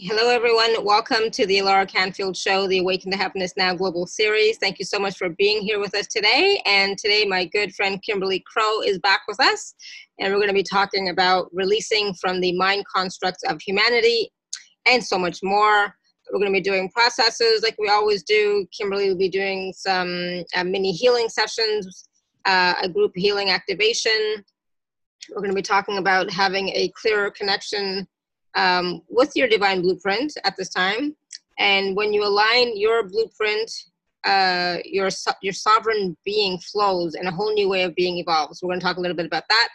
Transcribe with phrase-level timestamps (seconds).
[0.00, 0.84] Hello, everyone.
[0.84, 4.56] Welcome to the Alara Canfield Show, the Awaken to Happiness Now Global Series.
[4.56, 6.62] Thank you so much for being here with us today.
[6.66, 9.74] And today, my good friend Kimberly Crowe is back with us,
[10.20, 14.30] and we're going to be talking about releasing from the mind constructs of humanity
[14.86, 15.92] and so much more.
[16.30, 18.68] We're going to be doing processes like we always do.
[18.70, 22.08] Kimberly will be doing some uh, mini healing sessions,
[22.44, 24.44] uh, a group healing activation.
[25.30, 28.06] We're going to be talking about having a clearer connection
[28.54, 31.14] um, with your divine blueprint at this time.
[31.58, 33.70] And when you align your blueprint,
[34.24, 35.08] uh, your
[35.42, 38.60] your sovereign being flows, and a whole new way of being evolves.
[38.62, 39.68] We're going to talk a little bit about that.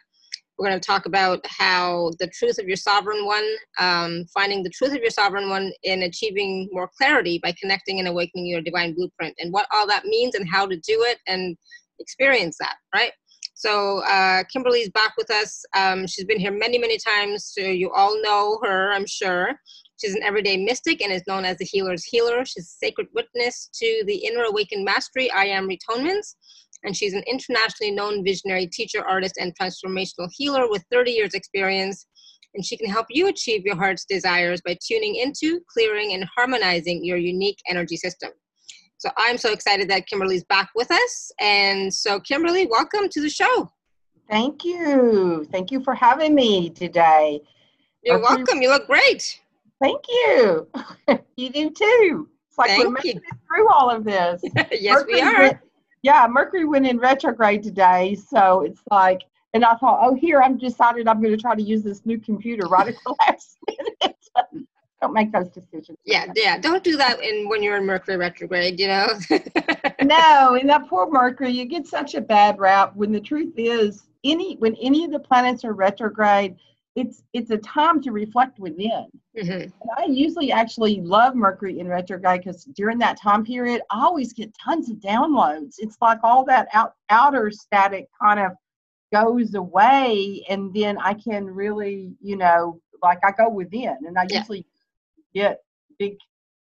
[0.58, 3.48] We're going to talk about how the truth of your sovereign one,
[3.80, 8.08] um, finding the truth of your sovereign one in achieving more clarity by connecting and
[8.08, 11.58] awakening your divine blueprint, and what all that means, and how to do it, and
[12.00, 12.76] experience that.
[12.94, 13.12] Right.
[13.64, 15.64] So uh, Kimberly's back with us.
[15.74, 17.54] Um, she's been here many, many times.
[17.58, 19.52] So you all know her, I'm sure.
[20.02, 22.44] She's an everyday mystic and is known as the healer's healer.
[22.44, 26.36] She's a sacred witness to the inner awakened mastery, I am Retonements.
[26.84, 32.06] And she's an internationally known visionary teacher, artist, and transformational healer with 30 years experience.
[32.56, 37.06] And she can help you achieve your heart's desires by tuning into, clearing, and harmonizing
[37.06, 38.32] your unique energy system.
[39.04, 41.30] So I'm so excited that Kimberly's back with us.
[41.42, 43.70] And so, Kimberly, welcome to the show.
[44.30, 45.46] Thank you.
[45.52, 47.42] Thank you for having me today.
[48.02, 48.62] You're welcome.
[48.62, 49.42] You look great.
[49.82, 50.70] Thank you.
[51.36, 52.30] you do too.
[52.48, 54.42] It's like Thank we're making it through all of this.
[54.72, 55.40] yes, Mercury we are.
[55.42, 55.58] Went,
[56.04, 58.16] yeah, Mercury went in retrograde today.
[58.16, 61.62] So it's like, and I thought, oh, here, I'm decided I'm going to try to
[61.62, 64.16] use this new computer right at the last minute
[65.04, 65.98] don't make those decisions.
[66.06, 66.58] Yeah, yeah.
[66.58, 69.08] Don't do that in when you're in Mercury retrograde, you know.
[70.02, 74.04] no, and that poor Mercury, you get such a bad rap when the truth is
[74.24, 76.56] any when any of the planets are retrograde,
[76.96, 79.08] it's it's a time to reflect within.
[79.38, 79.70] Mm-hmm.
[79.98, 84.56] I usually actually love Mercury in retrograde because during that time period, I always get
[84.58, 85.76] tons of downloads.
[85.80, 88.54] It's like all that out outer static kind of
[89.12, 94.26] goes away, and then I can really, you know, like I go within, and I
[94.30, 94.40] yeah.
[94.40, 94.66] usually
[95.34, 95.60] get
[96.00, 96.16] big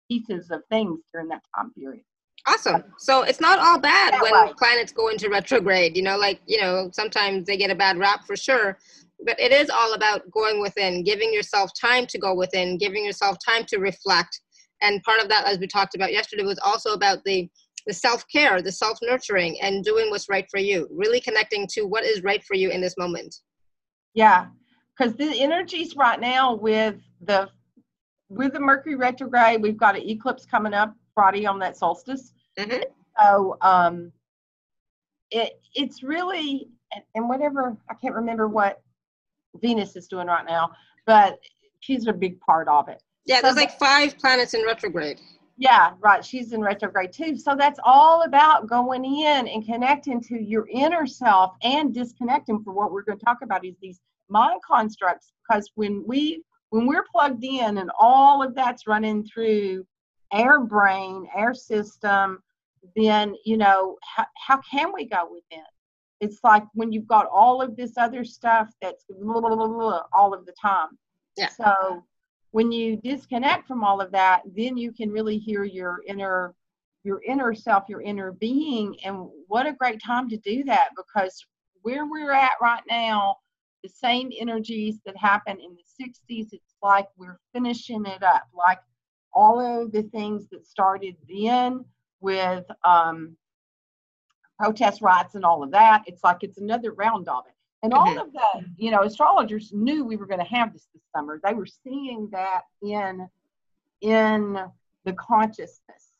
[0.10, 2.04] pieces of things during that time period.
[2.46, 2.84] Awesome.
[2.98, 5.96] So it's not all bad when planets go into retrograde.
[5.96, 8.78] You know, like, you know, sometimes they get a bad rap for sure.
[9.26, 13.38] But it is all about going within, giving yourself time to go within, giving yourself
[13.46, 14.42] time to reflect.
[14.82, 17.50] And part of that, as we talked about yesterday, was also about the
[17.86, 20.88] the self-care, the self-nurturing, and doing what's right for you.
[20.92, 23.36] Really connecting to what is right for you in this moment.
[24.14, 24.48] Yeah,
[24.98, 27.50] because the energies right now with the
[28.36, 32.34] with the Mercury retrograde, we've got an eclipse coming up Friday on that solstice.
[32.58, 32.82] Mm-hmm.
[33.20, 34.12] So um,
[35.32, 36.70] it it's really
[37.16, 38.82] and whatever I can't remember what
[39.62, 40.72] Venus is doing right now,
[41.06, 41.40] but
[41.80, 43.02] she's a big part of it.
[43.26, 45.20] Yeah, so there's like five planets in retrograde.
[45.58, 46.26] Yeah, right.
[46.26, 47.38] She's in retrograde too.
[47.38, 52.74] So that's all about going in and connecting to your inner self and disconnecting for
[52.74, 55.32] what we're going to talk about is these mind constructs.
[55.48, 59.86] Because when we when we're plugged in and all of that's running through
[60.32, 62.42] our brain, our system,
[62.96, 65.64] then, you know, how, how can we go within?
[66.20, 70.34] It's like when you've got all of this other stuff that's blah, blah, blah, all
[70.34, 70.98] of the time.
[71.38, 71.50] Yeah.
[71.50, 72.04] So
[72.50, 76.56] when you disconnect from all of that, then you can really hear your inner
[77.04, 78.96] your inner self, your inner being.
[79.04, 81.46] And what a great time to do that because
[81.84, 83.36] where we're at right now,
[83.84, 86.50] the same energies that happened in the 60s.
[86.54, 88.80] It's like we're finishing it up, like
[89.34, 91.86] all of the things that started then
[92.22, 93.36] with um,
[94.58, 96.04] protest rights and all of that.
[96.08, 97.54] It's like it's another round of it.
[97.84, 98.20] And all mm-hmm.
[98.20, 101.40] of the, you know, astrologers knew we were going to have this this summer.
[101.44, 103.28] They were seeing that in
[104.00, 104.58] in
[105.04, 106.14] the consciousness,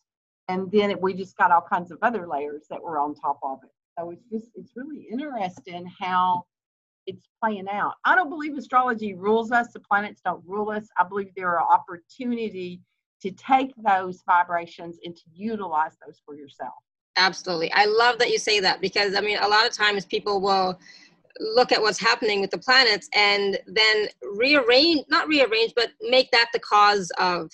[0.50, 3.40] and then it, we just got all kinds of other layers that were on top
[3.44, 3.70] of it.
[3.98, 6.46] So it's just it's really interesting how
[7.08, 7.94] it's playing out.
[8.06, 10.88] I don't believe astrology rules us, the planets don't rule us.
[10.98, 12.82] I believe there are opportunity
[13.22, 16.74] to take those vibrations and to utilize those for yourself.
[17.16, 17.72] Absolutely.
[17.74, 20.80] I love that you say that because I mean a lot of times people will
[21.40, 26.50] look at what's happening with the planets and then rearrange not rearrange but make that
[26.54, 27.50] the cause of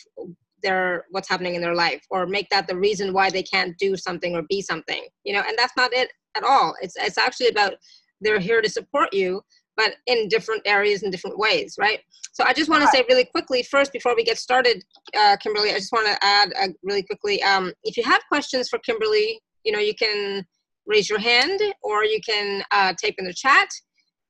[0.62, 3.95] their what's happening in their life or make that the reason why they can't do
[3.95, 7.48] something or be something you know and that's not it at all it's it's actually
[7.48, 7.74] about
[8.21, 9.42] they're here to support you
[9.77, 12.00] but in different areas in different ways right
[12.31, 14.83] so i just want to say really quickly first before we get started
[15.18, 18.69] uh, kimberly i just want to add uh, really quickly um, if you have questions
[18.69, 20.45] for kimberly you know you can
[20.86, 23.68] raise your hand or you can uh, type in the chat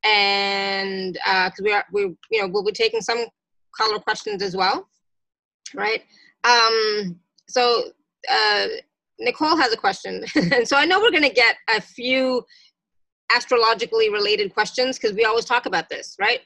[0.04, 2.02] and because uh, we are we
[2.32, 3.26] you know we'll be taking some
[3.78, 4.88] caller questions as well
[5.76, 6.02] right?
[6.44, 7.84] Um, so
[8.30, 8.68] uh,
[9.20, 10.24] Nicole has a question.
[10.36, 12.44] and so I know we're going to get a few
[13.36, 16.42] astrologically related questions because we always talk about this, right?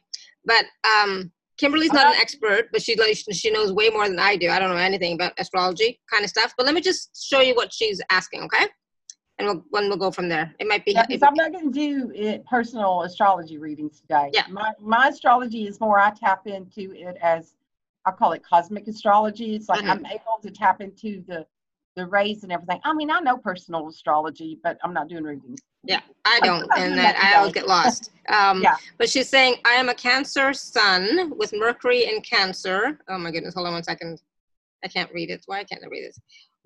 [0.45, 4.35] But um, Kimberly's not an expert, but she like she knows way more than I
[4.35, 4.49] do.
[4.49, 6.53] I don't know anything about astrology kind of stuff.
[6.57, 8.65] But let me just show you what she's asking, okay?
[9.37, 10.53] And we'll when we'll go from there.
[10.59, 10.93] It might be.
[10.93, 14.31] Yeah, I'm not going to do it, personal astrology readings today.
[14.33, 14.45] Yeah.
[14.49, 15.99] My my astrology is more.
[15.99, 17.55] I tap into it as
[18.05, 19.55] I call it cosmic astrology.
[19.55, 19.89] It's like Mhm.
[19.89, 21.45] I'm able to tap into the
[21.95, 22.79] the rays and everything.
[22.83, 25.61] I mean, I know personal astrology, but I'm not doing readings.
[25.83, 28.11] Yeah, I don't, and that I always get lost.
[28.29, 28.77] Um, Yeah.
[28.97, 32.97] But she's saying, I am a Cancer sun with Mercury in Cancer.
[33.09, 34.21] Oh my goodness, hold on one second.
[34.81, 35.43] I can't read it.
[35.45, 36.15] Why can't I read it?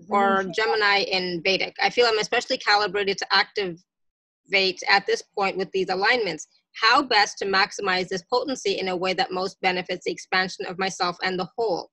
[0.07, 1.75] Or Gemini in Vedic.
[1.81, 6.47] I feel I'm especially calibrated to activate at this point with these alignments.
[6.75, 10.77] How best to maximize this potency in a way that most benefits the expansion of
[10.77, 11.89] myself and the whole?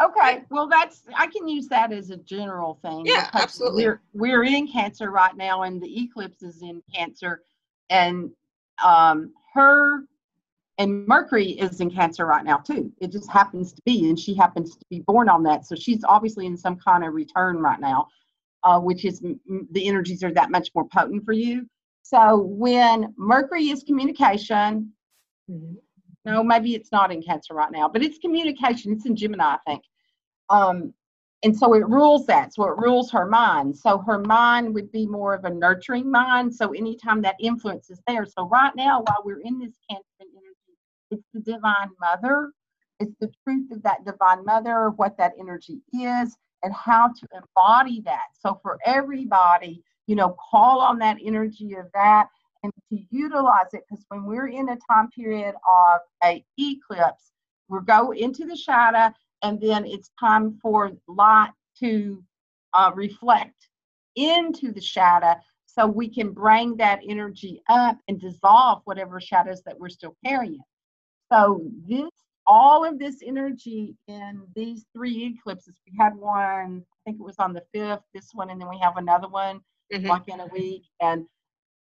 [0.00, 3.04] Okay, well, that's I can use that as a general thing.
[3.06, 3.84] Yeah, absolutely.
[3.84, 7.42] We're we're in Cancer right now, and the eclipse is in Cancer,
[7.90, 8.30] and
[8.82, 10.04] um, her
[10.78, 12.90] and Mercury is in Cancer right now too.
[13.00, 16.02] It just happens to be, and she happens to be born on that, so she's
[16.04, 18.08] obviously in some kind of return right now,
[18.64, 21.66] uh, which is m- m- the energies are that much more potent for you.
[22.02, 24.92] So when Mercury is communication,
[26.24, 28.92] no, maybe it's not in Cancer right now, but it's communication.
[28.92, 29.82] It's in Gemini, I think.
[30.50, 30.94] Um,
[31.42, 32.54] and so it rules that.
[32.54, 33.76] So it rules her mind.
[33.76, 36.54] So her mind would be more of a nurturing mind.
[36.54, 38.24] So anytime that influence is there.
[38.26, 40.78] So right now, while we're in this Cancer energy,
[41.10, 42.52] it's the divine mother.
[43.00, 48.00] It's the truth of that divine mother, what that energy is, and how to embody
[48.02, 48.28] that.
[48.40, 52.28] So for everybody, you know, call on that energy of that
[52.62, 57.32] and to utilize it because when we're in a time period of a eclipse
[57.68, 59.12] we go into the shadow
[59.42, 62.22] and then it's time for light to
[62.74, 63.68] uh, reflect
[64.16, 65.34] into the shadow
[65.66, 70.60] so we can bring that energy up and dissolve whatever shadows that we're still carrying
[71.32, 72.10] so this
[72.46, 77.38] all of this energy in these three eclipses we had one i think it was
[77.38, 79.60] on the fifth this one and then we have another one
[79.92, 80.08] Mhm.
[80.08, 81.26] like in a week and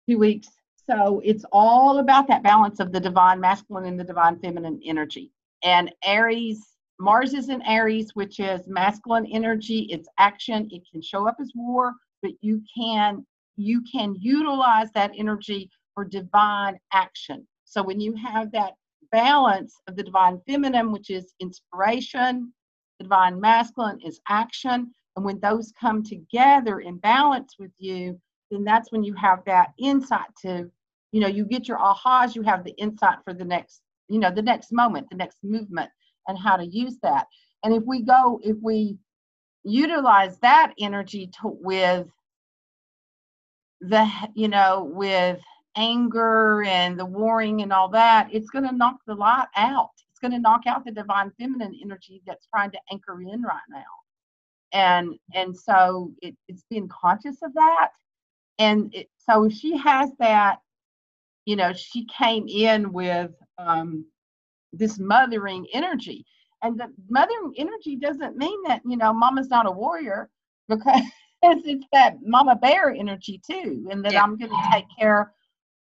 [0.09, 0.49] two weeks.
[0.89, 5.31] So it's all about that balance of the divine masculine and the divine feminine energy.
[5.63, 6.61] And Aries,
[6.99, 9.89] Mars is in Aries, which is masculine energy.
[9.91, 10.69] It's action.
[10.71, 13.25] It can show up as war, but you can
[13.57, 17.47] you can utilize that energy for divine action.
[17.65, 18.75] So when you have that
[19.11, 22.53] balance of the divine feminine, which is inspiration,
[22.99, 28.19] the divine masculine is action, and when those come together in balance with you,
[28.53, 30.71] then that's when you have that insight to,
[31.11, 34.31] you know, you get your ahas, you have the insight for the next, you know,
[34.31, 35.91] the next moment, the next movement,
[36.29, 37.27] and how to use that.
[37.65, 38.99] And if we go, if we
[39.65, 42.09] utilize that energy to, with
[43.81, 45.41] the, you know, with
[45.77, 49.91] anger and the warring and all that, it's going to knock the light out.
[50.11, 53.61] It's going to knock out the divine feminine energy that's trying to anchor in right
[53.71, 53.83] now
[54.73, 57.91] and and so it, it's being conscious of that
[58.63, 60.61] and it, so she has that
[61.47, 64.05] you know she came in with um,
[64.73, 66.25] this mothering energy
[66.63, 70.31] and the mothering energy doesn't mean that you know mama's not a warrior
[70.69, 71.03] because
[71.43, 74.23] it's that mama bear energy too and that Yeah.
[74.23, 75.33] i'm going to take care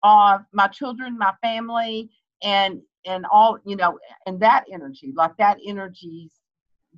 [0.04, 2.10] of my children my family
[2.44, 6.32] and and all you know and that energy like that energy's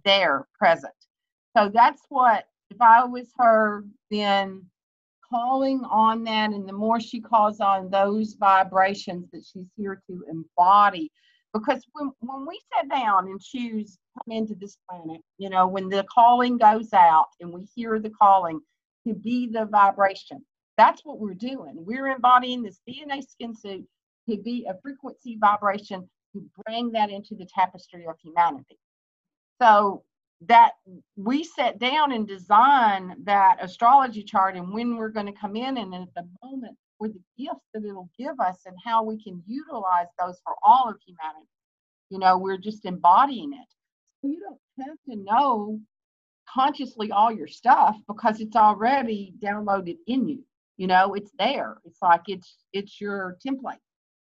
[0.05, 0.93] there present
[1.55, 4.65] so that's what, if I was her, then
[5.35, 10.23] calling on that, and the more she calls on those vibrations that she's here to
[10.29, 11.11] embody.
[11.53, 15.89] Because when, when we sit down and choose come into this planet, you know, when
[15.89, 18.59] the calling goes out and we hear the calling
[19.07, 20.45] to be the vibration,
[20.77, 21.73] that's what we're doing.
[21.75, 23.85] We're embodying this DNA skin suit
[24.29, 28.77] to be a frequency vibration to bring that into the tapestry of humanity.
[29.61, 30.03] So
[30.41, 30.73] that
[31.15, 35.77] we set down and design that astrology chart and when we're going to come in
[35.77, 39.41] and at the moment for the gifts that it'll give us and how we can
[39.47, 41.47] utilize those for all of humanity.
[42.09, 43.67] You know, we're just embodying it.
[44.21, 45.79] So you don't have to know
[46.49, 50.43] consciously all your stuff because it's already downloaded in you.
[50.77, 51.77] You know, it's there.
[51.85, 53.79] It's like it's it's your template.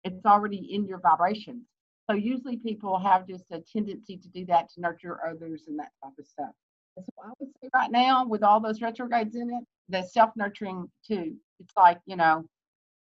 [0.05, 1.65] It's already in your vibrations.
[2.13, 5.93] So usually people have just a tendency to do that to nurture others and that
[6.05, 6.51] type of stuff.
[6.99, 10.91] So I would say right now, with all those retrogrades in it, the self nurturing
[11.07, 11.35] too.
[11.59, 12.45] It's like, you know,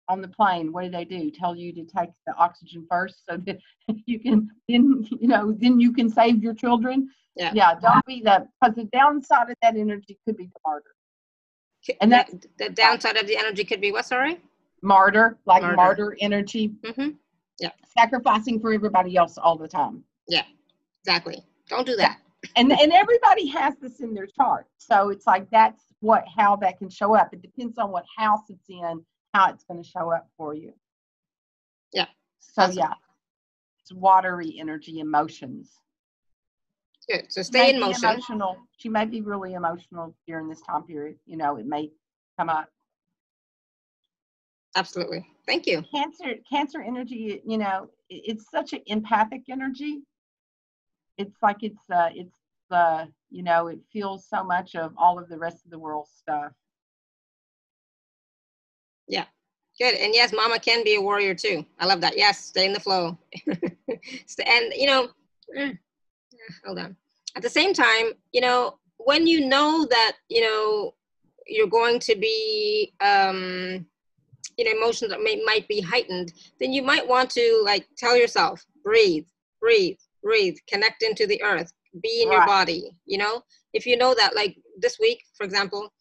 [0.08, 1.30] on the plane, what do they do?
[1.30, 3.58] Tell you to take the oxygen first so that
[4.06, 7.10] you can then you know then you can save your children.
[7.34, 7.52] Yeah.
[7.54, 7.74] Yeah.
[7.74, 10.94] Don't be the because the downside of that energy could be the martyr.
[12.00, 14.06] And that the downside of the energy could be what?
[14.06, 14.40] Sorry.
[14.80, 15.76] Martyr, like Martyr.
[15.76, 17.10] martyr, energy, Mm-hmm.
[17.96, 20.04] Sacrificing for everybody else all the time.
[20.28, 20.42] Yeah.
[21.02, 21.42] Exactly.
[21.68, 22.18] Don't do that.
[22.56, 26.78] and and everybody has this in their chart so it's like that's what how that
[26.78, 29.02] can show up it depends on what house it's in
[29.34, 30.72] how it's going to show up for you
[31.92, 32.06] Yeah.
[32.38, 32.76] so Awesome.
[32.78, 32.92] yeah
[33.80, 35.72] it's watery energy emotions
[37.08, 37.24] Good.
[37.32, 38.04] So stay in motion.
[38.04, 41.90] emotional she may be really emotional during this time period you know it may
[42.38, 42.68] come up
[44.76, 45.26] Absolutely.
[45.46, 45.82] Thank you.
[45.92, 50.02] cancer cancer energy you know it's such an empathic energy
[51.18, 52.38] it's like it's uh it's
[52.70, 56.06] uh you know it feels so much of all of the rest of the world
[56.08, 56.52] stuff
[59.08, 59.24] Yeah,
[59.78, 59.94] Good.
[59.94, 61.64] And yes, mama can be a warrior too.
[61.78, 62.16] I love that.
[62.16, 63.16] Yes, stay in the flow.
[64.46, 65.08] And you know,
[65.56, 65.72] eh,
[66.64, 66.96] hold on.
[67.34, 70.94] At the same time, you know, when you know that, you know,
[71.46, 73.86] you're going to be um
[74.56, 78.16] you know, emotions that may might be heightened, then you might want to like tell
[78.16, 79.26] yourself, breathe,
[79.60, 81.72] breathe, breathe, connect into the earth,
[82.02, 83.42] be in your body, you know?
[83.72, 85.92] If you know that like this week, for example,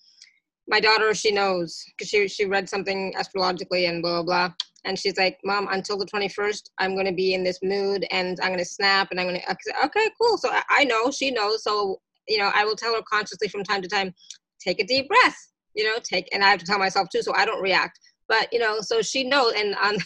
[0.68, 4.54] my daughter she knows because she she read something astrologically and blah blah blah
[4.86, 8.40] and she's like mom until the 21st i'm going to be in this mood and
[8.42, 10.38] i'm going to snap and i'm going to okay cool.
[10.38, 13.64] So I, I know she knows so you know i will tell her consciously from
[13.64, 14.14] time to time
[14.60, 17.34] take a deep breath you know take and i have to tell myself too so
[17.36, 19.76] i don't react but you know so she knows and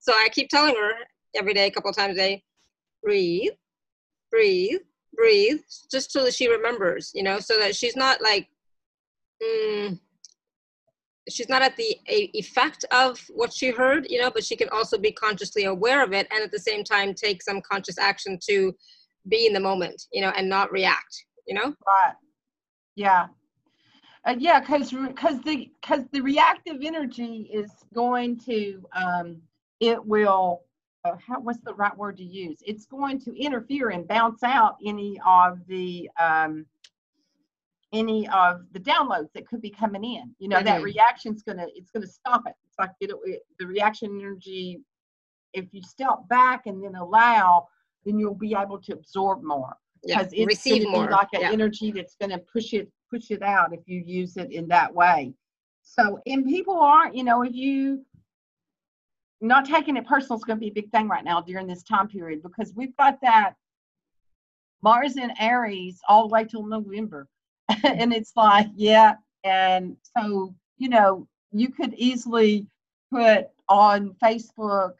[0.00, 0.92] so i keep telling her
[1.34, 2.42] every day a couple times a day
[3.02, 3.52] breathe
[4.30, 4.80] breathe
[5.14, 8.48] breathe just so that she remembers you know so that she's not like
[9.42, 9.98] mm,
[11.28, 14.96] she's not at the effect of what she heard, you know, but she can also
[14.96, 18.74] be consciously aware of it and at the same time take some conscious action to
[19.28, 21.74] be in the moment, you know, and not react, you know?
[21.86, 22.14] Right.
[22.94, 23.26] Yeah.
[24.26, 29.40] Uh, yeah, because because the because the reactive energy is going to um,
[29.78, 30.62] it will
[31.04, 32.58] uh, how what's the right word to use?
[32.66, 36.66] It's going to interfere and bounce out any of the um,
[37.92, 40.34] any of the downloads that could be coming in.
[40.40, 40.84] You know that Mhm.
[40.84, 42.54] reaction's gonna it's gonna stop it.
[42.66, 44.80] It's like it, it, the reaction energy.
[45.52, 47.68] If you step back and then allow,
[48.04, 50.18] then you'll be able to absorb more Yeah.
[50.18, 51.06] because it's Receive more.
[51.06, 51.52] be like an yeah.
[51.52, 54.94] energy that's going to push it push it out if you use it in that
[54.94, 55.34] way.
[55.82, 58.04] So and people aren't you know if you
[59.40, 61.82] not taking it personal is going to be a big thing right now during this
[61.82, 63.54] time period because we've got that
[64.82, 67.28] mars in aries all the way till november.
[67.84, 72.66] And it's like yeah and so you know you could easily
[73.12, 74.94] put on facebook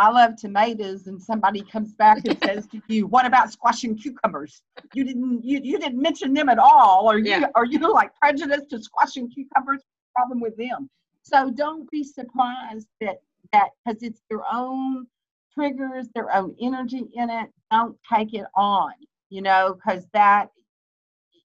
[0.00, 4.62] I love tomatoes, and somebody comes back and says to you, "What about squashing cucumbers?
[4.94, 7.46] You didn't you, you didn't mention them at all, or you Yeah.
[7.54, 9.82] are you like prejudiced to squashing cucumbers?
[10.16, 10.88] Problem with them."
[11.22, 13.18] So don't be surprised that
[13.52, 15.06] that because it's their own
[15.52, 17.50] triggers, their own energy in it.
[17.70, 18.92] Don't take it on,
[19.28, 20.48] you know, because that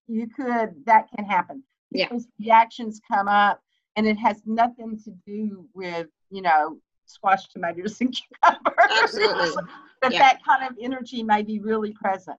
[0.07, 1.61] you could that can happen.
[1.91, 2.07] Yeah.
[2.09, 3.61] Those reactions come up,
[3.97, 8.75] and it has nothing to do with you know squash tomatoes and cucumbers.
[9.01, 9.63] Absolutely.
[10.01, 10.19] but Yeah.
[10.19, 12.37] that kind of energy may be really present.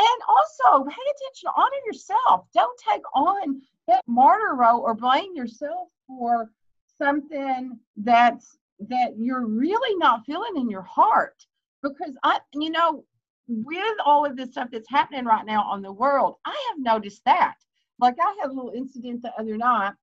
[0.00, 2.46] And also pay attention, honor yourself.
[2.54, 6.50] Don't take on that martyr role or blame yourself for
[6.96, 11.44] something that's that you're really not feeling in your heart.
[11.82, 13.04] Because I you know,
[13.48, 17.22] with all of this stuff that's happening right now on the world, I have noticed
[17.24, 17.54] that.
[17.98, 19.94] Like I had a little incident the other night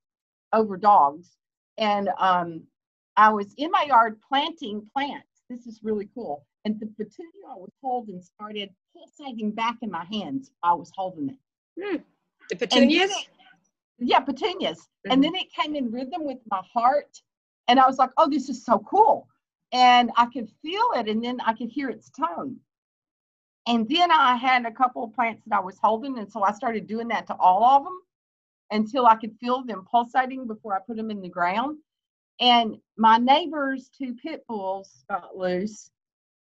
[0.51, 1.37] over dogs.
[1.77, 2.63] And um
[3.17, 5.27] I was in my yard planting plants.
[5.49, 6.45] This is really cool.
[6.65, 10.51] And the petunia I was holding started pulsating back in my hands.
[10.63, 12.03] I was holding it.
[12.49, 13.11] The petunias?
[13.11, 13.29] it-
[13.99, 14.79] yeah, petunias.
[15.05, 15.13] Mhm.
[15.13, 17.21] And then it came in rhythm with my heart.
[17.67, 19.27] And I was like, oh, this is so cool.
[19.71, 22.59] And I could feel it and then I could hear its tone.
[23.67, 26.19] And then I had a couple of plants that I was holding.
[26.19, 27.99] And so I started doing that to all of them
[28.71, 31.77] until I could feel them pulsating before I put them in the ground.
[32.39, 35.91] And my neighbor's two pit bulls got loose,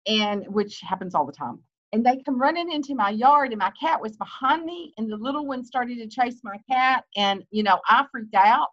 [0.07, 1.59] and which happens all the time.
[1.93, 5.17] And they come running into my yard, and my cat was behind me, and the
[5.17, 8.69] little one started to chase my cat, and you know I freaked out.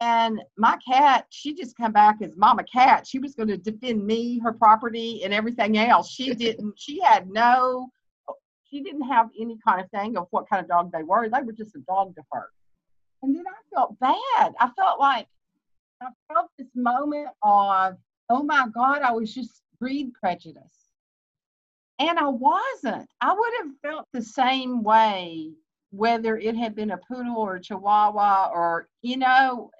[0.00, 3.06] And my cat, she just come back as mama cat.
[3.06, 6.10] She was going to defend me, her property, and everything else.
[6.10, 6.74] She didn't.
[6.78, 7.88] She had no.
[8.70, 11.28] She didn't have any kind of thing of what kind of dog they were.
[11.28, 12.50] They were just a dog to her.
[13.22, 14.54] And then I felt bad.
[14.58, 15.28] I felt like
[16.02, 17.96] I felt this moment of,
[18.30, 20.90] oh my God, I was just breed prejudice.
[21.98, 23.08] And I wasn't.
[23.20, 25.52] I would have felt the same way
[25.90, 29.70] whether it had been a poodle or a chihuahua or, you know,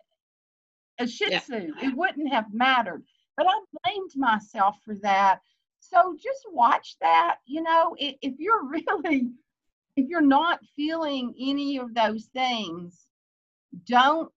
[0.98, 1.72] a shih tzu.
[1.76, 1.88] Yeah.
[1.88, 3.02] It wouldn't have mattered.
[3.36, 5.40] But I blamed myself for that.
[5.80, 7.38] So just watch that.
[7.46, 9.30] You know, if, if you're really,
[9.96, 13.06] if you're not feeling any of those things,
[13.86, 14.30] don't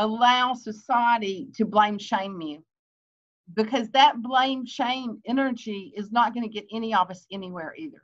[0.00, 2.64] allow society to blame shame you.
[3.54, 8.02] Because that blame shame energy is not going to get any of us anywhere either.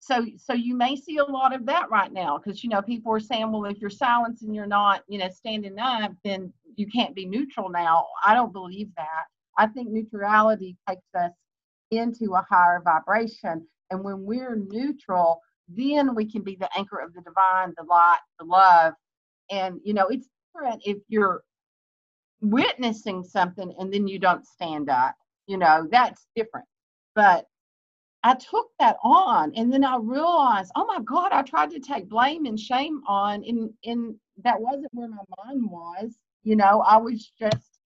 [0.00, 3.12] So so you may see a lot of that right now because you know people
[3.12, 6.86] are saying well if you're silent and you're not you know standing up then you
[6.86, 8.06] can't be neutral now.
[8.24, 9.24] I don't believe that.
[9.56, 11.32] I think neutrality takes us
[11.90, 17.14] into a higher vibration and when we're neutral then we can be the anchor of
[17.14, 18.92] the divine the light the love
[19.50, 21.42] and you know it's different if you're
[22.40, 25.14] witnessing something and then you don't stand up
[25.46, 26.66] you know that's different.
[27.14, 27.46] But
[28.22, 32.08] i took that on and then i realized oh my god i tried to take
[32.08, 36.96] blame and shame on and and that wasn't where my mind was you know i
[36.96, 37.78] was just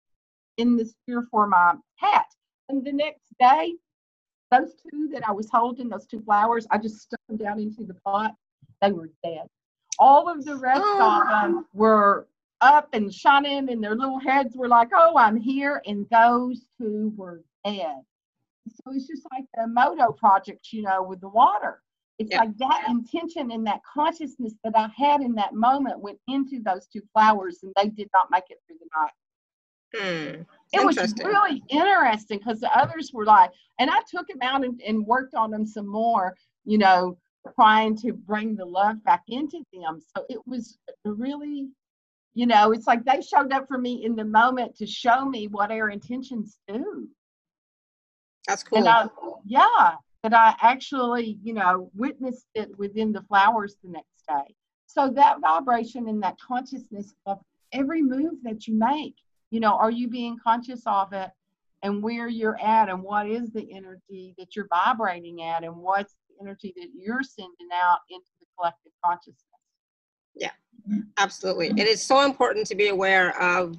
[0.56, 2.26] in this fear for my hat.
[2.68, 3.74] And the next day
[4.50, 7.84] those two that i was holding those two flowers i just stuck them down into
[7.84, 8.34] the pot.
[8.80, 9.48] They were dead.
[9.98, 11.20] All of the rest oh.
[11.20, 12.28] of them were
[12.60, 15.82] up and shining and their little heads were like, oh, I'm here.
[15.86, 18.02] And those two were dead.
[18.68, 21.80] So it's just like the Emoto project, you know, with the water.
[22.18, 22.40] It's yeah.
[22.40, 26.86] like that intention and that consciousness that I had in that moment went into those
[26.86, 29.12] two flowers and they did not make it through the night.
[29.94, 30.42] Hmm.
[30.72, 34.80] It was really interesting because the others were like, and I took them out and,
[34.86, 37.16] and worked on them some more, you know,
[37.54, 40.00] trying to bring the love back into them.
[40.14, 41.68] So it was really
[42.34, 45.48] you know it's like they showed up for me in the moment to show me
[45.48, 47.08] what our intentions do.
[48.46, 48.86] That's cool.
[48.88, 49.08] I,
[49.44, 54.54] yeah that i actually you know witnessed it within the flowers the next day.
[54.86, 57.38] So that vibration and that consciousness of
[57.72, 59.14] every move that you make
[59.50, 61.30] you know are you being conscious of it
[61.82, 66.14] and where you're at and what is the energy that you're vibrating at and what's
[66.28, 69.47] the energy that you're sending out into the collective consciousness
[70.38, 70.50] yeah
[71.18, 71.68] absolutely.
[71.76, 73.76] It is so important to be aware of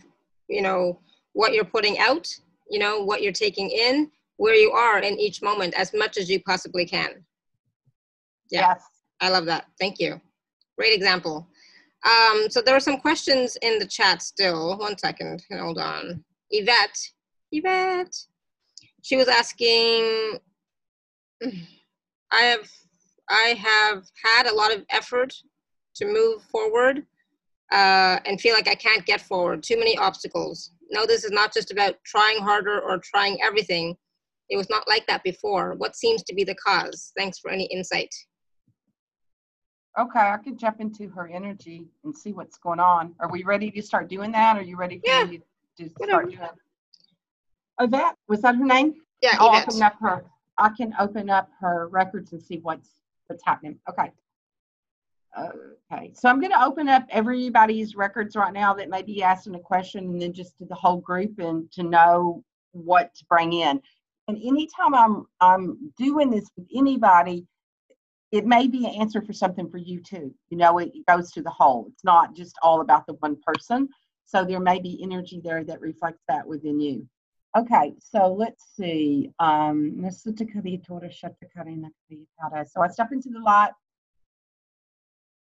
[0.48, 1.00] you know
[1.34, 2.28] what you're putting out
[2.70, 6.30] you know what you're taking in where you are in each moment as much as
[6.30, 7.26] you possibly can.
[8.52, 8.84] Yeah yes.
[9.22, 9.66] i love that.
[9.80, 10.20] Thank you.
[10.78, 11.48] Great example.
[12.06, 14.78] Um, so there are some questions in the chat still.
[14.78, 15.44] One second.
[15.52, 16.24] Hold on.
[16.50, 16.98] Yvette.
[17.52, 18.16] Yvette.
[19.02, 20.40] She was asking
[22.32, 22.70] i have
[23.30, 25.34] i have had a lot of effort
[26.00, 27.06] to move forward
[27.72, 29.64] uh, and feel like I can't get forward.
[29.64, 30.72] Too many obstacles.
[30.90, 33.96] No, this is not just about trying harder or trying everything.
[34.50, 35.76] It was not like that before.
[35.76, 37.12] What seems to be the cause?
[37.16, 38.14] Thanks for any insight.
[40.00, 43.14] Okay, I could jump into her energy and see what's going on.
[43.20, 44.58] Are we ready to start doing that?
[44.58, 45.24] Are you ready for yeah.
[45.26, 45.42] me
[45.78, 46.50] to start doing
[47.80, 48.96] Yvette, was that her name?
[49.22, 49.70] Yeah, I'll Yvette.
[49.70, 50.26] open up her.
[50.58, 52.90] I can open up her records and see what's
[53.28, 53.78] what's happening.
[53.90, 54.12] Okay.
[55.38, 59.56] Okay, so I'm going to open up everybody's records right now that may be asking
[59.56, 63.54] a question and then just to the whole group and to know what to bring
[63.54, 63.82] in.
[64.28, 67.46] And anytime I'm I'm doing this with anybody,
[68.32, 70.34] it may be an answer for something for you too.
[70.50, 71.88] You know, it goes to the whole.
[71.92, 73.90] It's not just all about the one person.
[74.26, 77.08] So there may be energy there that reflects that within you.
[77.58, 79.32] Okay, so let's see.
[79.40, 80.32] Um, so
[82.82, 83.72] I step into the light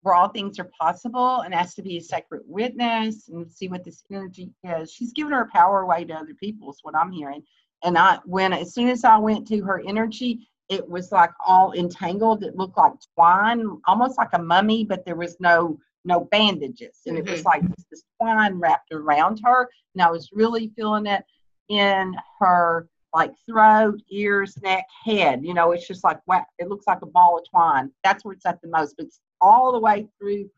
[0.06, 3.84] where all things are possible and has to be a sacred witness and see what
[3.84, 4.92] this energy is.
[4.92, 7.42] She's giving her power away to other people, is what I'm hearing.
[7.84, 11.74] And I when as soon as I went to her energy, it was like all
[11.74, 12.44] entangled.
[12.44, 17.02] It looked like twine, almost like a mummy, but there was no no bandages.
[17.08, 17.28] And mm-hmm.
[17.28, 17.48] it was mm-hmm.
[17.48, 19.68] like this, this twine wrapped around her.
[19.96, 21.24] And I was really feeling it
[21.70, 25.44] in her like throat, ears, neck, head.
[25.44, 27.92] You know, it's just like wow, it looks like a ball of twine.
[28.04, 28.94] That's where it's at the most.
[28.98, 30.50] But it's all the way through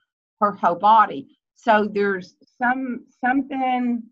[0.42, 1.28] her whole body.
[1.56, 4.04] So there's some something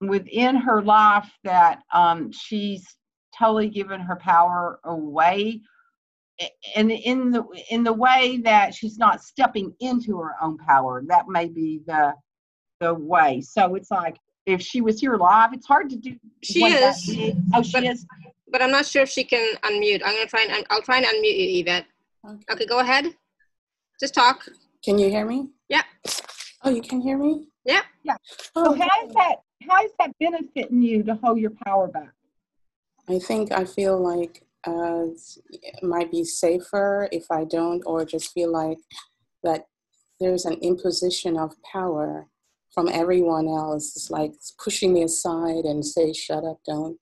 [0.00, 2.96] within her life that um, she's
[3.38, 5.60] totally given her power away.
[6.74, 11.28] And in the in the way that she's not stepping into her own power that
[11.28, 12.14] may be the
[12.80, 13.42] the way.
[13.42, 17.10] So it's like if she was here live it's hard to do she is.
[17.52, 18.06] oh she but, is?
[18.50, 20.00] but i'm not sure if she can unmute.
[20.02, 21.84] I'm gonna try and i'll try and unmute you yvette.
[22.26, 23.14] Okay, okay go ahead
[24.00, 24.46] just talk.
[24.82, 25.50] Can you hear me?
[25.68, 25.82] Yeah.
[26.64, 27.46] Oh, you can hear me?
[27.64, 27.82] Yeah.
[28.02, 28.16] Yeah.
[28.54, 29.36] So how is that
[29.68, 32.12] how is that benefiting you to hold your power back?
[33.08, 35.06] I think I feel like uh,
[35.50, 38.78] it might be safer if I don't, or just feel like
[39.42, 39.66] that
[40.18, 42.26] there's an imposition of power
[42.72, 43.96] from everyone else.
[43.96, 44.32] It's like
[44.62, 46.98] pushing me aside and say, shut up, don't,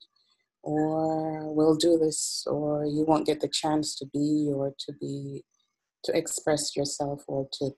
[0.63, 5.45] or we'll do this, or you won't get the chance to be, or to be,
[6.09, 7.71] to express yourself, or to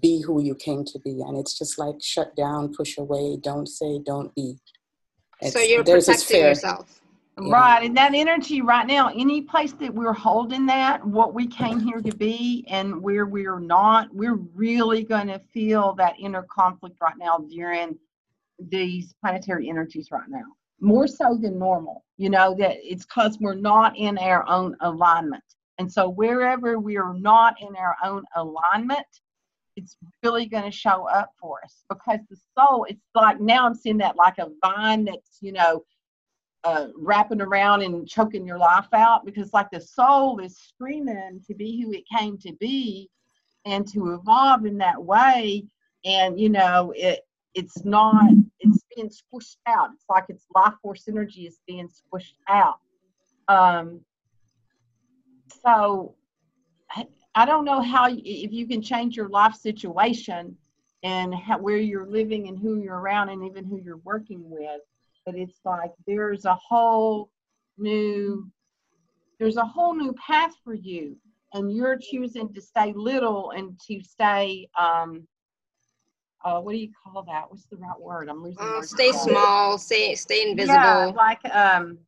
[0.00, 1.20] be who you came to be.
[1.20, 4.56] And it's just like shut down, push away, don't say, don't be.
[5.40, 7.00] It's, so you're protecting yourself.
[7.36, 7.84] Right.
[7.84, 12.00] And that energy right now, any place that we're holding that, what we came here
[12.00, 17.18] to be and where we're not, we're really going to feel that inner conflict right
[17.18, 17.98] now during
[18.58, 20.44] these planetary energies right now.
[20.80, 22.04] More so than normal.
[22.18, 25.42] You know, that it's because we're not in our own alignment.
[25.78, 29.06] And so wherever we're not in our own alignment,
[29.76, 33.74] it's really going to show up for us because the soul, it's like now I'm
[33.74, 35.84] seeing that like a vine that's, you know,
[36.64, 41.54] uh, wrapping around and choking your life out because like the soul is screaming to
[41.54, 43.10] be who it came to be
[43.66, 45.64] and to evolve in that way.
[46.04, 47.20] And you know it
[47.54, 49.90] it's not it's being squished out.
[49.94, 52.78] It's like its life force energy is being squished out.
[53.48, 54.00] Um
[55.64, 56.14] so
[56.90, 60.56] I, I don't know how if you can change your life situation
[61.02, 64.80] and how, where you're living and who you're around and even who you're working with
[65.26, 67.30] but it's like there's a whole
[67.78, 68.50] new
[69.38, 71.16] there's a whole new path for you
[71.52, 75.26] and you're choosing to stay little and to stay um
[76.44, 77.50] uh, what do you call that?
[77.50, 78.28] What's the right word?
[78.28, 78.66] I'm losing.
[78.66, 79.78] Uh, stay small.
[79.78, 80.76] Stay stay invisible.
[80.78, 81.98] Yeah, like um,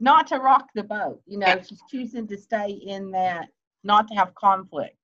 [0.00, 1.20] not to rock the boat.
[1.26, 1.62] You know, yeah.
[1.62, 3.48] she's choosing to stay in that,
[3.84, 4.96] not to have conflict.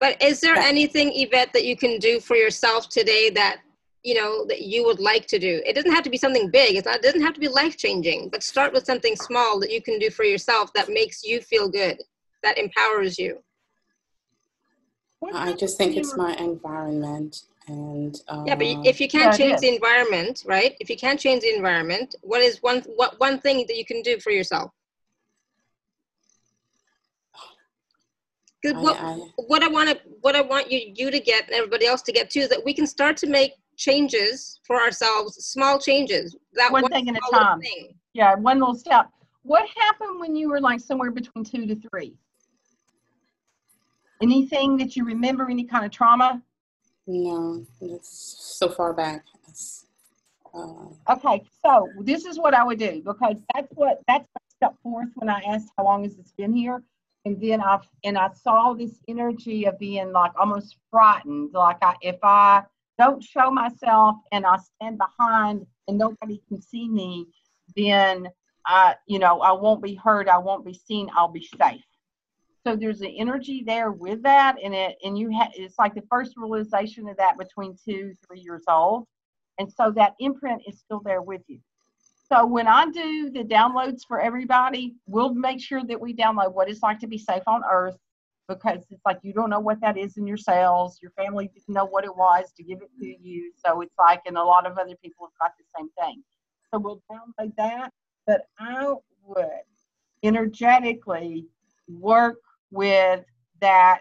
[0.00, 3.58] But is there anything, Yvette, that you can do for yourself today that
[4.02, 6.74] you know that you would like to do it doesn't have to be something big
[6.74, 9.70] it's not it doesn't have to be life changing but start with something small that
[9.70, 11.98] you can do for yourself that makes you feel good
[12.42, 13.38] that empowers you
[15.34, 19.60] i just think it's my environment and uh, yeah but if you can't yeah, change
[19.60, 23.64] the environment right if you can't change the environment what is one what one thing
[23.68, 24.70] that you can do for yourself
[28.62, 31.86] what, I, what I want to what I want you you to get and everybody
[31.86, 35.80] else to get too is that we can start to make changes for ourselves, small
[35.80, 36.36] changes.
[36.52, 37.60] That one, one thing at a time.
[37.60, 37.94] Thing.
[38.12, 39.06] Yeah, one little step.
[39.42, 42.14] What happened when you were like somewhere between two to three?
[44.22, 46.42] Anything that you remember, any kind of trauma?
[47.12, 49.24] No, it's so far back.
[50.54, 55.08] Uh, okay, so this is what I would do because that's what that's step forth
[55.16, 56.84] when I asked how long has this been here,
[57.24, 61.96] and then I and I saw this energy of being like almost frightened, like I
[62.00, 62.62] if I
[62.96, 67.26] don't show myself and I stand behind and nobody can see me,
[67.74, 68.28] then
[68.66, 71.82] I, you know, I won't be heard, I won't be seen, I'll be safe.
[72.66, 76.04] So there's an energy there with that, and it and you have it's like the
[76.10, 79.06] first realization of that between two, three years old,
[79.58, 81.58] and so that imprint is still there with you.
[82.28, 86.68] So when I do the downloads for everybody, we'll make sure that we download what
[86.68, 87.96] it's like to be safe on Earth,
[88.46, 90.98] because it's like you don't know what that is in your cells.
[91.00, 93.52] Your family didn't know what it was to give it to you.
[93.56, 96.22] So it's like, and a lot of other people have got the same thing.
[96.70, 97.90] So we'll download that.
[98.26, 98.92] But I
[99.24, 99.46] would
[100.22, 101.46] energetically
[101.88, 102.36] work
[102.70, 103.24] with
[103.60, 104.00] that,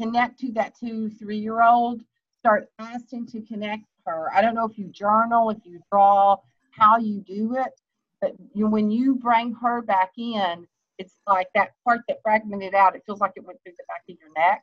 [0.00, 2.02] connect to that two, three year old,
[2.40, 4.28] start asking to connect her.
[4.34, 6.36] I don't know if you journal, if you draw,
[6.70, 7.72] how you do it,
[8.20, 10.66] but you, when you bring her back in,
[10.98, 12.96] it's like that part that fragmented out.
[12.96, 14.62] It feels like it went through the back of your neck.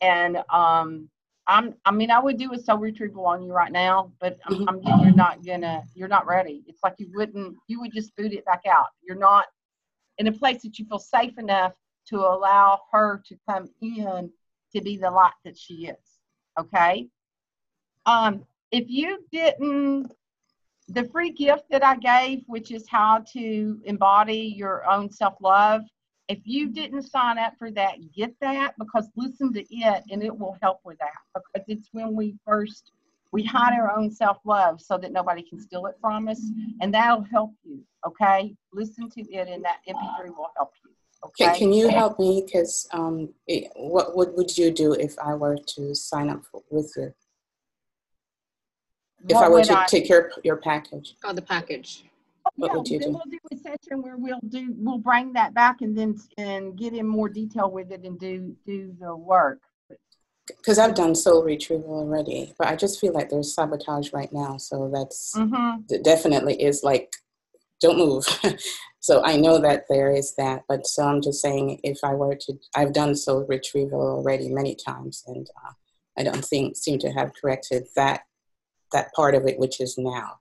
[0.00, 1.08] And um,
[1.46, 4.68] I'm, I mean, I would do a soul retrieval on you right now, but I'm.
[4.68, 6.62] I'm you're not gonna, you're not ready.
[6.66, 8.86] It's like you wouldn't, you would just boot it back out.
[9.02, 9.46] You're not
[10.18, 11.72] in a place that you feel safe enough
[12.08, 14.30] to allow her to come in
[14.74, 16.18] to be the light that she is.
[16.58, 17.08] Okay.
[18.04, 20.12] Um, if you didn't
[20.88, 25.82] the free gift that I gave, which is how to embody your own self love,
[26.28, 30.36] if you didn't sign up for that, get that because listen to it and it
[30.36, 32.92] will help with that because it's when we first
[33.32, 36.40] we hide our own self love so that nobody can steal it from us
[36.80, 37.82] and that'll help you.
[38.06, 40.90] Okay, listen to it and that MP3 will help you.
[41.26, 41.46] Okay.
[41.46, 42.42] Can, can you help me?
[42.44, 43.30] Because um,
[43.74, 47.12] what, what would you do if I were to sign up for, with you?
[49.28, 51.16] if I were to I, take your your package?
[51.24, 52.04] Oh, the package.
[52.56, 53.10] What yeah, would you do?
[53.10, 56.94] We'll do a session where we'll do we'll bring that back and then and get
[56.94, 59.60] in more detail with it and do do the work.
[60.46, 64.58] because I've done soul retrieval already, but I just feel like there's sabotage right now.
[64.58, 66.02] So that's Mm-hmm.
[66.02, 67.12] definitely is like,
[67.80, 68.24] don't move.
[69.06, 72.34] so I know that there is that, but so I'm just saying if I were
[72.34, 75.70] to, I've done soul retrieval already many times, and uh,
[76.18, 78.22] I don't think seem to have corrected that
[78.90, 80.40] that part of it, which is now.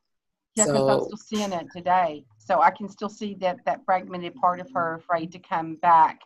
[0.55, 2.25] Yeah, because I'm still seeing it today.
[2.39, 6.21] So I can still see that that fragmented part of her afraid to come back.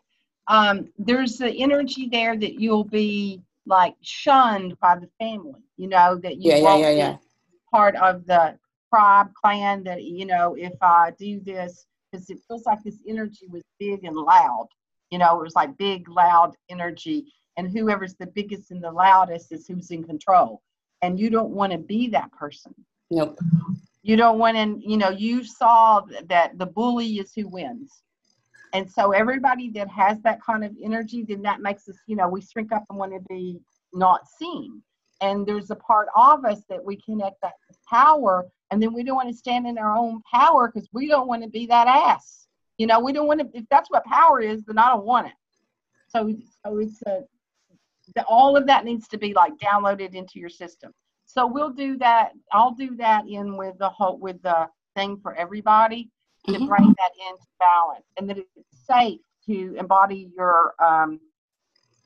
[0.47, 5.59] Um, there's the energy there that you'll be like shunned by the family.
[5.75, 7.17] You know that you Yeah, yeah, won't yeah, be yeah.
[7.69, 8.57] part of the
[8.93, 9.83] tribe clan.
[9.83, 14.03] That you know if I do this, because it feels like this energy was big
[14.03, 14.67] and loud.
[15.11, 17.25] You know, it was like big, loud energy,
[17.57, 20.61] and whoever's the biggest and the loudest is who's in control.
[21.01, 22.73] And you don't want to be that person
[23.11, 23.39] Nope.
[24.03, 28.03] you don't want to you know you saw that the bully is who wins
[28.73, 32.27] and so everybody that has that kind of energy then that makes us you know
[32.27, 33.59] we shrink up and want to be
[33.93, 34.81] not seen
[35.21, 37.53] and there's a part of us that we connect that
[37.89, 41.27] power and then we don't want to stand in our own power because we don't
[41.27, 44.39] want to be that ass you know we don't want to if that's what power
[44.39, 45.33] is then i don't want it
[46.07, 46.33] so
[46.65, 47.21] so it's a
[48.15, 50.91] the, all of that needs to be like downloaded into your system
[51.29, 52.31] so we'll do that.
[52.51, 56.09] I'll do that in with the whole with the thing for everybody
[56.47, 56.67] to Mhm.
[56.67, 61.19] bring that into balance, and that it's safe to embody your um,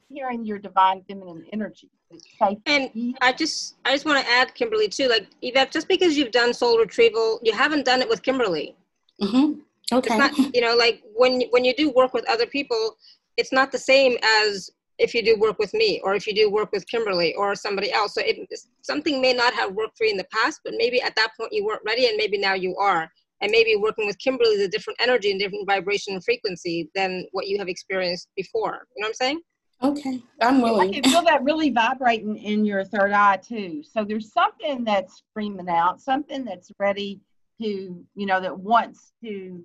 [0.10, 1.90] hearing your divine feminine energy.
[2.12, 2.26] It's
[2.66, 5.08] And I just I just want to add, Kimberly, too.
[5.08, 8.76] Like Yvette, just because you've done soul retrieval, you haven't done it with Kimberly.
[9.20, 9.54] hmm
[9.92, 10.16] Okay.
[10.16, 12.98] It's not, you know, like when you- when you do work with other people,
[13.38, 16.50] it's not the same as if you do work with me or if you do
[16.50, 18.14] work with Kimberly or somebody else.
[18.14, 18.38] So it,
[18.82, 21.52] something may not have worked for you in the past, but maybe at that point
[21.52, 23.12] you weren't ready, and maybe now you are.
[23.42, 27.28] And maybe working with Kimberly is a different energy and different vibration and frequency than
[27.34, 28.88] what you have experienced before.
[28.96, 29.42] You know what I'm saying?
[29.84, 30.22] Okay.
[30.42, 30.90] I'm willing.
[30.90, 33.84] I can feel that really vibrating in your third eye too.
[33.84, 37.22] So there's something that's screaming out, something that's ready
[37.62, 37.68] to,
[38.16, 39.64] you know, that wants to.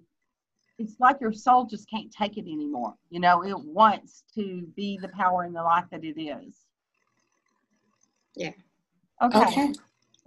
[0.78, 2.94] It's like your soul just can't take it anymore.
[3.10, 6.54] You know, it wants to be the power and the light that it is.
[8.36, 8.52] Yeah.
[9.20, 9.38] Okay.
[9.40, 9.72] Okay.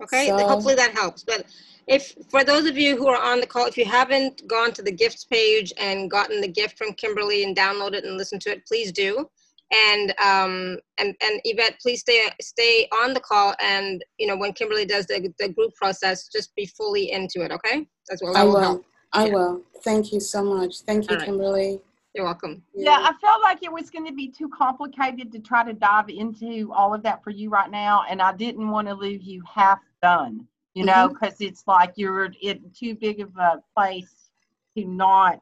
[0.02, 1.24] Okay, So- hopefully that helps.
[1.24, 1.46] But
[1.88, 4.82] if for those of you who are on the call, if you haven't gone to
[4.82, 8.66] the gifts page and gotten the gift from Kimberly and downloaded and listened to it,
[8.66, 9.30] please do.
[9.72, 13.54] And um and and Yvette, please stay stay on the call.
[13.62, 17.52] And you know when Kimberly does the the group process, just be fully into it.
[17.52, 18.60] Okay, that's what I will will.
[18.60, 18.86] help.
[19.14, 19.34] I Yeah.
[19.34, 19.62] will.
[19.84, 20.82] Thank you so much.
[20.82, 21.26] Thank you, All right.
[21.26, 21.82] Kimberly.
[22.14, 22.62] You're welcome.
[22.76, 26.10] Yeah, I felt like it was going to be too complicated to try to dive
[26.10, 29.42] into all of that for you right now, and I didn't want to leave you
[29.48, 30.46] half done.
[30.74, 34.30] You know, because it's like you're in too big of a place
[34.78, 35.42] to not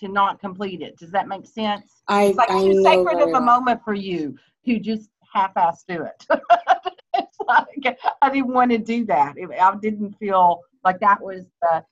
[0.00, 0.98] to not complete it.
[0.98, 2.02] Does that make sense?
[2.08, 5.84] I, It's like I too know sacred of a moment for you to just half-ass
[5.88, 6.26] do it.
[7.14, 9.36] it's like I didn't want to do that.
[9.60, 11.84] I didn't feel like that was the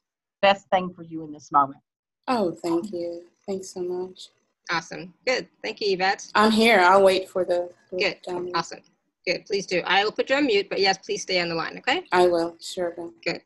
[0.42, 1.80] best thing for you in this moment.
[2.28, 3.24] Oh, thank you.
[3.46, 4.28] Thanks so much.
[4.70, 5.12] Awesome.
[5.26, 5.48] Good.
[5.62, 6.26] Thank you, Yvette.
[6.34, 6.80] I'm here.
[6.80, 8.16] I'll wait for the group Good.
[8.26, 8.50] down.
[8.54, 8.80] Awesome.
[9.26, 9.44] Good.
[9.46, 9.82] Please do.
[9.84, 11.76] I will put you on mute, but yes, please stay on the line.
[11.78, 12.04] Okay.
[12.12, 12.56] I will.
[12.60, 13.42] Sure Good.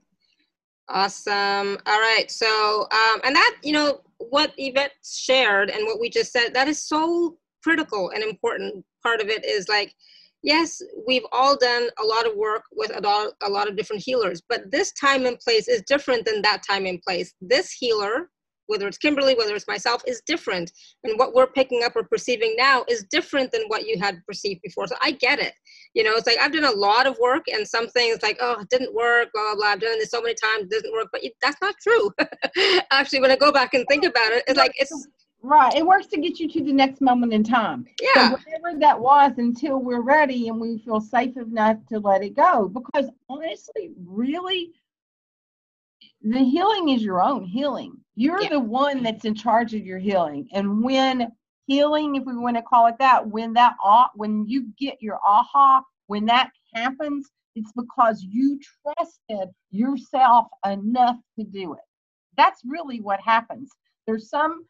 [0.88, 1.76] Awesome.
[1.86, 2.26] All right.
[2.28, 6.68] So, um, and that, you know, what Yvette shared and what we just said, that
[6.68, 8.84] is so critical and important.
[9.02, 9.94] Part of it is like,
[10.42, 14.02] yes, we've all done a lot of work with a lot, a lot of different
[14.02, 17.34] healers, but this time and place is different than that time and place.
[17.40, 18.30] This healer,
[18.68, 20.70] whether it's Kimberly, whether it's myself, is different.
[21.04, 24.62] And what we're picking up or perceiving now is different than what you had perceived
[24.62, 24.86] before.
[24.86, 25.54] So I get it.
[25.94, 28.60] You know, it's like I've done a lot of work and some things like, oh,
[28.60, 29.66] it didn't work, blah, blah, blah.
[29.66, 31.08] I've done this so many times, it doesn't work.
[31.10, 32.10] But it, that's not true.
[32.92, 35.08] Actually, when I go back and think about it, it's like, it's,
[35.40, 35.72] Right.
[35.76, 37.86] It works to get you to the next moment in time.
[38.02, 38.30] yeah.
[38.30, 42.34] So whatever that was until we're ready and we feel safe enough to let it
[42.34, 42.68] go.
[42.68, 44.72] Because honestly, really,
[46.22, 47.96] the healing is your own healing.
[48.18, 48.48] You're Yeah.
[48.48, 50.48] the one that's in charge of your healing.
[50.52, 51.30] And when
[51.66, 55.20] healing, if we want to call it that, when that ah, when you get your
[55.24, 61.80] aha, when that happens, it's because you trusted yourself enough to do it.
[62.36, 63.70] That's really what happens.
[64.04, 64.66] There's some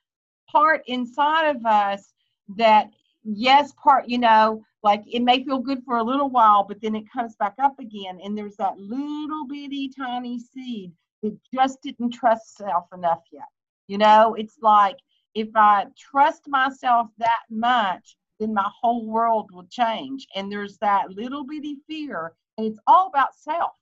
[0.51, 2.13] part inside of us
[2.57, 2.91] that
[3.25, 6.95] yes part you know like it may feel good for a little while but then
[6.95, 10.91] it comes back up again and there's that little bitty tiny seed
[11.23, 13.43] that just didn't trust self enough yet
[13.87, 14.97] you know it's like
[15.35, 21.11] if i trust myself that much then my whole world will change and there's that
[21.11, 23.73] little bitty fear and it's all about self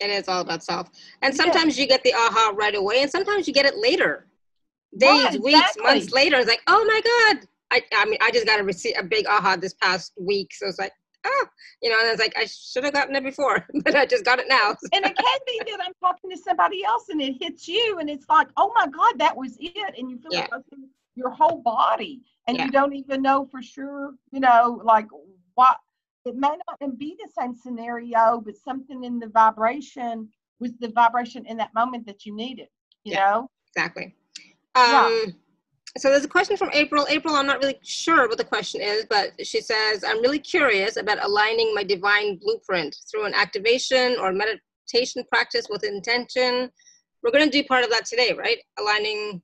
[0.00, 0.90] It is all about self.
[1.22, 1.42] And Yeah.
[1.42, 4.26] sometimes you get the aha right away, and sometimes you get it later.
[4.98, 6.36] Days, Right, weeks, months later.
[6.38, 9.26] It's like, oh my God, I, I mean, I just got a receipt, a big
[9.28, 10.52] aha this past week.
[10.52, 10.92] So it's like,
[11.24, 11.46] oh,
[11.82, 14.24] you know, and I was like, I should have gotten it before, but I just
[14.24, 14.70] got it now.
[14.92, 18.08] and it can be that I'm talking to somebody else and it hits you and
[18.08, 19.94] it's like, oh my God, that was it.
[19.98, 20.44] And you feel yeah.
[20.44, 20.84] it through
[21.14, 22.64] your whole body and yeah.
[22.64, 25.06] you don't even know for sure, you know, like
[25.54, 25.76] what,
[26.24, 31.44] it may not be the same scenario, but something in the vibration was the vibration
[31.46, 32.68] in that moment that you needed,
[33.04, 33.50] you yeah, know?
[33.76, 34.14] Exactly.
[34.74, 34.84] Um,
[35.26, 35.32] yeah
[35.96, 37.06] so there's a question from April.
[37.08, 40.96] April, I'm not really sure what the question is, but she says, I'm really curious
[40.96, 46.70] about aligning my divine blueprint through an activation or meditation practice with intention.
[47.22, 48.58] We're going to do part of that today, right?
[48.78, 49.40] Aligning.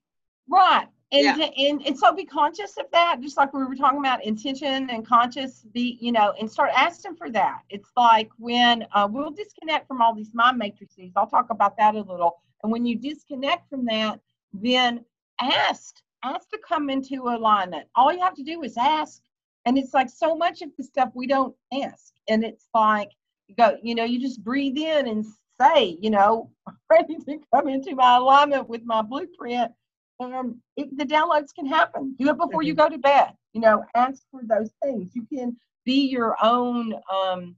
[0.49, 0.87] Right.
[1.13, 1.49] And, yeah.
[1.57, 5.05] and, and so be conscious of that, just like we were talking about intention and
[5.05, 7.59] conscious, be, you know, and start asking for that.
[7.69, 11.11] It's like when uh, we'll disconnect from all these mind matrices.
[11.15, 12.37] I'll talk about that a little.
[12.63, 14.19] And when you disconnect from that,
[14.53, 15.03] then
[15.41, 17.87] ask ask to come into alignment.
[17.95, 19.21] All you have to do is ask.
[19.65, 22.13] And it's like so much of the stuff we don't ask.
[22.27, 23.11] And it's like,
[23.47, 25.25] you go, you know, you just breathe in and
[25.59, 26.49] say, you know,
[26.91, 29.71] ready to come into my alignment with my blueprint.
[30.19, 32.15] And it, the downloads can happen.
[32.17, 32.83] Do it before you mm-hmm.
[32.83, 33.33] go to bed.
[33.53, 35.11] You know, ask for those things.
[35.15, 37.55] You can be your own um,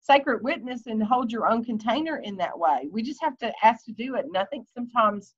[0.00, 2.88] sacred witness and hold your own container in that way.
[2.90, 4.26] We just have to ask to do it.
[4.26, 5.34] And I think sometimes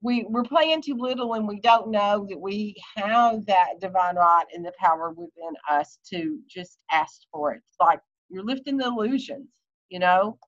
[0.00, 4.44] we we're playing too little and we don't know that we have that divine right
[4.54, 7.62] and the power within us to just ask for it.
[7.66, 9.48] It's like you're lifting the illusions,
[9.88, 10.38] you know.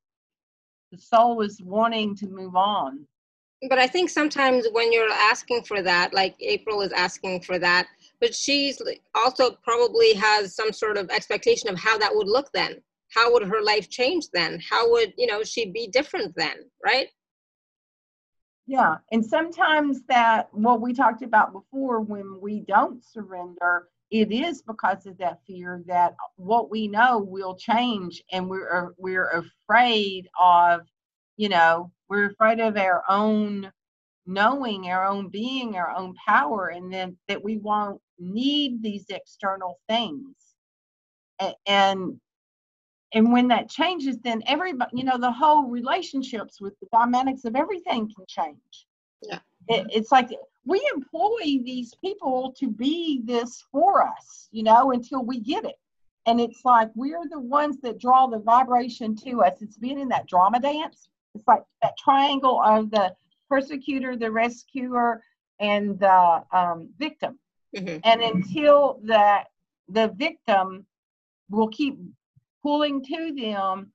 [0.92, 3.06] The soul is wanting to move on.
[3.68, 7.86] But I think sometimes when you're asking for that, like April is asking for that,
[8.20, 8.80] but she's
[9.14, 12.80] also probably has some sort of expectation of how that would look then.
[13.12, 14.60] How would her life change then?
[14.68, 17.08] How would, you know, she be different then, right?
[18.70, 24.62] Yeah, and sometimes that what we talked about before when we don't surrender, it is
[24.62, 30.28] because of that fear that what we know will change, and we're uh, we're afraid
[30.40, 30.82] of,
[31.36, 33.72] you know, we're afraid of our own
[34.26, 39.80] knowing, our own being, our own power, and then that we won't need these external
[39.88, 40.36] things,
[41.66, 42.20] and,
[43.12, 47.56] and when that changes then everybody you know the whole relationships with the dynamics of
[47.56, 48.86] everything can change.
[49.22, 49.38] Yeah.
[49.68, 50.30] It, it's like
[50.64, 55.76] we employ these people to be this for us you know until we get it.
[56.26, 59.62] And it's like we're the ones that draw the vibration to us.
[59.62, 61.08] It's been in that drama dance.
[61.34, 63.14] It's like that triangle of the
[63.48, 65.22] persecutor the rescuer
[65.58, 67.38] and the um, victim.
[67.76, 67.98] Mm-hmm.
[68.02, 69.44] and until that
[69.88, 70.84] the victim
[71.50, 71.96] will keep
[72.62, 73.92] pulling to them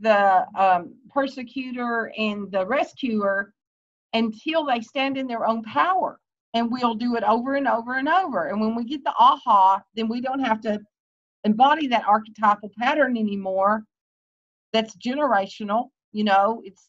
[0.00, 3.52] the um, persecutor and the rescuer
[4.12, 6.18] until they stand in their own power.
[6.54, 8.48] And we'll do it over and over and over.
[8.48, 10.80] And when we get the aha, then we don't have to
[11.44, 13.84] embody that archetypal pattern anymore
[14.72, 15.90] that's generational.
[16.12, 16.88] You know, it's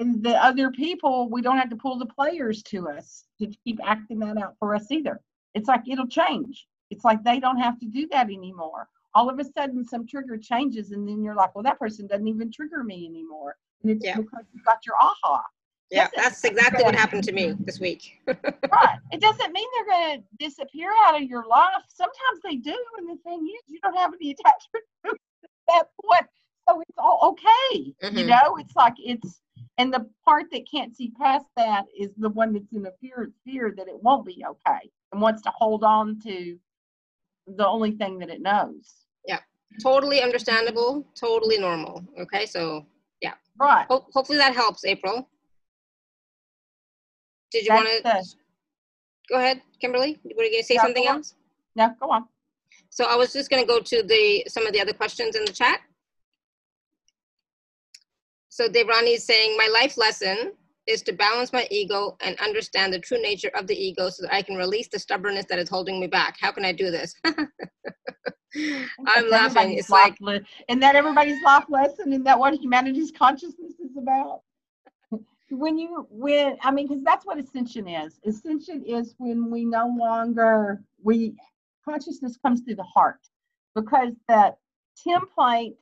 [0.00, 3.78] and the other people, we don't have to pull the players to us to keep
[3.84, 5.20] acting that out for us either.
[5.54, 6.66] It's like it'll change.
[6.90, 10.36] It's like they don't have to do that anymore all of a sudden some trigger
[10.36, 13.56] changes and then you're like well that person doesn't even trigger me anymore.
[13.82, 14.16] And it's yeah.
[14.16, 15.42] because you got your aha.
[15.90, 18.20] Yeah that's exactly what happened to me this week.
[18.26, 18.98] Right.
[19.12, 21.82] It doesn't mean they're going to disappear out of your life.
[21.88, 25.16] Sometimes they do and the thing is you don't have any attachment to
[25.68, 26.26] that point.
[26.68, 27.94] So it's all okay.
[28.02, 28.18] Mm-hmm.
[28.18, 29.40] you know it's like it's
[29.78, 33.30] and the part that can't see past that is the one that's in a fear
[33.44, 36.58] fear that it won't be okay and wants to hold on to
[37.46, 39.03] the only thing that it knows
[39.82, 42.46] totally understandable totally normal okay?
[42.46, 42.86] So
[43.20, 43.34] yeah.
[43.58, 43.86] Right.
[43.88, 45.28] Ho- hopefully that helps april.
[47.50, 48.22] Did you want to
[49.30, 50.18] go ahead kimberly.
[50.24, 51.34] Were you going to say yeah, something else?
[51.74, 52.24] Yeah go on.
[52.90, 55.44] So i was just going to go to the some of the other questions in
[55.44, 55.80] the chat.
[58.48, 60.52] So devrani is saying my life lesson
[60.86, 64.34] is to balance my ego and understand the true nature of the ego so that
[64.34, 66.36] I can release the stubbornness that is holding me back.
[66.38, 67.14] How can I do this?
[68.56, 69.72] I'm laughing.
[69.74, 74.42] It's like, le- and that everybody's life lesson, and that what humanity's consciousness is about.
[75.50, 78.18] when you, when I mean, because that's what ascension is.
[78.26, 81.34] Ascension is when we no longer we
[81.84, 83.20] consciousness comes through the heart,
[83.74, 84.58] because that
[85.06, 85.76] template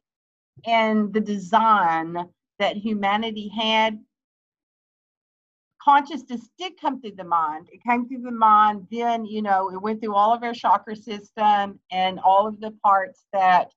[0.67, 2.17] and the design
[2.59, 3.99] that humanity had
[5.83, 7.69] consciousness did come through the mind.
[7.73, 10.97] It came through the mind, then, you know, it went through all of our chakra
[10.97, 13.73] system and all of the parts that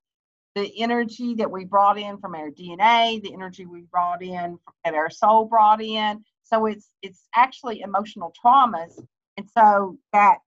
[0.56, 4.93] the energy that we brought in from our DNA, the energy we brought in that
[4.93, 6.24] our soul brought in.
[6.43, 9.01] So it's it's actually emotional traumas.
[9.38, 10.38] And so that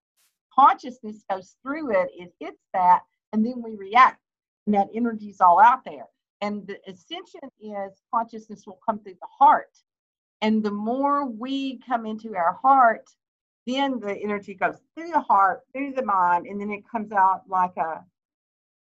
[0.58, 3.00] consciousness goes through it, it hits that,
[3.32, 4.20] and then we react.
[4.66, 6.06] And that energy's all out there.
[6.40, 9.70] And the ascension is consciousness will come through the heart.
[10.40, 13.08] And the more we come into our heart,
[13.66, 17.42] then the energy goes through the heart, through the mind, and then it comes out
[17.48, 18.04] like a,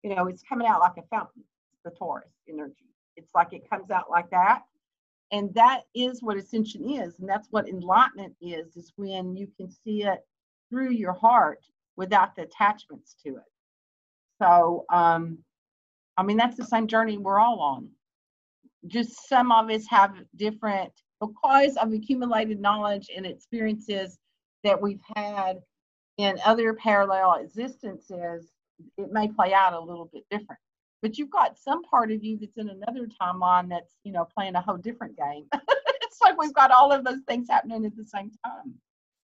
[0.02, 1.42] you know, it's coming out like a fountain,
[1.84, 2.86] the torus energy.
[3.16, 4.62] It's like it comes out like that.
[5.32, 7.18] And that is what ascension is.
[7.18, 10.26] And that's what enlightenment is, is when you can see it
[10.70, 11.60] through your heart
[11.96, 13.52] without the attachments to it.
[14.40, 15.38] So, um,
[16.16, 17.90] I mean, that's the same journey we're all on.
[18.86, 24.18] Just some of us have different, because of accumulated knowledge and experiences
[24.64, 25.60] that we've had
[26.18, 28.50] in other parallel existences,
[28.96, 30.60] it may play out a little bit different.
[31.02, 34.54] But you've got some part of you that's in another timeline that's, you know, playing
[34.54, 35.46] a whole different game.
[36.02, 38.74] it's like we've got all of those things happening at the same time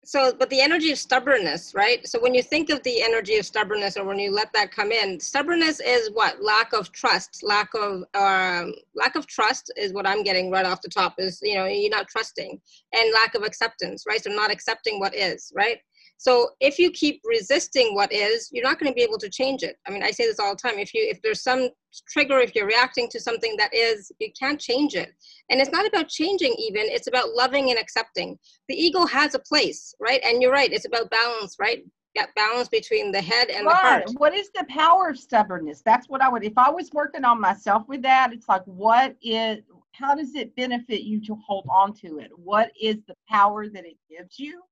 [0.07, 2.07] so but the energy of stubbornness right?
[2.07, 4.93] So when you think of the energy of stubbornness or when you let that come
[4.93, 6.43] in stubbornness is what?
[6.43, 7.43] Lack of trust.
[7.43, 11.41] Lack of um, lack of trust is what i'm getting right off the top is
[11.43, 12.61] you know you're not trusting
[12.93, 14.23] and lack of acceptance right?
[14.23, 15.79] So not accepting what is right
[16.19, 19.63] so if you keep resisting what is, you're not going to be able to change
[19.63, 19.77] it.
[19.87, 20.79] I mean, I say this all the time.
[20.79, 21.69] If you if there's some
[22.11, 25.13] trigger, if you're reacting to something that is, you can't change it.
[25.51, 28.39] And it's not about changing even, it's about loving and accepting.
[28.69, 30.21] The ego has a place, right?
[30.25, 31.85] And you're right, it's about balance, right?
[32.15, 33.73] That balance between the head and right.
[33.73, 34.05] the heart.
[34.17, 35.83] What is the power of stubbornness?
[35.85, 39.17] That's what I would if I was working on myself with that, it's like what
[39.23, 39.59] is
[39.93, 42.31] how does it benefit you to hold on to it?
[42.37, 44.63] What is the power that it gives you?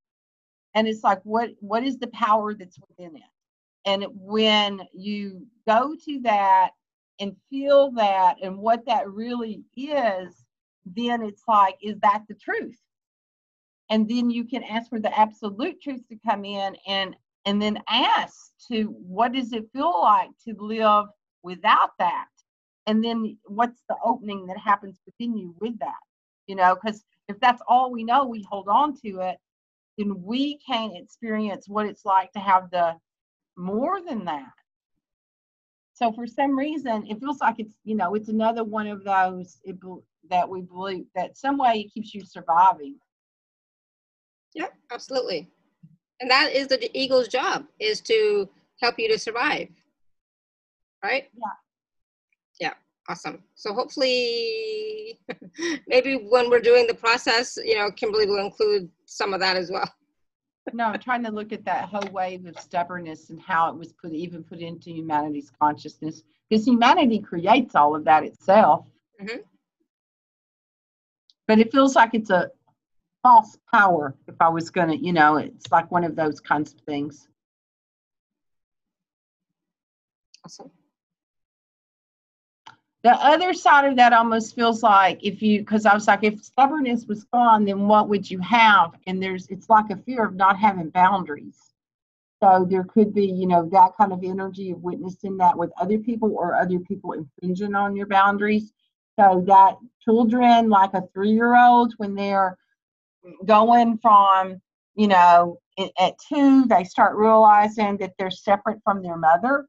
[0.75, 3.23] And it's like what what is the power that's within it?
[3.87, 6.71] And when you go to that
[7.21, 10.45] and feel that and what that really is
[10.87, 12.79] then it's like is that the truth?
[13.91, 17.17] And then you can ask for the absolute truth to come in and
[17.47, 21.07] and then ask to what does it feel like to live
[21.43, 22.27] without that?
[22.87, 25.95] And then what's the opening that happens within you with that?
[26.47, 29.39] You know because if that's all we know we hold on to it
[29.99, 32.97] then we can't experience what it's like to have the
[33.57, 34.53] more than that.
[35.93, 39.59] So for some reason, it feels like it's you know it's another one of those
[39.65, 39.77] it,
[40.31, 42.97] that we believe that some way it keeps you surviving.
[44.55, 45.49] Yeah, absolutely,
[46.21, 48.49] and that is the ego's job is to
[48.81, 49.69] help you to survive,
[51.03, 51.29] right?
[51.33, 51.64] Yeah.
[53.09, 53.43] Awesome.
[53.55, 55.19] So hopefully
[55.87, 59.71] maybe when we're doing the process you know kimberly will include some of that as
[59.71, 59.89] well.
[60.73, 63.93] No i'm trying to look at that whole wave of stubbornness and how it was
[63.93, 68.87] put even put into humanity's consciousness because humanity creates all of that itself.
[69.21, 69.41] Mm-hmm.
[71.47, 72.51] but it feels like it's a
[73.23, 76.81] false power if i was gonna you know it's like one of those kinds of
[76.81, 77.29] things.
[80.45, 80.71] Awesome
[83.05, 86.43] the other side of that almost feels like if you because i was like if
[86.43, 88.95] stubbornness was gone then what would you have?
[89.07, 91.59] And there's it's like a fear of not having boundaries.
[92.43, 95.99] So there could be you know that kind of energy of witnessing that with other
[95.99, 98.73] people or other people infringing on your boundaries.
[99.21, 102.57] So that children like a three year old when they're
[103.45, 104.61] going from
[104.95, 105.59] you know
[105.99, 109.67] at two they start realizing that they're separate from their mother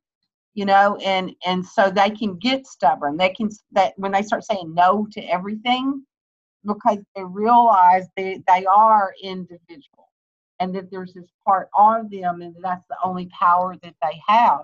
[0.55, 3.17] you know and and so they can get stubborn.
[3.17, 6.03] They can that when they start saying no to everything
[6.65, 10.09] because they realize they they are individual
[10.59, 14.61] and that there's this part of them and that's the only power that they have.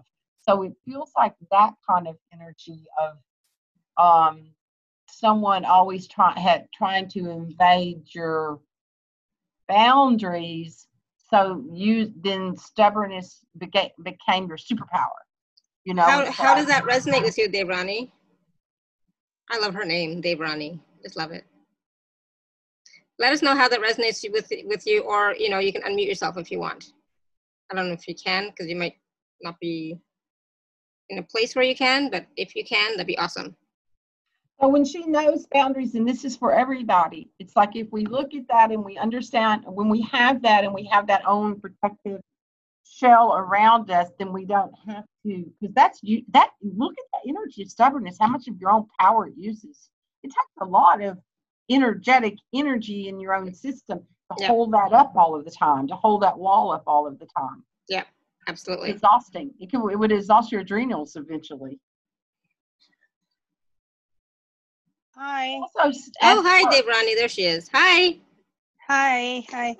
[0.47, 3.17] So it feels like that kind of energy of
[3.97, 4.45] um
[5.09, 8.59] someone always trying had trying to invade your
[9.67, 10.87] boundaries
[11.29, 15.21] so you then stubbornness became became your superpower
[15.85, 18.11] you know how, how does that resonate with you devrani?
[19.49, 20.79] I love her name devrani.
[21.03, 21.45] Just love it.
[23.19, 26.07] Let us know how that resonates with with you or you know you can unmute
[26.07, 26.93] yourself if you want.
[27.71, 28.95] I don't know if you can because you might
[29.41, 29.97] not be
[31.09, 33.55] in a place where you can but if you can that'd be awesome.
[34.59, 38.33] So when she knows boundaries and this is for everybody it's like if we look
[38.35, 42.21] at that and we understand when we have that and we have that own protective
[42.91, 46.23] shell around us, then we don't have to, because that's you.
[46.33, 48.17] That look at that energy of stubbornness.
[48.19, 49.89] How much of your own power it uses.
[50.23, 51.17] It takes a lot of
[51.69, 54.49] energetic energy in your own system to yep.
[54.49, 57.27] hold that up all of the time, to hold that wall up all of the
[57.37, 57.63] time.
[57.89, 58.03] Yeah,
[58.47, 58.89] absolutely.
[58.89, 59.51] It's exhausting.
[59.59, 59.81] It can.
[59.89, 61.79] It would exhaust your adrenals eventually.
[65.15, 65.55] Hi.
[65.55, 67.15] Also, oh, hi, Devrani.
[67.15, 67.69] There she is.
[67.73, 68.17] Hi.
[68.87, 69.45] Hi.
[69.51, 69.75] Hi.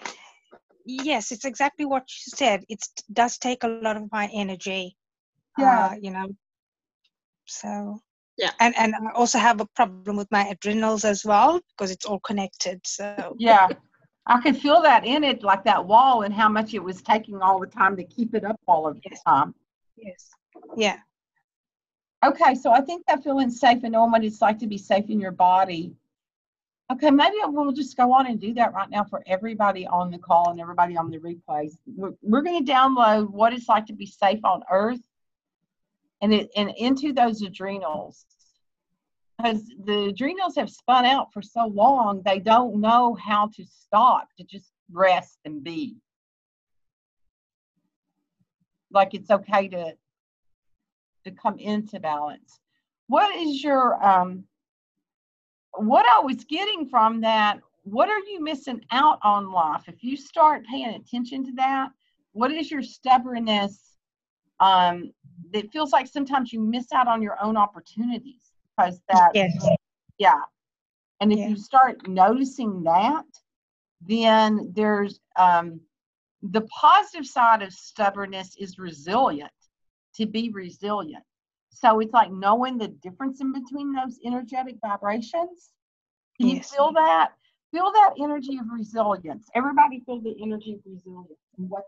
[0.85, 2.63] Yes, it's exactly what you said.
[2.69, 4.95] It does take a lot of my energy.
[5.57, 5.87] Yeah.
[5.87, 6.29] Uh, you know.
[7.45, 7.99] So.
[8.37, 8.51] Yeah.
[8.59, 12.19] And and I also have a problem with my adrenals as well because it's all
[12.19, 12.81] connected.
[12.85, 13.35] So.
[13.37, 13.67] Yeah.
[14.27, 17.41] I could feel that in it, like that wall, and how much it was taking
[17.41, 19.21] all the time to keep it up all of the Yes.
[19.23, 19.55] time.
[19.97, 20.29] Yes.
[20.77, 20.97] Yeah.
[22.23, 25.09] Okay, so I think that feeling safe and knowing what it's like to be safe
[25.09, 25.95] in your body.
[26.91, 30.17] Okay, maybe we'll just go on and do that right now for everybody on the
[30.17, 31.77] call and everybody on the replays.
[31.85, 34.99] We're, we're going to download what it's like to be safe on Earth
[36.21, 38.25] and it and into those adrenals.
[39.37, 44.27] Because the adrenals have spun out for so long, they don't know how to stop,
[44.37, 45.95] to just rest and be.
[48.91, 49.93] Like it's okay to
[51.23, 52.59] to come into balance.
[53.07, 54.43] What is your um
[55.73, 59.83] what I was getting from that, what are you missing out on life?
[59.87, 61.89] If you start paying attention to that,
[62.33, 63.97] what is your stubbornness?
[64.59, 65.11] Um,
[65.53, 69.51] it feels like sometimes you miss out on your own opportunities because that Yes.
[70.17, 70.39] yeah.
[71.19, 71.47] And if Yeah.
[71.49, 73.25] you start noticing that,
[74.01, 75.81] then there's um,
[76.41, 79.51] the positive side of stubbornness is resilient,
[80.15, 81.23] to be resilient.
[81.73, 85.71] So it's like knowing the difference in between those energetic vibrations.
[86.39, 87.33] Can you feel that?
[87.71, 89.47] Feel that energy of resilience.
[89.55, 91.85] Everybody feel the energy of resilience and what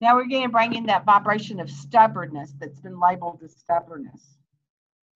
[0.00, 4.36] Now we're going to bring in that vibration of stubbornness that's been labeled as stubbornness.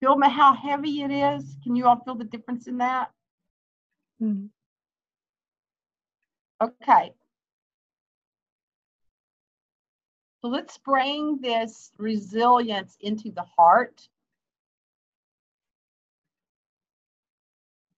[0.00, 1.56] Feel how heavy it is.
[1.62, 3.10] Can you all feel the difference in that?
[4.22, 4.48] Mm.
[6.62, 7.12] Okay.
[10.40, 14.08] So let's bring this resilience into the heart.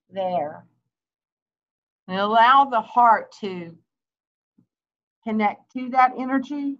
[0.09, 0.64] There.
[2.09, 3.76] And allow the heart to
[5.22, 6.78] connect to that energy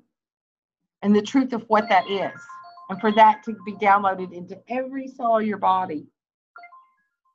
[1.03, 2.41] and the truth of what that is.
[2.89, 6.07] And for that to be downloaded into every cell of your body.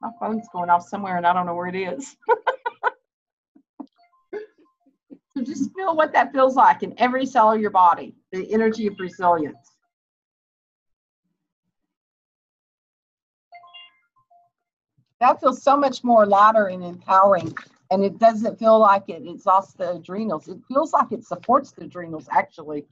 [0.01, 2.17] My phone's going off somewhere and I don't know where it is.
[5.45, 8.99] Just feel what that feels like in every cell of your body, the energy of
[8.99, 9.75] resilience.
[15.19, 17.53] That feels so much more lighter and empowering,
[17.91, 20.47] and it doesn't feel like it exhausts the adrenals.
[20.47, 22.85] It feels like it supports the adrenals, actually.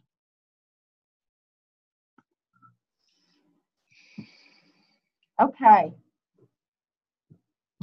[5.41, 5.93] Okay.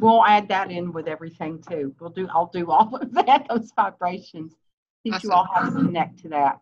[0.00, 1.94] We'll add that in with everything too.
[2.00, 4.54] We'll do, I'll do all of that, those vibrations.
[5.04, 6.60] Teach you all how to connect to that.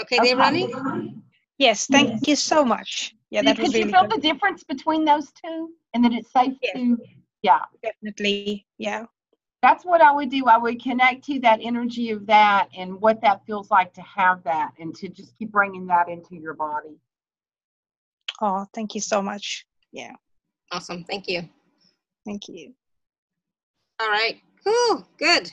[0.00, 1.22] Okay, they're running?
[1.58, 1.86] Yes.
[1.86, 3.14] Thank you so much.
[3.30, 4.12] Yeah, that Could was you really feel good.
[4.12, 5.70] the difference between those two?
[5.94, 6.72] And that it's safe Yes.
[6.74, 6.98] to,
[7.42, 8.66] yeah, Definitely.
[8.78, 9.06] Yeah.
[9.62, 10.46] that's what I would do.
[10.46, 14.42] I would connect to that energy of that and what that feels like to have
[14.44, 16.96] that and to just keep bringing that into your body.
[18.40, 19.66] Oh, thank you so much.
[19.92, 20.12] Yeah.
[20.72, 21.48] Awesome, thank you.
[22.24, 22.72] Thank you.
[24.00, 25.50] All right, cool, good.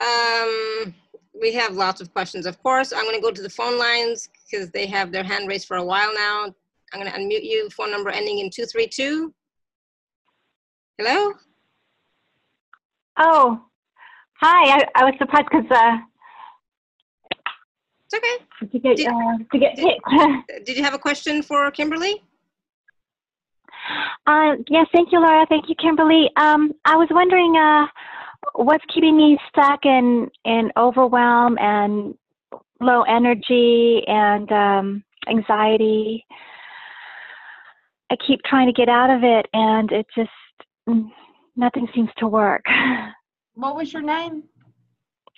[0.00, 0.94] Um,
[1.40, 2.92] we have lots of questions, of course.
[2.92, 5.84] I'm gonna go to the phone lines because they have their hand raised for a
[5.84, 6.54] while now.
[6.92, 9.34] I'm gonna unmute you, phone number ending in 232.
[10.98, 11.32] Hello?
[13.18, 13.60] Oh,
[14.40, 14.78] hi.
[14.78, 15.96] I, I was surprised because uh,
[18.06, 18.68] It's okay.
[18.70, 20.66] to get Did- uh, to get did- picked.
[20.66, 22.22] Did you have a question for Kimberly?
[24.26, 25.46] Uh, yes, thank you, Alara.
[25.48, 26.30] Thank you, Kimberly.
[26.36, 27.86] Um, I was wondering uh,
[28.54, 32.14] what's keeping me stuck in in overwhelm and
[32.80, 36.24] low energy and um, anxiety.
[38.10, 40.30] I keep trying to get out of it, and it just
[40.88, 41.10] mm,
[41.56, 42.64] nothing seems to work.
[43.56, 44.42] What was your name?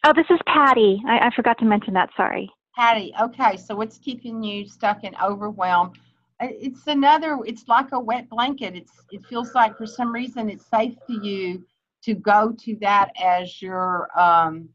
[0.05, 1.03] Oh, this is Patty.
[1.07, 2.09] I, I forgot to mention that.
[2.17, 2.51] Sorry.
[2.75, 3.13] Patty.
[3.21, 5.93] Okay, so what's keeping you stuck in overwhelm?
[6.41, 7.39] Uh, It's another.
[7.47, 8.77] It's like a wet blanket.
[8.77, 8.93] It's.
[9.11, 11.65] It feels like for some reason it's safe to you
[12.05, 14.69] to go to that as your um,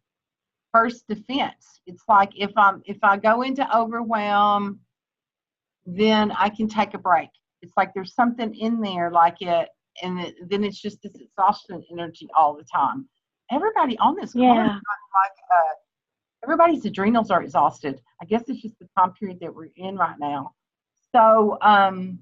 [0.74, 1.82] first defense.
[1.86, 4.80] It's like if I'm if I go into overwhelm,
[5.86, 7.30] then I can take a break.
[7.62, 9.70] It's like there's something in there like it,
[10.02, 13.08] and it, then it's just this exhaustion energy all the time.
[13.52, 14.74] Everybody on this call Yeah.
[14.74, 15.74] like uh,
[16.44, 18.02] everybody's adrenals are exhausted.
[18.22, 20.54] I guess it's just the time period that we're in right now.
[21.14, 22.20] So, um,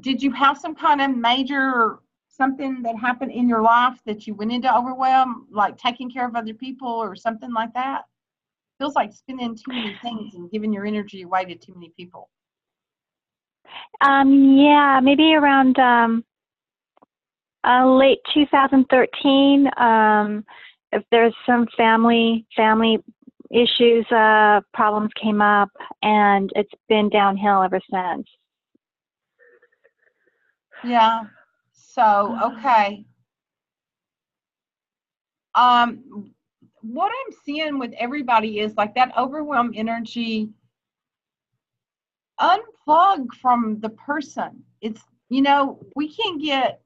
[0.00, 4.34] did you have some kind of major something that happened in your life that you
[4.34, 8.02] went into overwhelm, like taking care of other people or something like that?
[8.78, 12.28] Feels like spending too many things and giving your energy away to too many people.
[14.00, 16.24] Um, yeah, maybe around um,
[17.64, 19.70] uh, late 2013.
[19.76, 20.44] Um,
[20.90, 22.98] if there's some family family
[23.52, 25.70] issues, uh, problems came up,
[26.02, 28.26] and it's been downhill ever since.
[30.84, 31.24] Yeah.
[31.72, 33.04] So, okay.
[35.54, 36.32] Um,
[36.80, 40.50] what I'm seeing with everybody is like that overwhelm energy.
[42.40, 44.64] Unplug from the person.
[44.80, 46.80] It's, you know, we can get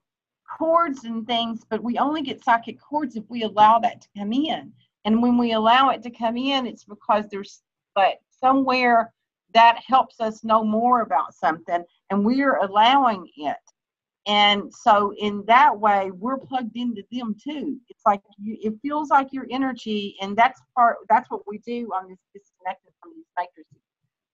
[0.59, 4.33] cords and things, but we only get psychic cords if we allow that to come
[4.33, 4.73] in.
[5.07, 7.63] And when we allow it to come in, it's because there's
[7.95, 9.15] but somewhere
[9.55, 13.57] that helps us know more about something and we're allowing it.
[14.27, 17.79] And so in that way, we're plugged into them too.
[17.89, 20.97] It's like you, it feels like your energy, and that's part.
[21.09, 23.83] That's what we do on this disconnected from these matrices.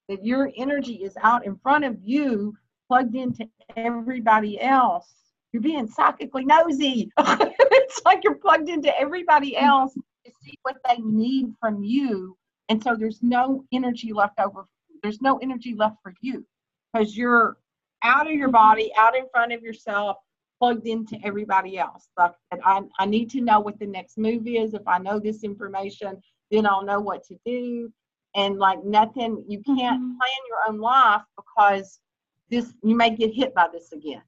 [0.09, 2.55] That your energy is out in front of you,
[2.89, 3.47] plugged into
[3.77, 5.13] everybody else.
[5.53, 7.13] You're being psychically nosy.
[7.19, 9.95] it's like you're plugged into everybody else
[10.25, 12.37] to see what they need from you,
[12.69, 14.67] and so there's no energy left over.
[15.03, 16.47] There's no energy left for you
[16.93, 17.59] because you're
[18.03, 20.17] out of your body, out in front of yourself,
[20.61, 22.09] plugged into everybody else.
[22.17, 22.33] Like
[22.65, 24.75] I, I need to know what the next move is.
[24.75, 26.21] If I know this information,
[26.51, 27.93] then I'll know what to do.
[28.35, 30.17] And like nothing, you can't Mhm.
[30.17, 32.01] plan your own life because
[32.49, 34.23] this you may get hit by this again.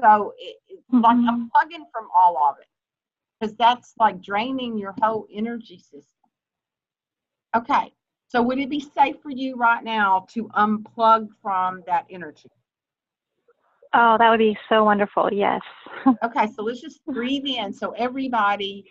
[0.00, 1.50] So it, it's like I'm Mhm.
[1.50, 2.66] plugging from all of it
[3.42, 6.06] because that's like draining your whole energy system.
[7.56, 7.92] Okay,
[8.28, 12.50] so would it be safe for you right now to unplug from that energy?
[13.94, 15.28] Oh, that would be so wonderful.
[15.32, 15.60] Yes.
[16.24, 17.72] Okay, so let's just breathe in.
[17.72, 18.90] So everybody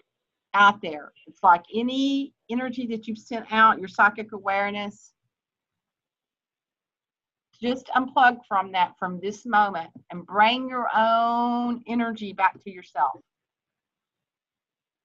[0.53, 5.11] out there, it's like any energy that you've sent out, your psychic awareness,
[7.61, 13.19] just unplug from that from this moment and bring your own energy back to yourself.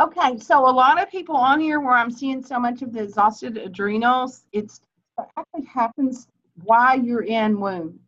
[0.00, 3.02] Okay, so a lot of people on here where I'm seeing so much of the
[3.02, 4.80] exhausted adrenals, it's
[5.18, 6.28] it actually happens
[6.64, 8.00] while you're in womb.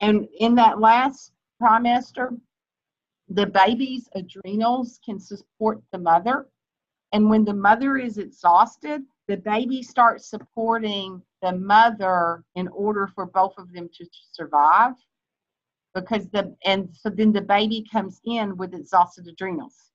[0.00, 2.38] And in that last trimester,
[3.28, 6.46] the baby's adrenals can support the mother.
[7.12, 13.26] And when the mother is exhausted, the baby starts supporting the mother in order for
[13.26, 14.94] both of them to survive.
[15.94, 19.92] Because the and so then the baby comes in with exhausted adrenals.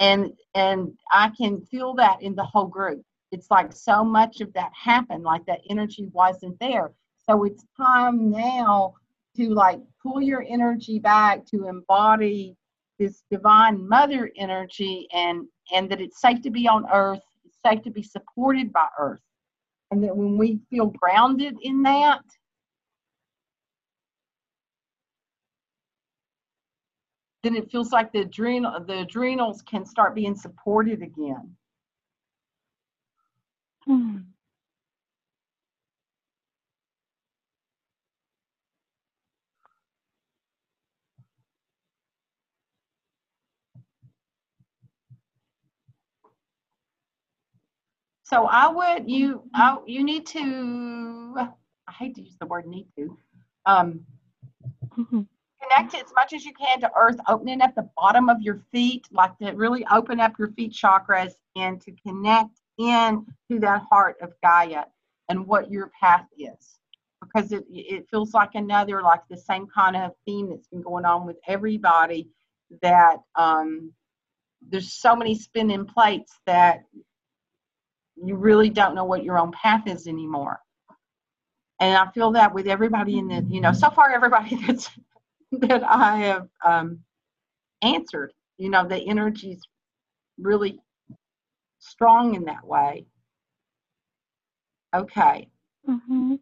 [0.00, 3.02] And and I can feel that in the whole group.
[3.32, 6.92] It's like so much of that happened, like that energy wasn't there.
[7.28, 8.94] So it's time now
[9.36, 12.56] to like pull your energy back to embody
[12.98, 17.82] this divine mother energy and and that it's safe to be on earth it's safe
[17.82, 19.20] to be supported by earth
[19.90, 22.22] and that when we feel grounded in that
[27.44, 31.56] then it feels like the adrenal the adrenals can start being supported again
[33.86, 34.18] Hmm.
[48.24, 51.34] So I would you I, you need to
[51.88, 53.18] I hate to use the word need to
[53.66, 54.06] um,
[54.96, 55.28] Mhm.
[55.68, 59.06] Connect as much as you can to earth, opening up the bottom of your feet,
[59.10, 64.16] like to really open up your feet chakras and to connect in to that heart
[64.20, 64.84] of Gaia
[65.28, 66.78] and what your path is.
[67.22, 71.06] Because it it feels like another like the same kind of theme that's been going
[71.06, 72.28] on with everybody
[72.82, 73.92] that um
[74.68, 76.84] there's so many spinning plates that
[78.16, 80.60] you really don't know what your own path is anymore.
[81.80, 84.90] And I feel that with everybody in the, you know, so far everybody that's
[85.60, 87.00] that I have um,
[87.82, 89.62] answered, you know, the energy's
[90.38, 90.80] really
[91.78, 93.06] strong in that way.
[94.94, 95.48] Okay.
[95.88, 96.38] Mhm.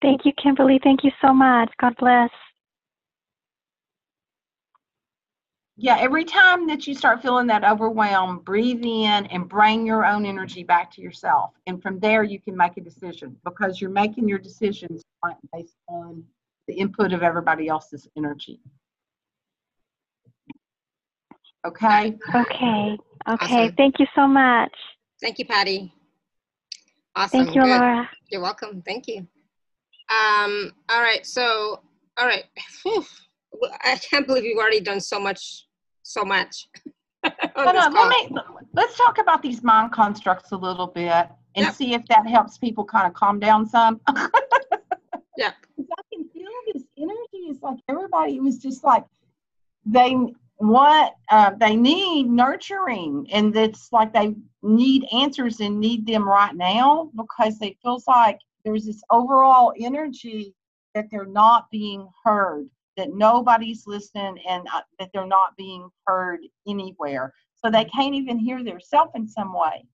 [0.00, 0.80] Thank you, Kimberly.
[0.82, 1.72] Thank you so much.
[1.80, 2.30] God bless.
[5.76, 10.26] Yeah, every time that you start feeling that overwhelm, breathe in and bring your own
[10.26, 11.54] energy back to yourself.
[11.66, 15.02] And from there, you can make a decision because you're making your decisions
[15.52, 16.24] based on
[16.68, 18.60] the input of everybody else's energy.
[21.66, 22.18] Okay.
[22.34, 22.38] Okay.
[22.40, 22.98] Okay.
[23.26, 23.74] Awesome.
[23.76, 24.72] Thank you so much.
[25.20, 25.92] Thank you, Patty.
[27.14, 27.44] Awesome.
[27.44, 27.80] Thank you, good.
[27.80, 28.08] Alara.
[28.30, 28.82] You're welcome.
[28.84, 29.26] Thank you.
[30.10, 31.24] Um, all right.
[31.24, 31.80] So,
[32.18, 32.44] all right.
[32.82, 33.04] Whew.
[33.52, 35.66] Well, I can't believe you've already done so much,
[36.02, 36.68] so much.
[37.24, 38.08] on Hold on, call.
[38.08, 38.36] let me,
[38.72, 41.74] let's talk about these mind constructs a little bit and Yep.
[41.74, 44.00] see if that helps people kind of calm down some.
[45.38, 45.54] Yep.
[46.72, 47.50] This energy.
[47.50, 49.04] is like everybody was just like
[49.84, 50.16] they
[50.58, 56.54] want, uh, they need nurturing, and it's like they need answers and need them right
[56.54, 60.54] now because it feels like there's this overall energy
[60.94, 66.40] that they're not being heard, that nobody's listening, and uh, that they're not being heard
[66.68, 67.32] anywhere.
[67.56, 69.84] So they can't even hear themselves in some way.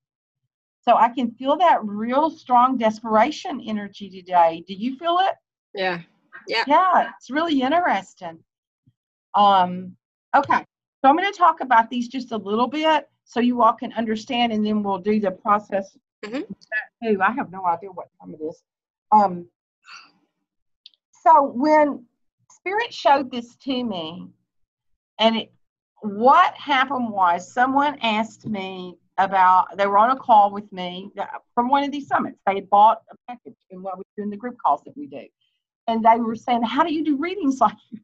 [0.83, 4.65] So I can feel that real strong desperation energy today.
[4.67, 5.35] Do you feel it?
[5.75, 6.01] Yeah.
[6.47, 6.65] Yeah.
[6.67, 8.39] Yeah, it's really interesting.
[9.35, 9.97] Um,
[10.37, 10.65] okay,
[11.01, 13.93] so I'm going to talk about these just a little bit so you all can
[13.93, 15.97] understand, and then we'll do the process.
[16.25, 16.47] Mhm.
[17.03, 17.21] Too.
[17.23, 18.63] I have no idea what time it is.
[19.13, 19.47] Um,
[21.23, 22.05] so when
[22.51, 24.29] Spirit showed this to me,
[25.19, 25.53] and it,
[26.01, 31.27] what happened was someone asked me about they were on a call with me uh,
[31.55, 32.39] from one of these summits.
[32.47, 35.07] They had bought a package in what we do in the group calls that we
[35.07, 35.27] do
[35.89, 38.01] and they were saying, "How do you do readings like you?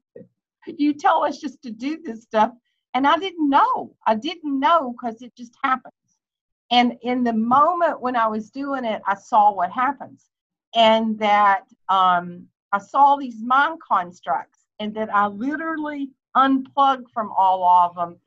[0.66, 2.52] You tell us just to do this stuff."
[2.94, 3.94] And I didn't know.
[4.06, 5.94] I didn't know because it just happens.
[6.70, 10.30] And in the moment when I was doing it, I saw what happens,
[10.74, 17.64] and that um, I saw these mind constructs, and that I literally unplug from all
[17.64, 18.18] of them,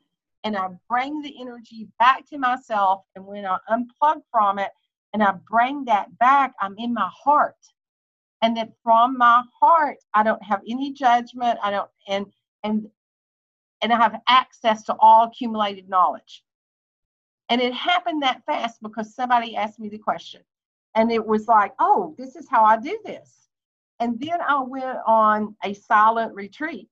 [0.44, 3.02] and I bring the energy back to myself.
[3.16, 4.70] And when I unplug from it,
[5.12, 7.56] and I bring that back, I'm in my heart
[8.42, 12.26] and that from my heart i don't have any judgment i don't and
[12.64, 12.88] and
[13.82, 16.42] and i have access to all accumulated knowledge.
[17.50, 20.42] And it happened that fast because somebody asked me the question.
[20.94, 23.48] And it was like oh this is how i do this.
[24.00, 26.88] And then i went on a silent retreat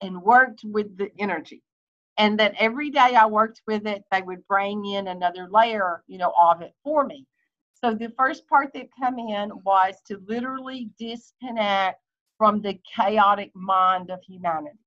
[0.00, 1.62] and worked with the energy.
[2.18, 6.18] And that every day i worked with it they would bring in another layer you
[6.18, 7.26] know of it for me
[7.80, 12.00] so the first part that come in was to literally disconnect
[12.36, 14.78] from the chaotic mind of humanity.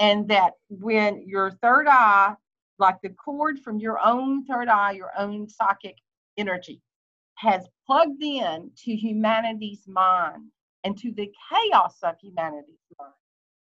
[0.00, 2.34] And that when your third eye,
[2.78, 5.96] like the cord from your own third eye, your own psychic
[6.38, 6.80] energy,
[7.34, 10.44] has plugged in to humanity's mind
[10.84, 13.12] and to the chaos of humanity's mind.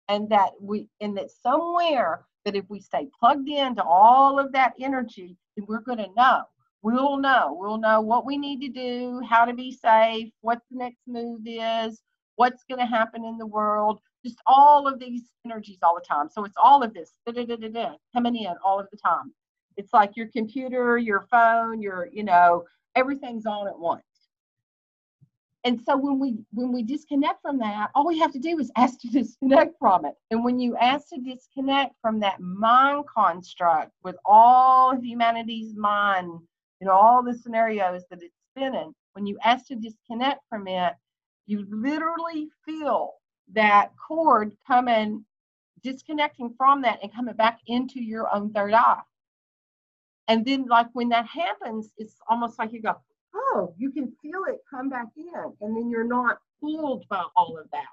[0.08, 4.74] And that we and that somewhere that if we stay plugged into all of that
[4.80, 6.42] energy, then we're gonna know
[6.82, 7.56] we'll know.
[7.58, 11.40] We'll know what we need to do, how to be safe, what the next move
[11.44, 12.02] is,
[12.36, 16.28] what's going to happen in the world, just all of these energies all the time.
[16.28, 19.32] So it's all of this da-da-da-da-da, coming in all of the time.
[19.76, 22.64] It's like your computer, your phone, your, you know,
[22.94, 24.02] everything's on at once.
[25.64, 28.70] And so when we when we disconnect from that, all we have to do is
[28.76, 30.14] ask to disconnect from it.
[30.30, 36.38] And when you ask to disconnect from that mind construct with all of humanity's mind
[36.80, 40.94] you know, all the scenarios that it's spinning, when you ask to disconnect from it,
[41.46, 43.12] you literally feel
[43.54, 45.24] that cord coming,
[45.82, 49.00] disconnecting from that and coming back into your own third eye.
[50.28, 52.96] And then, like when that happens, it's almost like you go,
[53.34, 57.56] oh, you can feel it come back in, and then you're not fooled by all
[57.58, 57.84] of that.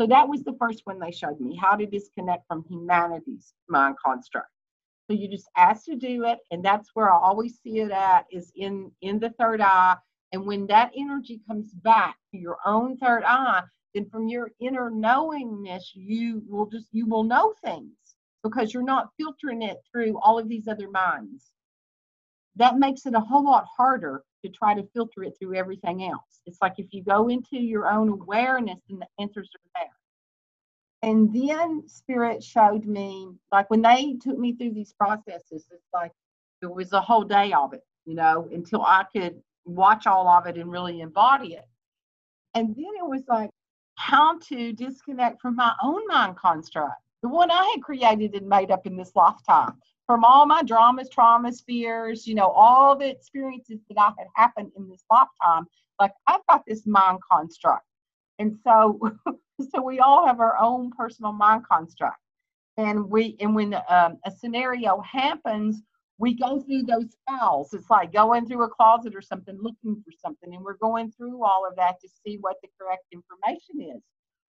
[0.00, 3.96] So that was the first one they showed me how to disconnect from humanity's mind
[4.04, 4.48] construct.
[5.08, 8.24] So you just ask to do it, and that's where I always see it at
[8.30, 9.96] is in in the third eye.
[10.32, 13.62] And when that energy comes back to your own third eye,
[13.94, 17.92] then from your inner knowingness, you will just you will know things
[18.42, 21.50] because you're not filtering it through all of these other minds.
[22.56, 26.40] That makes it a whole lot harder to try to filter it through everything else.
[26.46, 30.03] It's like if you go into your own awareness, then the answers are there.
[31.04, 36.12] And then spirit showed me, like when they took me through these processes, it's like
[36.62, 40.46] it was a whole day of it, you know, until I could watch all of
[40.46, 41.68] it and really embody it.
[42.54, 43.50] And then it was like
[43.96, 48.70] how to disconnect from my own mind construct, the one I had created and made
[48.70, 49.74] up in this lifetime,
[50.06, 54.72] from all my dramas, traumas, fears, you know, all the experiences that I had happened
[54.74, 55.66] in this lifetime.
[56.00, 57.84] Like I've got this mind construct.
[58.38, 58.98] And so
[59.74, 62.18] so we all have our own personal mind construct
[62.76, 65.82] and we and when um, a scenario happens
[66.18, 67.74] we go through those files.
[67.74, 71.42] It's like going through a closet or something, looking for something, and we're going through
[71.44, 74.02] all of that to see what the correct information is.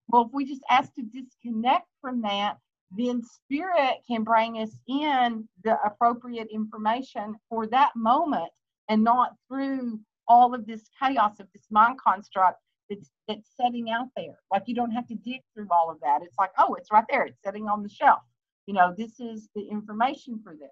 [0.08, 2.58] Well, if we just ask to disconnect from that,
[2.92, 8.50] then spirit can bring us in the appropriate information for that moment
[8.90, 14.08] and not through all of this chaos of this mind construct that's that's setting out
[14.16, 14.38] there.
[14.52, 16.22] Like you don't have to dig through all of that.
[16.24, 17.26] It's like, oh, it's right there.
[17.26, 18.22] It's sitting on the shelf.
[18.68, 20.70] You know, this is the information for this.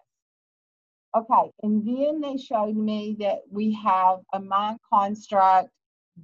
[1.15, 5.69] Okay, and then they showed me that we have a mind construct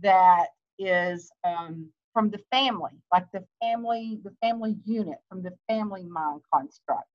[0.02, 0.48] that
[0.80, 6.42] is um, from the family, like the family, the family unit from the family mind
[6.52, 7.08] construct.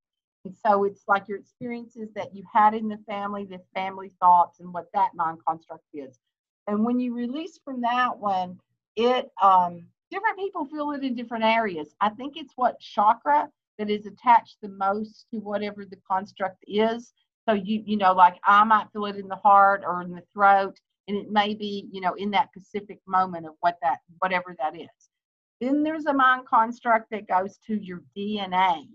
[0.44, 4.60] And so it's like your experiences that you had in the family, the family thoughts,
[4.60, 6.18] and what that mind construct is.
[6.66, 8.58] And when you release from that one,
[8.96, 11.94] it um, different people feel it in different areas.
[12.00, 13.48] I think it's what chakra
[13.78, 17.12] that is attached the most to whatever the construct is.
[17.48, 20.22] So you you know, like I might feel it in the heart or in the
[20.32, 24.56] throat, and it may be you know in that specific moment of what that whatever
[24.58, 24.88] that is.
[25.60, 28.86] Then there's a mind construct that goes to your DNA.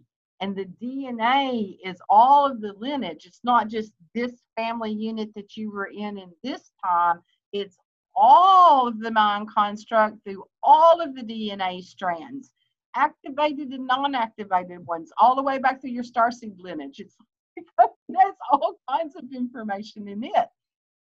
[0.42, 3.26] And the DNA is all of the lineage.
[3.26, 7.20] It's not just this family unit that you were in in this time.
[7.54, 7.78] It's
[8.16, 12.52] all of the mind construct through all of the DNA strands,
[12.96, 17.00] activated and non-activated ones, all the way back through your starseed lineage.
[17.00, 17.16] It's
[18.10, 20.48] there's all kinds of information in it.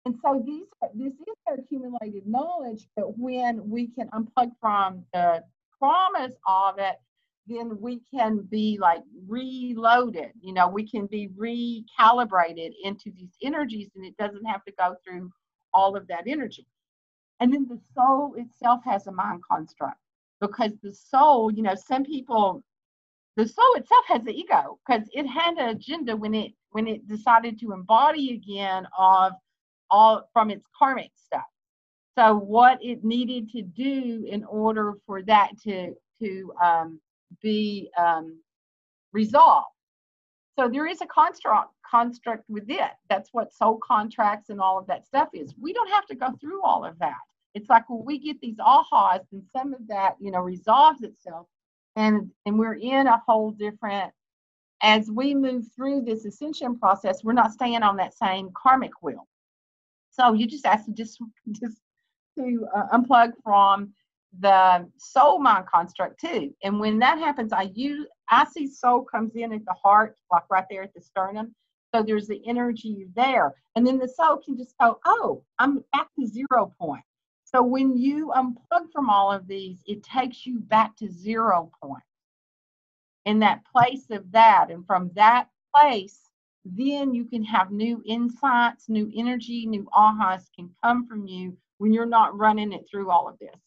[0.06, 0.66] And so these
[0.96, 5.44] this is their accumulated knowledge, but when we can unplug from the
[5.82, 6.96] traumas of it,
[7.48, 10.32] then we can be like reloaded.
[10.42, 14.96] You know, we can be recalibrated into these energies, and it doesn't have to go
[15.06, 15.32] through
[15.74, 16.68] all of that energy.
[17.40, 19.98] And then the soul itself has a mind construct
[20.40, 22.64] because the soul, you know, some people,
[23.36, 27.08] the soul itself has the ego because it had an agenda when it when it
[27.08, 29.34] decided to embody again of
[29.92, 31.46] all from its karmic stuff.
[32.18, 37.00] So what it needed to do in order for that to to um,
[37.42, 38.40] be um,
[39.12, 39.73] resolved.
[40.58, 42.91] So there is a construct construct with it.
[43.10, 45.54] That's what soul contracts and all of that stuff is.
[45.60, 47.18] We don't have to go through all of that.
[47.54, 51.47] It's like when we get these ahas and some of that, you know, resolves itself
[51.95, 54.12] and and we're in a whole different
[54.82, 59.28] as we move through this ascension process, we're not staying on that same karmic wheel.
[60.12, 61.20] So you just have to just
[61.51, 61.78] just
[62.38, 63.93] to uh, unplug from
[64.40, 66.54] the soul mind construct too.
[66.64, 70.44] And when that happens, I use I see soul comes in at the heart, like
[70.50, 71.54] right there at the sternum.
[71.94, 73.54] So there's the energy there.
[73.76, 77.04] And then the soul can just go, oh, I'm back to zero point.
[77.44, 82.04] So when you unplug from all of these, it takes you back to zero point
[83.26, 84.72] in that place of that.
[84.72, 86.20] And from that place,
[86.66, 91.94] then you can have new insights, new energy, new ahas can come from you when
[91.94, 93.60] you're not running it through all of this.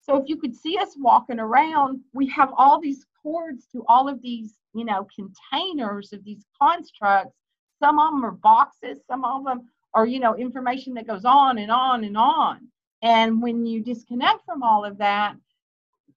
[0.00, 4.08] So if you could see us walking around, we have all these cords to all
[4.08, 7.36] of these, you know, containers of these constructs.
[7.82, 11.58] Some of them are boxes, some of them are, you know, information that goes on
[11.58, 12.68] and on and on.
[13.02, 15.36] And when you disconnect from all of that,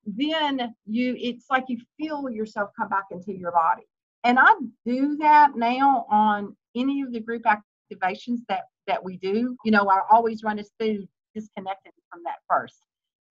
[0.05, 3.83] then you it's like you feel yourself come back into your body.
[4.25, 4.53] And I
[4.85, 9.55] do that now on any of the group activations that that we do.
[9.63, 12.81] You know, I always run us through disconnecting from that first.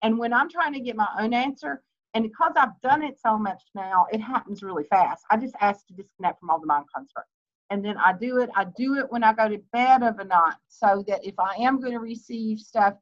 [0.02, 1.82] And when I'm trying to get my own answer,
[2.14, 5.24] and because I've done it so much now, it happens really fast.
[5.30, 7.30] I just ask to disconnect from all the mind constructs.
[7.70, 8.50] And then I do it.
[8.54, 11.54] I do it when I go to bed of a night so that if I
[11.60, 12.94] am going to receive stuff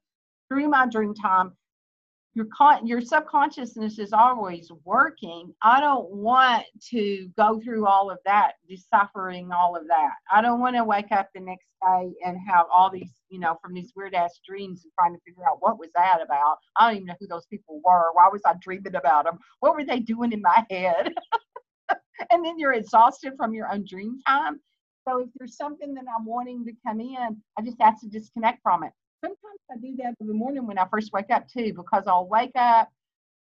[0.49, 1.53] through my dream time,
[2.35, 5.53] your con- your subconsciousness is always working.
[5.63, 10.13] I don't want to go through all of that, deciphering all of that.
[10.31, 13.59] I don't want to wake up the next day and have all these, you know,
[13.61, 16.59] from these weird ass dreams and trying to figure out what was that about.
[16.77, 18.13] I don't even know who those people were.
[18.13, 19.39] Why was I dreaming about them?
[19.59, 21.13] What were they doing in my head?
[22.31, 24.61] and then you're exhausted from your own dream time.
[25.09, 28.63] So if there's something that I'm wanting to come in, I just have to disconnect
[28.63, 31.73] from it sometimes I do that in the morning when I first wake up too,
[31.75, 32.91] because I'll wake up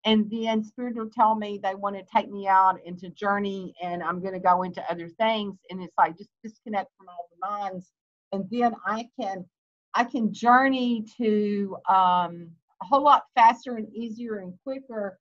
[0.05, 4.01] and then spirit will tell me they want to take me out into journey and
[4.01, 5.57] I'm going to go into other things.
[5.69, 7.91] And it's like just disconnect from all the minds.
[8.31, 9.45] And then I can,
[9.93, 12.49] I can journey to um,
[12.81, 15.19] a whole lot faster and easier and quicker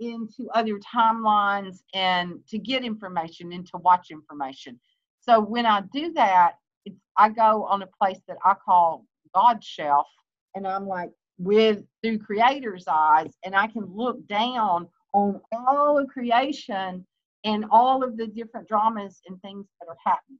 [0.00, 4.80] into other timelines and to get information and to watch information.
[5.20, 6.54] So when I do that,
[6.86, 9.04] it's, I go on a place that I call
[9.34, 10.06] God shelf,
[10.54, 16.08] and I'm like with through creator's eyes, and I can look down on all of
[16.08, 17.06] creation
[17.44, 20.38] and all of the different dramas and things that are happening.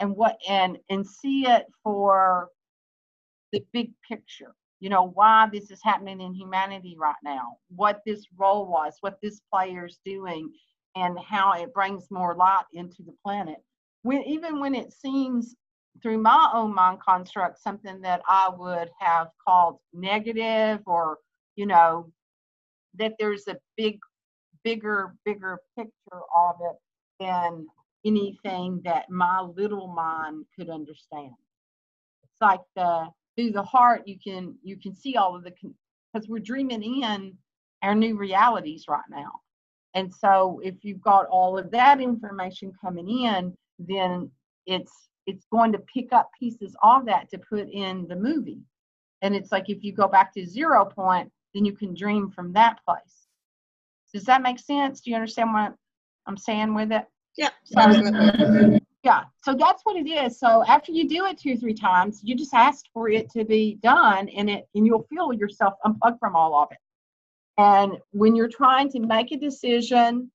[0.00, 2.48] and what and and see it for
[3.52, 8.26] the big picture you know why this is happening in humanity right now what this
[8.36, 10.50] role was what this player is doing
[10.96, 13.58] and how it brings more light into the planet
[14.02, 15.54] when even when it seems
[16.02, 21.18] through my own mind construct something that i would have called negative or
[21.56, 22.10] you know
[22.96, 23.98] that there's a big
[24.64, 26.76] bigger bigger picture of it
[27.20, 27.66] than
[28.04, 31.32] anything that my little mind could understand.
[32.24, 35.52] It's like the through the heart you can you can see all of the
[36.12, 37.36] because we're dreaming in
[37.82, 39.30] our new realities right now.
[39.94, 44.30] And so if you've got all of that information coming in then
[44.66, 48.60] it's it's going to pick up pieces of that to put in the movie.
[49.22, 52.52] And it's like if you go back to zero point then you can dream from
[52.52, 53.28] that place.
[54.12, 55.00] Does that make sense?
[55.00, 55.74] Do you understand what
[56.26, 57.04] i'm saying with it?
[57.36, 57.50] Yeah.
[57.64, 60.38] So, yeah, so that's what it is.
[60.38, 63.44] So after you do it two or three times, you just ask for it to
[63.44, 66.78] be done, and it and you'll feel yourself unplug from all of it.
[67.58, 70.30] And when you're trying to make a decision,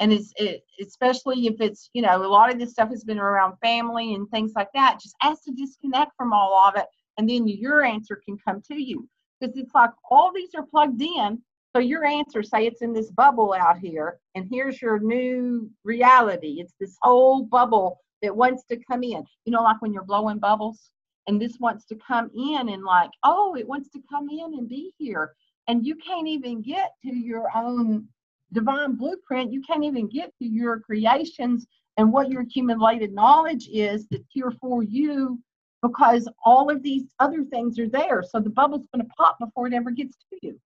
[0.00, 3.18] and it's it, especially if it's you know a lot of this stuff has been
[3.18, 6.86] around family and things like that, just ask to disconnect from all of it,
[7.18, 9.08] and then your answer can come to you
[9.40, 11.40] because it's like all these are plugged in,
[11.74, 16.56] so your answer, say it's in this bubble out here, and here's your new reality.
[16.58, 19.22] It's this whole bubble that wants to come in.
[19.44, 20.90] You know, like when you're blowing bubbles,
[21.28, 24.68] and this wants to come in and like, oh, it wants to come in and
[24.68, 25.34] be here.
[25.68, 28.08] And you can't even get to your own
[28.52, 29.52] divine blueprint.
[29.52, 34.52] You can't even get to your creations and what your accumulated knowledge is that's here
[34.60, 35.40] for you
[35.82, 38.22] because all of these other things are there.
[38.22, 40.60] So the bubble's going to pop before it ever gets to you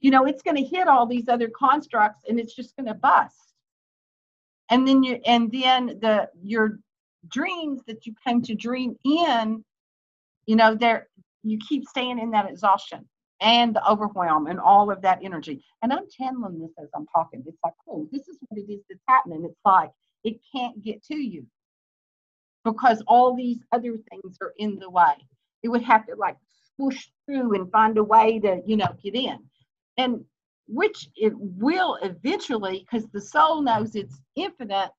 [0.00, 2.94] you know it's going to hit all these other constructs and it's just going to
[2.94, 3.54] bust
[4.70, 6.78] and then you and then the your
[7.28, 9.64] dreams that you came to dream in
[10.46, 11.08] you know there
[11.42, 13.08] you keep staying in that exhaustion
[13.40, 15.64] and the overwhelm and all of that energy.
[15.82, 17.42] And i'm channeling this as i'm talking.
[17.46, 19.44] It's like oh this is what it is that's happening.
[19.44, 19.90] It's like
[20.24, 21.46] it can't get to you
[22.64, 25.14] because all these other things are in the way.
[25.62, 26.36] It would have to like
[26.78, 29.38] push through and find a way to you know get in.
[29.98, 30.24] And
[30.68, 34.90] which it will eventually because the soul knows it's infinite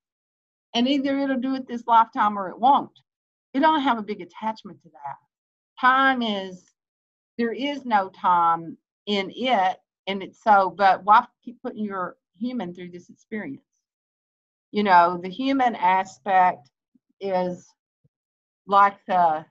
[0.73, 2.91] and either it'll do it this lifetime or it won't.
[3.53, 5.15] It don't have a big attachment to that.
[5.79, 6.71] Time is
[7.37, 9.77] there is no time in it
[10.07, 13.65] and it's so but why keep putting your human through this experience
[14.71, 16.69] you know the human aspect
[17.19, 17.67] is
[18.67, 19.45] like the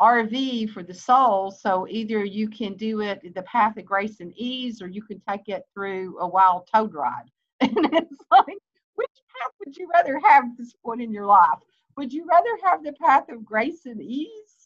[0.00, 1.50] RV for the soul.
[1.50, 5.20] So either you can do it the path of grace and ease, or you can
[5.28, 7.30] take it through a wild toad ride.
[7.60, 8.58] And it's like,
[8.94, 11.58] which path would you rather have at this point in your life?
[11.96, 14.57] Would you rather have the path of grace and ease,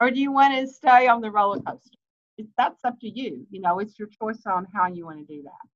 [0.00, 1.98] or do you want to stay on the roller coaster?
[2.38, 3.46] It, that's up to you.
[3.50, 5.68] You know, it's your choice on how you want to do that.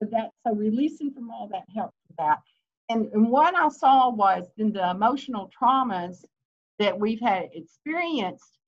[0.00, 2.40] But that so releasing from all that helps with that.
[2.90, 6.24] And, and what I saw was in the emotional traumas
[6.78, 8.58] that we've had experienced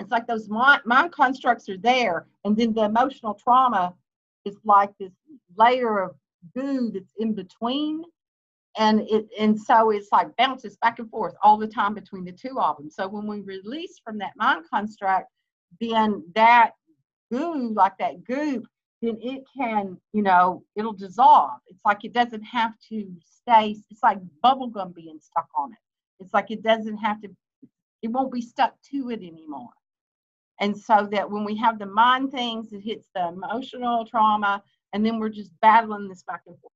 [0.00, 3.94] it's like those mind, mind constructs are there and then the emotional trauma
[4.44, 5.12] is like this
[5.56, 6.16] layer of
[6.56, 8.02] goo that's in between
[8.78, 12.32] and it and so it's like bounces back and forth all the time between the
[12.32, 15.28] two of them so when we release from that mind construct
[15.80, 16.72] then that
[17.30, 18.64] goo like that goop
[19.02, 24.02] then it can you know it'll dissolve it's like it doesn't have to stay it's
[24.02, 25.78] like bubble gum being stuck on it
[26.22, 27.28] it's like it doesn't have to,
[28.02, 29.70] it won't be stuck to it anymore.
[30.60, 34.62] And so that when we have the mind things, it hits the emotional trauma,
[34.92, 36.71] and then we're just battling this back and forth.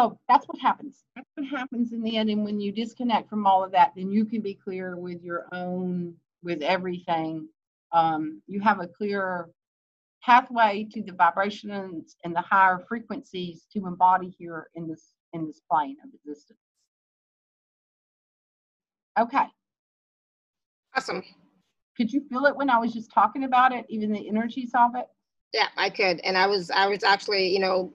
[0.00, 1.04] So that's what happens.
[1.14, 2.30] That's what happens in the end.
[2.30, 5.46] And when you disconnect from all of that, then you can be clear with your
[5.52, 7.46] own, with everything.
[7.92, 9.50] Um, you have a clearer
[10.24, 15.60] pathway to the vibrations and the higher frequencies to embody here in this in this
[15.70, 16.58] plane of existence.
[19.18, 19.44] Okay.
[20.96, 21.22] Awesome.
[21.98, 24.94] Could you feel it when I was just talking about it, even the energies of
[24.94, 25.08] it?
[25.52, 26.20] Yeah, I could.
[26.20, 27.92] And I was, I was actually, you know,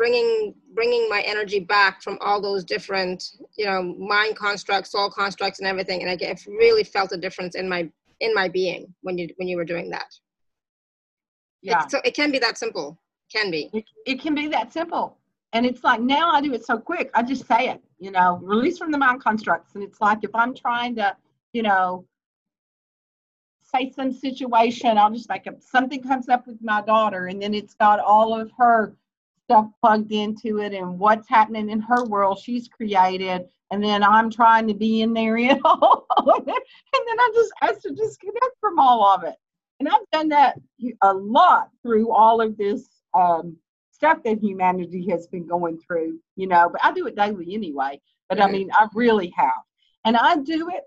[0.00, 3.22] bringing bringing my energy back from all those different,
[3.58, 6.00] you know, mind constructs, soul constructs, and everything.
[6.00, 7.86] And I get, really felt a difference in my
[8.20, 10.10] in my being when you when you were doing that.
[11.60, 11.84] Yeah.
[11.84, 12.98] It, so it can be that simple.
[13.30, 13.68] Can be.
[13.74, 15.18] It, it can be that simple.
[15.52, 17.10] And it's like now I do it so quick.
[17.12, 19.74] I just say it, you know, release from the mind constructs.
[19.74, 21.14] And it's like if I'm trying to,
[21.52, 22.06] you know,
[23.62, 27.52] say some situation, I'll just make up something comes up with my daughter, and then
[27.52, 28.96] it's got all of her
[29.50, 34.30] stuff plugged into it and what's happening in her world she's created and then i'm
[34.30, 36.62] trying to be in there in all of it.
[36.94, 39.34] And then i just ask to disconnect from all of it.
[39.80, 40.56] And i've done that
[41.02, 43.56] a lot through all of this um,
[43.90, 48.00] stuff that humanity has been going through you know but i do it daily anyway.
[48.28, 49.62] But i mean i really have.
[50.04, 50.84] And i do it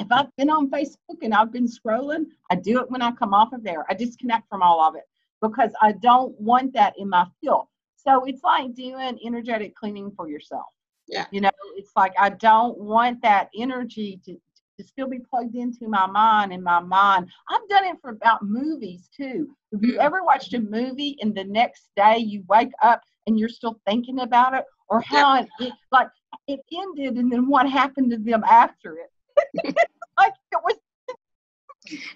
[0.00, 3.32] if I've been on Facebook and I've been scrolling, I do it when I come
[3.32, 3.84] off of there.
[3.88, 5.04] I disconnect from all of it
[5.40, 7.66] because I don't want that in my field.
[8.06, 10.66] So it's like doing energetic cleaning for yourself.
[11.08, 11.26] Yeah.
[11.30, 14.34] You know, it's like I don't want that energy to,
[14.78, 17.28] to still be plugged into my mind and my mind.
[17.50, 19.54] I've done it for about movies too.
[19.72, 19.98] Have you mm.
[19.98, 24.20] ever watched a movie and the next day you wake up and you're still thinking
[24.20, 24.64] about it?
[24.88, 26.08] Or how it, it like
[26.46, 29.76] it ended and then what happened to them after it?
[30.18, 30.76] like it was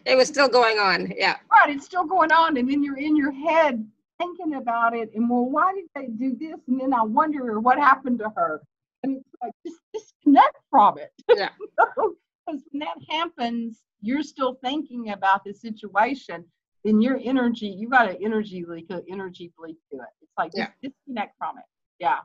[0.05, 1.13] it was still going on.
[1.17, 1.37] Yeah.
[1.53, 3.87] Right, it's still going on, and then you're in your head
[4.19, 6.61] thinking about it, and well, why did they do this?
[6.69, 8.61] And then I wonder what happened to her.
[9.03, 11.13] And it's like just disconnect from it.
[11.37, 11.51] Yeah.
[11.69, 16.45] Because when that happens, you're still thinking about the situation.
[16.85, 20.09] Then your energy, you got an energy leak, an energy bleed to it.
[20.23, 20.91] It's like just yeah.
[20.91, 21.65] disconnect from it.
[21.99, 22.19] Yeah.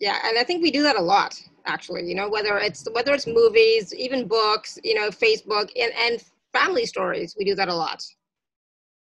[0.00, 2.04] Yeah, and I think we do that a lot, actually.
[2.04, 6.84] You know, whether it's whether it's movies, even books, you know, Facebook, and and family
[6.86, 8.02] stories, we do that a lot.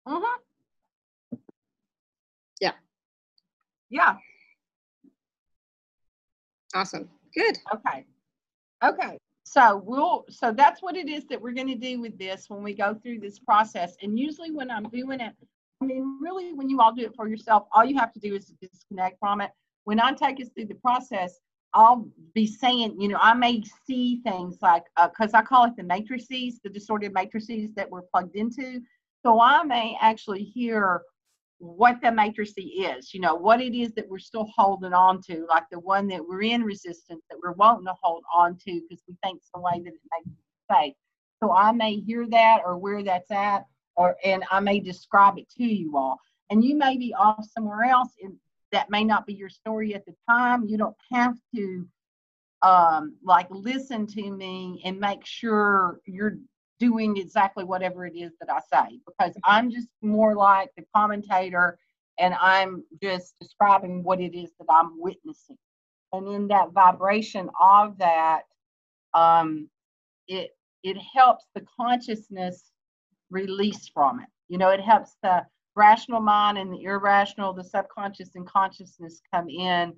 [0.07, 0.39] Uh huh.
[2.61, 2.73] Yeah.
[3.91, 4.16] Yeah.
[6.74, 7.09] Awesome.
[7.34, 7.59] Good.
[7.74, 8.05] Okay.
[8.84, 9.18] Okay.
[9.45, 12.62] So we'll so that's what it is that we're going to do with this when
[12.62, 13.97] we go through this process.
[14.03, 15.32] And usually when I'm doing it,
[15.80, 18.34] I mean, really, when you all do it for yourself, all you have to do
[18.34, 19.51] is disconnect from it
[19.89, 21.41] when I take us through the process,
[21.72, 25.76] I'll be saying, you know, I may see things like, because uh, I call it
[25.78, 28.82] the matrices, the distorted matrices that we're plugged into.
[29.24, 31.01] So I may actually hear
[31.59, 35.44] what the matrix is, you know, what it is that we're still holding on to,
[35.48, 39.02] like the one that we're in resistance that we're wanting to hold on to because
[39.09, 40.94] we think it's the way that it makes us safe.
[41.42, 45.48] So I may hear that or where that's at, or and I may describe it
[45.56, 46.20] to you all.
[46.50, 48.34] And you may be off somewhere else and
[48.72, 50.66] that may not be your story at the time.
[50.66, 51.86] You don't have to
[52.62, 56.38] um, like listen to me and make sure you're
[56.79, 61.79] doing exactly whatever it is that I say because I'm just more like the commentator
[62.18, 65.59] and I'm just describing what it is that I'm witnessing.
[66.12, 68.43] And in that vibration of that,
[69.14, 69.68] um,
[70.26, 70.51] it
[70.83, 72.70] it helps the consciousness
[73.31, 74.29] release from it.
[74.49, 75.45] You know, it helps the
[75.76, 79.95] rational mind and the irrational, the subconscious and consciousness come in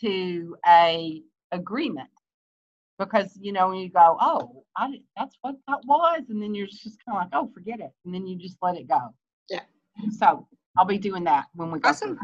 [0.00, 2.08] to a agreement.
[3.04, 6.66] Because you know, when you go, oh, I, that's what that was, and then you're
[6.66, 9.14] just kind of like, oh, forget it, and then you just let it go.
[9.48, 9.60] Yeah.
[10.18, 10.46] So
[10.76, 11.90] I'll be doing that when we go.
[11.90, 12.18] Awesome.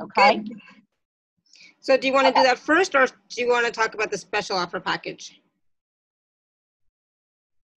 [0.00, 0.38] Okay.
[0.38, 0.60] Good.
[1.80, 2.40] So do you want to okay.
[2.40, 5.40] do that first, or do you want to talk about the special offer package?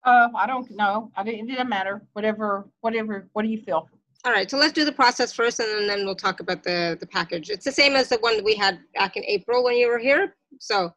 [0.05, 1.11] Uh, I don't know.
[1.17, 2.01] I didn't, it didn't matter.
[2.13, 3.27] Whatever, whatever.
[3.33, 3.89] What do you feel?
[4.25, 7.05] All right, so let's do the process first and then we'll talk about the, the
[7.05, 7.49] package.
[7.49, 9.99] It's the same as the one that we had back in April when you were
[9.99, 10.35] here.
[10.59, 10.93] So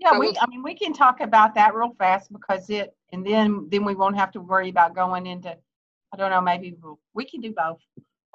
[0.00, 3.24] yeah, we, we'll, I mean, we can talk about that real fast because it, and
[3.24, 5.54] then, then we won't have to worry about going into,
[6.12, 7.78] I don't know, maybe we'll, we can do both.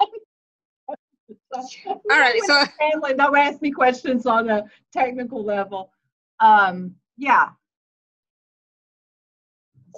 [1.54, 1.68] All
[2.08, 5.90] right, so family, don't ask me questions on a technical level.
[6.38, 7.48] Um, yeah,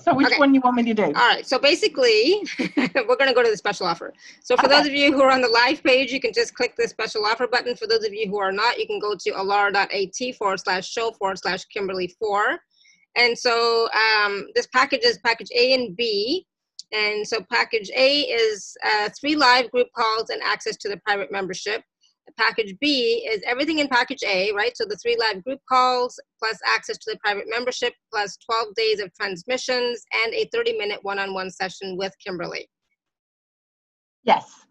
[0.01, 0.39] so which okay.
[0.39, 1.05] one you want me to do?
[1.05, 1.47] All right.
[1.47, 2.43] So basically,
[2.77, 4.13] we're going to go to the special offer.
[4.43, 4.77] So for okay.
[4.77, 7.25] those of you who are on the live page, you can just click the special
[7.25, 7.77] offer button.
[7.77, 11.13] For those of you who are not, you can go to alara.at forward slash show
[11.13, 12.59] forward slash Kimberly 4.
[13.17, 13.89] And so
[14.25, 16.47] um, this package is package A and B.
[16.93, 21.31] And so package A is uh, three live group calls and access to the private
[21.31, 21.83] membership.
[22.37, 24.77] Package B is everything in package A, right?
[24.77, 29.01] So the three live group calls, plus access to the private membership, plus 12 days
[29.01, 32.69] of transmissions, and a 30 minute one on one session with Kimberly.
[34.25, 34.67] Yes.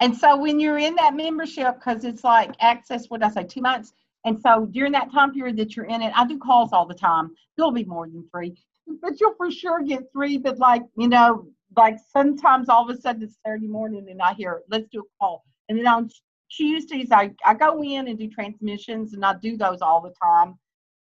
[0.00, 3.60] And so when you're in that membership, because it's like access, what I say, two
[3.60, 3.92] months?
[4.24, 6.94] And so during that time period that you're in it, I do calls all the
[6.94, 7.30] time.
[7.56, 8.54] There'll be more than three,
[9.02, 10.38] but you'll for sure get three.
[10.38, 11.46] But like, you know,
[11.76, 15.18] like sometimes all of a sudden it's Saturday morning and I hear, let's do a
[15.18, 15.44] call.
[15.68, 16.10] And then on
[16.50, 20.58] Tuesdays, I, I go in and do transmissions, and I do those all the time.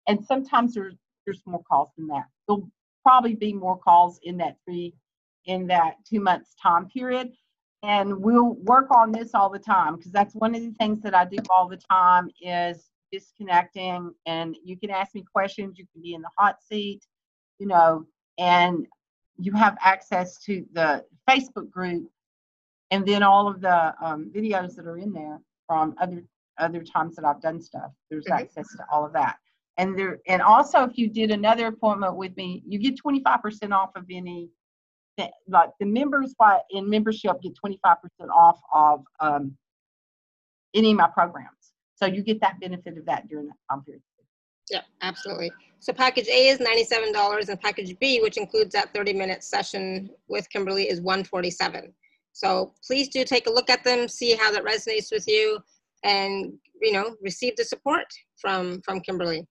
[0.08, 0.96] And sometimes there's
[1.26, 2.26] there's more calls than that.
[2.48, 2.70] There'll
[3.04, 4.94] probably be more calls in that three
[5.46, 7.32] in that two months time period.
[7.82, 11.16] And we'll work on this all the time because that's one of the things that
[11.16, 14.14] I do all the time is disconnecting.
[14.26, 15.78] And you can ask me questions.
[15.78, 17.06] You can be in the hot seat,
[17.58, 18.06] you know,
[18.38, 18.86] and
[19.38, 22.10] you have access to the Facebook group
[22.92, 26.24] and then all of the um, videos that are in there from other
[26.58, 27.92] other times that I've done stuff.
[28.10, 28.42] There's Mhm.
[28.42, 29.38] access to all of that.
[29.78, 33.92] And there and also if you did another appointment with me, you get 25% off
[33.96, 34.50] of any
[35.48, 39.58] like the members by in membership get 25% off of um,
[40.74, 41.74] any of my programs.
[41.96, 44.02] So you get that benefit of that during that time period.
[44.70, 45.52] Yeah, absolutely.
[45.80, 50.50] So package A is ninety-seven dollars and package B, which includes that thirty-minute session with
[50.50, 51.94] Kimberly, is one forty-seven.
[52.40, 55.60] So please do take a look at them, see how that resonates with you,
[56.06, 58.06] and, you know, receive the support
[58.38, 59.46] from, from Kimberly.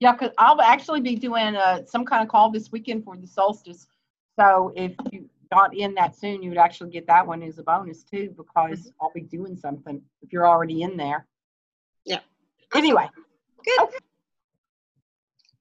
[0.00, 3.26] Yeah, because I'll actually be doing uh, some kind of call this weekend for the
[3.26, 3.86] solstice.
[4.40, 7.62] So if you got in that soon, you would actually get that one as a
[7.62, 11.26] bonus too, because I'll be doing something if you're already in there.
[12.06, 12.20] Yeah.
[12.74, 13.06] Anyway,
[13.66, 13.80] Good.
[13.82, 13.98] Okay.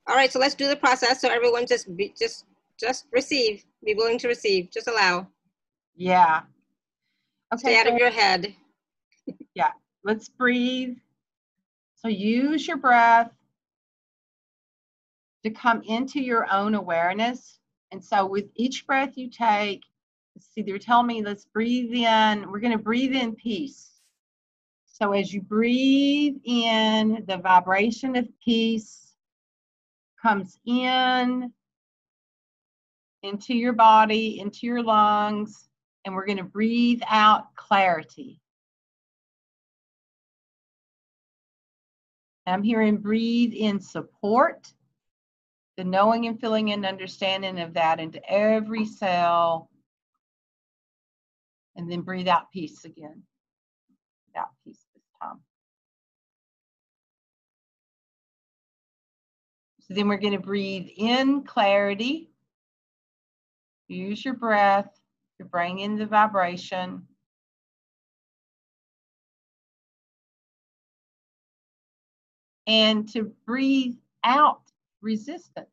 [0.08, 1.20] All right, so let's do the process.
[1.20, 2.46] So everyone just be, just,
[2.80, 5.28] just receive, be willing to receive, just allow.
[5.96, 6.42] yeah.
[7.54, 7.62] Okay.
[7.62, 8.54] Stay out of your head.
[9.56, 9.72] Yeah.
[10.04, 10.98] Let's breathe.
[11.96, 13.32] So use your breath
[15.44, 17.60] to come into your own awareness.
[17.92, 19.82] And so with each breath you take,
[20.40, 22.52] see, they're telling me let's breathe in.
[22.52, 23.90] We're going to breathe in peace.
[24.86, 29.14] So as you breathe in, the vibration of peace
[30.22, 31.52] comes in
[33.26, 35.68] into your body, into your lungs,
[36.06, 38.40] and we're going to breathe out clarity.
[42.48, 44.72] I'm hearing breathe in support,
[45.78, 49.70] the knowing and feeling and understanding of that into every cell.
[51.76, 53.24] And then breathe out peace again.
[54.38, 55.40] Out peace this time.
[59.88, 62.30] So then we're going to breathe in clarity.
[63.88, 65.00] Use your breath
[65.38, 67.08] to bring in the vibration.
[72.68, 74.62] and to breathe out
[75.02, 75.68] resistance.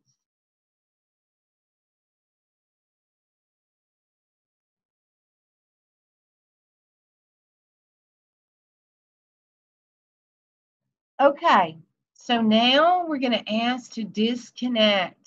[11.21, 11.79] Okay,
[12.15, 15.22] so now we're going to ask to disconnect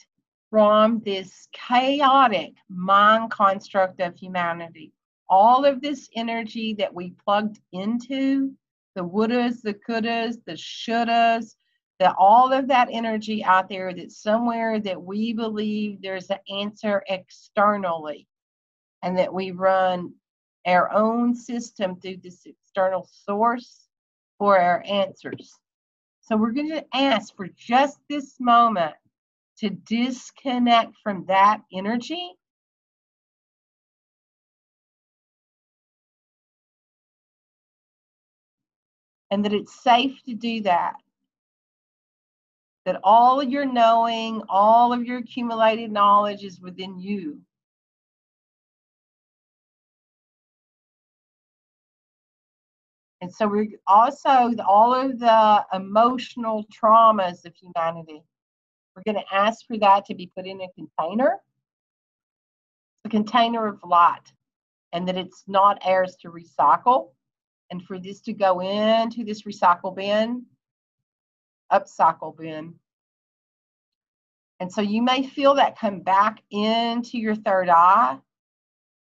[0.56, 4.94] from this chaotic mind construct of humanity.
[5.27, 8.53] All of this energy that we plugged into
[8.95, 11.56] the wouldas, the couldas, the shouldas,
[11.99, 17.03] that all of that energy out there that somewhere that we believe there's an answer
[17.10, 18.26] externally
[19.03, 20.14] and that we run
[20.65, 23.90] our own system through this external source
[24.38, 25.53] for our answers.
[26.22, 28.95] So we're going to ask for just this moment
[29.60, 32.34] to disconnect from that energy
[39.32, 40.94] and that it's safe to do that.
[42.86, 47.41] That all of your knowing, all of your accumulated knowledge is within you.
[53.22, 58.23] And so we're also all of the emotional traumas of humanity.
[58.95, 61.39] We're going to ask for that to be put in a container,
[63.03, 64.31] a container of light,
[64.93, 67.09] and that it's not ours to recycle
[67.72, 70.45] and for this to go into this recycle bin,
[71.72, 72.76] upcycle bin.
[74.59, 78.17] And so you may feel that come back into your third eye.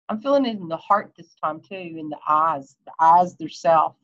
[0.09, 3.97] I'm feeling it in the heart this time too, in the eyes, the eyes themselves.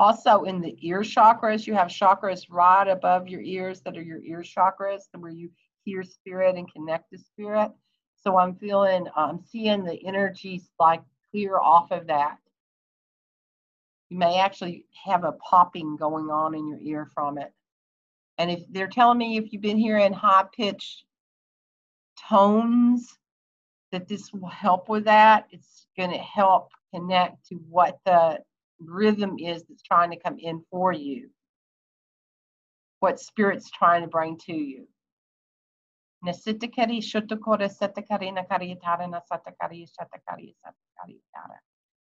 [0.00, 4.22] Also in the ear chakras, you have chakras right above your ears that are your
[4.22, 5.50] ear chakras, and where you
[5.84, 7.70] hear spirit and connect to spirit.
[8.16, 12.38] So I'm feeling, I'm seeing the energies like clear off of that.
[14.08, 17.52] You may actually have a popping going on in your ear from it.
[18.38, 21.04] And if they're telling me if you've been hearing high pitched
[22.26, 23.18] tones,
[23.92, 25.46] that this will help with that.
[25.50, 28.38] It's going to help connect to what the
[28.80, 31.30] rhythm is that's trying to come in for you,
[33.00, 34.86] what spirit's trying to bring to you.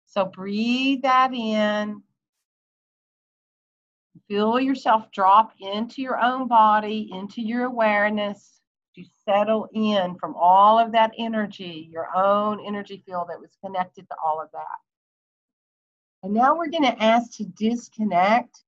[0.07, 2.03] So breathe that in.
[4.29, 8.51] Feel yourself drop into your own body, into your awareness.
[8.97, 14.09] To settle in from all of that energy, your own energy field that was connected
[14.09, 14.79] to all of that.
[16.25, 18.63] And now we're going to ask to disconnect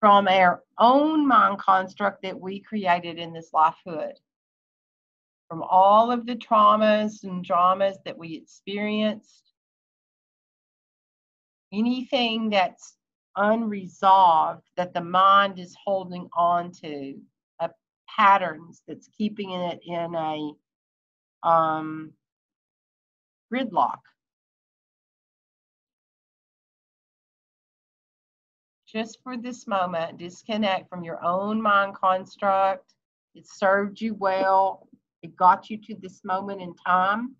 [0.00, 4.14] from our own mind construct that we created in this lifehood
[5.48, 9.52] from all of the traumas and dramas that we experienced.
[11.72, 12.96] Anything that's
[13.36, 17.14] unresolved that the mind is holding on to,
[17.60, 17.68] uh,
[18.08, 22.12] patterns that's keeping it in a um,
[23.54, 24.00] gridlock.
[28.92, 32.92] Just for this moment, disconnect from your own mind construct.
[33.34, 34.86] It served you well.
[35.22, 37.34] It got you to this moment in time.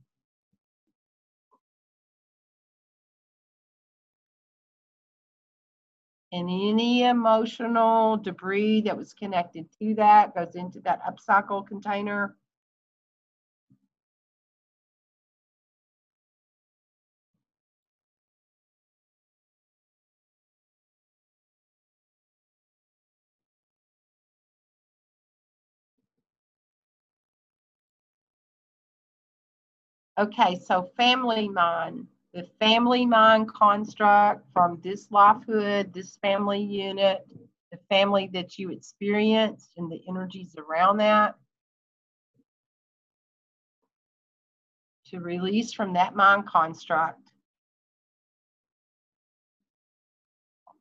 [6.32, 12.34] And any emotional debris that was connected to that goes into that upcycle container.
[30.18, 32.06] Okay, so family mind.
[32.34, 37.26] The family mind construct from this lifehood, this family unit,
[37.70, 41.34] the family that you experienced and the energies around that.
[45.06, 47.30] To release from that mind construct.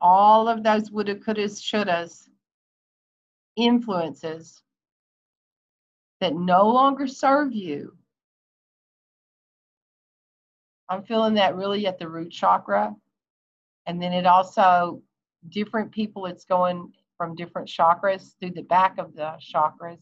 [0.02, 2.28] All of those woulda, couldas, shouldas
[3.56, 4.62] influences
[6.20, 7.95] that no longer serve you
[10.91, 12.93] I'm feeling that really at the root chakra.
[13.85, 15.01] And then it also,
[15.47, 20.01] different people, it's going from different chakras through the back of the chakras.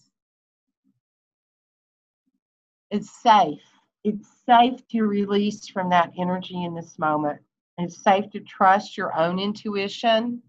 [2.90, 3.61] It's safe.
[4.03, 7.40] It's safe to release from that energy in this moment.
[7.78, 10.41] It's safe to trust your own intuition,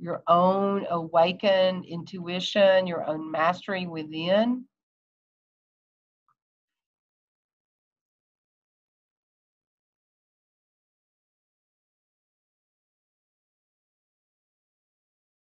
[0.00, 4.64] your own awakened intuition, your own mastery within.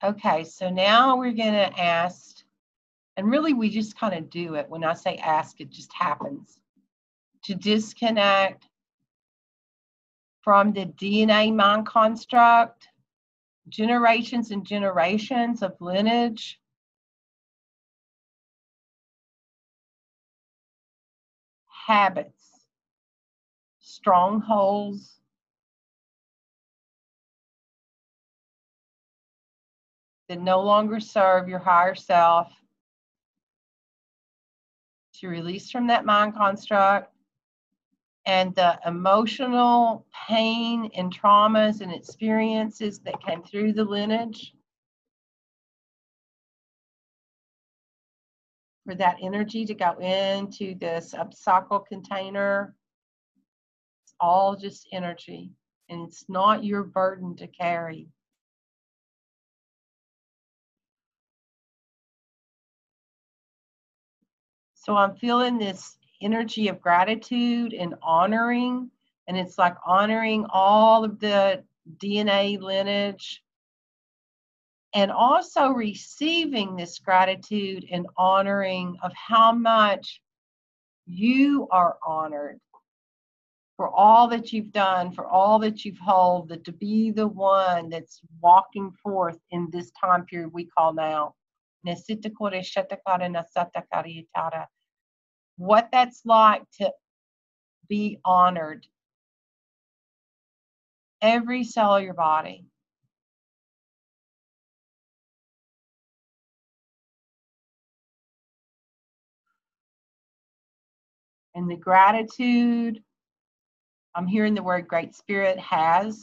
[0.06, 2.44] Okay, so now we're to ask,
[3.18, 4.70] and really we just kind of do it.
[4.70, 6.60] When I say ask, it just happens.
[7.46, 8.70] To disconnect
[10.44, 12.88] from the DNA mind construct,
[13.68, 16.60] generations and generations of lineage,
[21.88, 22.68] habits,
[23.80, 25.20] strongholds,
[30.30, 32.52] that no longer serve your higher self,
[35.14, 37.12] to release from that mind construct,
[38.26, 44.54] and the emotional pain and traumas and experiences that came through the lineage.
[48.86, 52.76] For that energy to go into this upcycle container.
[54.04, 55.52] It's all just energy,
[55.90, 58.10] and it's not your burden to carry.
[64.86, 68.92] So I'm feeling this energy of gratitude and honoring.
[69.28, 71.64] And it's like honoring all of the
[71.98, 73.42] DNA lineage
[74.94, 80.22] and also receiving this gratitude and honoring of how much
[81.08, 82.60] you are honored
[83.78, 87.90] for all that you've done, for all that you've held, that to be the one
[87.90, 91.34] that's walking forth in this time period we call now
[95.58, 96.92] what that's like to
[97.88, 98.86] be honored.
[101.22, 102.66] Every cell of your body.
[111.56, 113.02] And the gratitude,
[114.14, 116.22] I'm hearing the word Great Spirit has,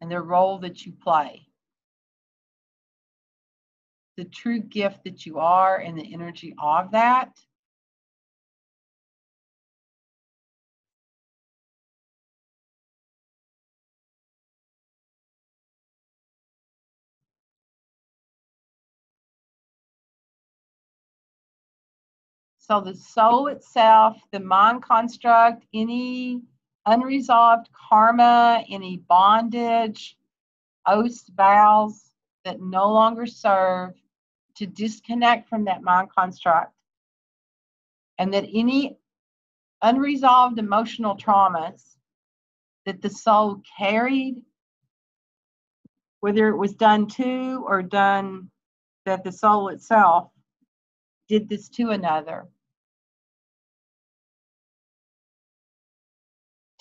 [0.00, 1.46] and the role that you play.
[4.16, 7.30] The true gift that you are and the energy of that.
[22.72, 26.40] So the soul itself, the mind construct, any
[26.86, 30.16] unresolved karma, any bondage,
[30.86, 32.14] oaths, vows
[32.46, 33.92] that no longer serve
[34.54, 36.72] to disconnect from that mind construct.
[38.16, 38.96] And that any
[39.82, 41.96] unresolved emotional traumas
[42.86, 44.40] that the soul carried,
[46.20, 48.50] whether it was done to or done
[49.04, 50.30] that the soul itself
[51.28, 52.48] did this to another.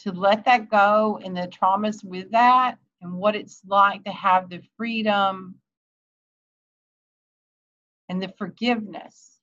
[0.03, 4.49] To let that go and the traumas with that and what it's like to have
[4.49, 5.55] the freedom
[8.09, 9.37] and the forgiveness.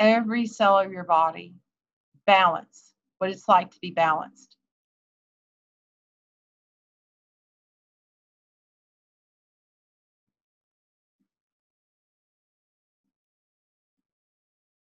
[0.00, 1.54] Every cell of your body,
[2.26, 4.56] balance, what it's like to be balanced.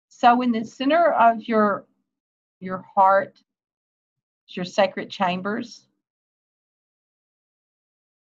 [0.07, 1.85] So in the center of your
[2.59, 3.39] your heart,
[4.49, 5.87] your sacred chambers.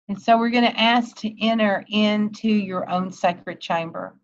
[0.08, 4.14] And so we're going to ask to enter into your own sacred chamber.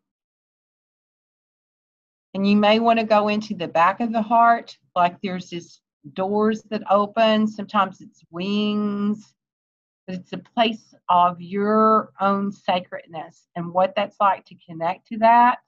[2.35, 5.81] And you may want to go into the back of the heart, like there's this
[6.13, 9.35] doors that open, sometimes it's wings,
[10.07, 15.19] but it's a place of your own sacredness and what that's like to connect to
[15.19, 15.59] that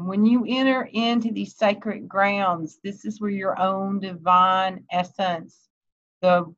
[0.00, 5.68] And when you enter into these sacred grounds, this is where your own divine essence,
[6.22, 6.54] the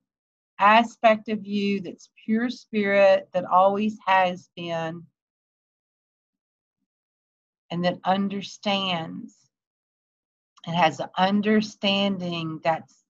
[0.60, 5.02] aspect of you that's pure spirit, that always has been,
[7.68, 9.34] and that understands
[10.64, 13.02] and has an understanding that's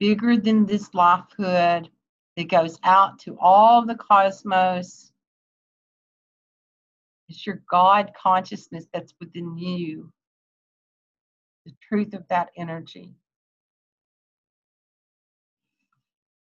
[0.00, 1.90] bigger than this lifehood
[2.38, 5.12] that goes out to all the cosmos
[7.28, 10.12] it's your God consciousness that's within you,
[11.64, 13.14] the truth of that energy.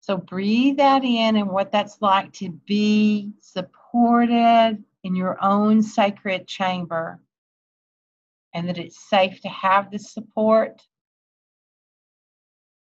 [0.01, 6.45] So breathe that in and what that's like to be supported in your own sacred
[6.45, 7.21] chamber
[8.53, 10.81] and that it's safe to have the support.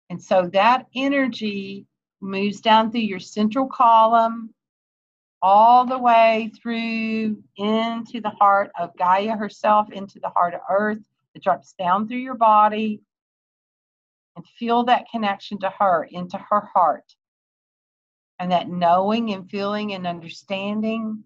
[0.09, 1.85] And so that energy
[2.21, 4.53] moves down through your central column
[5.43, 11.03] all the way through into the heart of Gaia herself, into the heart of Earth.
[11.35, 13.01] It drops down through your body
[14.37, 17.13] and feel that connection to her, into her heart.
[18.39, 21.23] And that knowing and feeling and understanding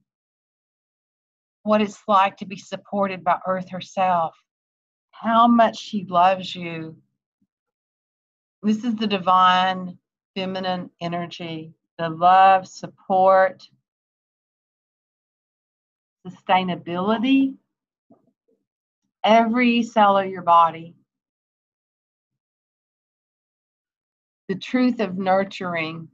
[1.62, 4.36] what it's like to be supported by Earth herself,
[5.12, 6.98] how much she loves you.
[8.64, 10.00] This is the divine
[10.36, 13.68] feminine energy, the love, support,
[16.32, 17.56] sustainability,
[19.24, 20.96] every cell of your body.
[24.48, 26.08] The truth of nurturing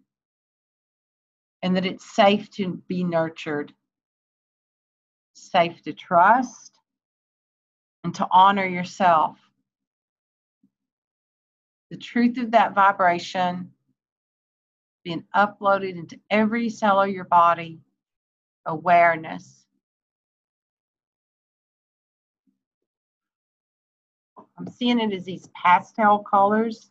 [1.62, 3.74] and that it's safe to be nurtured,
[5.34, 6.78] safe to trust,
[8.04, 9.38] and to honor yourself.
[11.90, 13.72] The truth of that vibration
[15.04, 17.80] being uploaded into every cell of your body,
[18.66, 19.63] awareness.
[24.58, 26.90] I'm seeing it as these pastel colors.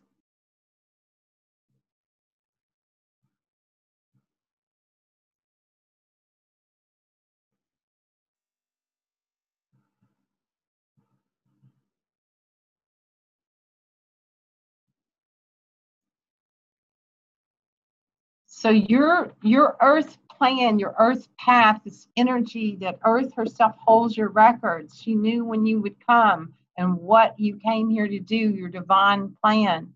[18.47, 24.29] So your your earth plan, your earth path, this energy that earth herself holds your
[24.29, 25.01] records.
[25.01, 29.37] She knew when you would come and what you came here to do, your divine
[29.43, 29.93] plan.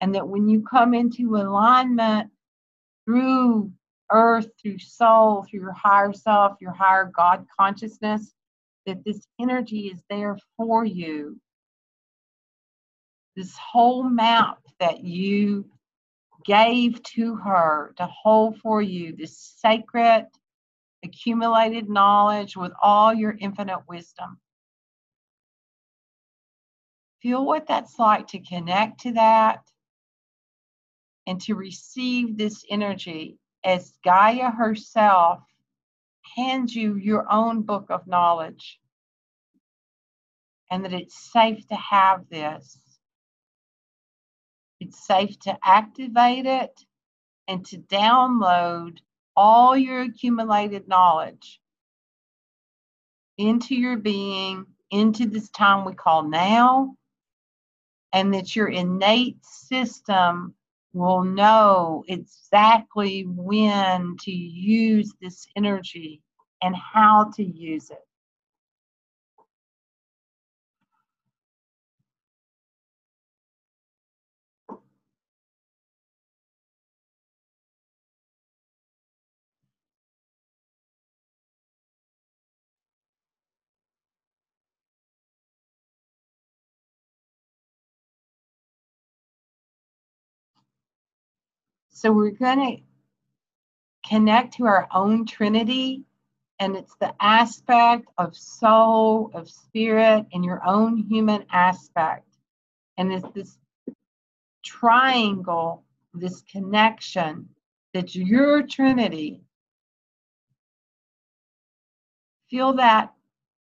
[0.00, 2.30] And that when you come into alignment
[3.04, 3.72] through
[4.10, 8.32] earth, through soul, through your higher self, your higher God consciousness,
[8.86, 11.40] that this energy is there for you.
[13.36, 15.66] This whole map that you
[16.44, 20.26] gave to her to hold for you, this sacred
[21.04, 24.38] accumulated knowledge with all your infinite wisdom.
[27.22, 29.60] Feel what that's like to connect to that
[31.26, 35.40] and to receive this energy as Gaia herself
[36.36, 38.80] hands you your own book of knowledge
[40.70, 42.78] and that it's safe to have this.
[44.80, 46.80] It's safe to activate it
[47.46, 48.98] and to download
[49.36, 51.60] all your accumulated knowledge
[53.38, 56.96] into your being, into this time we call now,
[58.12, 60.54] and that your innate system
[60.92, 66.20] will know exactly when to use this energy
[66.62, 68.06] and how to use it.
[92.02, 92.82] So we're going to
[94.08, 96.02] connect to our own Trinity,
[96.58, 102.26] and it's the aspect of soul, of spirit, and your own human aspect.
[102.98, 103.56] And it's this
[104.64, 107.48] triangle, this connection
[107.94, 109.44] that's your Trinity.
[112.50, 113.12] Feel that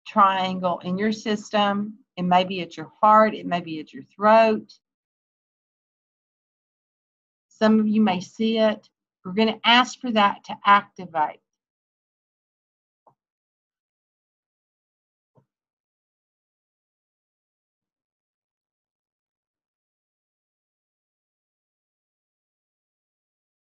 [0.06, 1.98] triangle in your system.
[2.16, 4.72] It may be at your heart, it may be at your throat.
[7.58, 8.88] Some of you may see it.
[9.24, 11.38] We're going to ask for that to activate.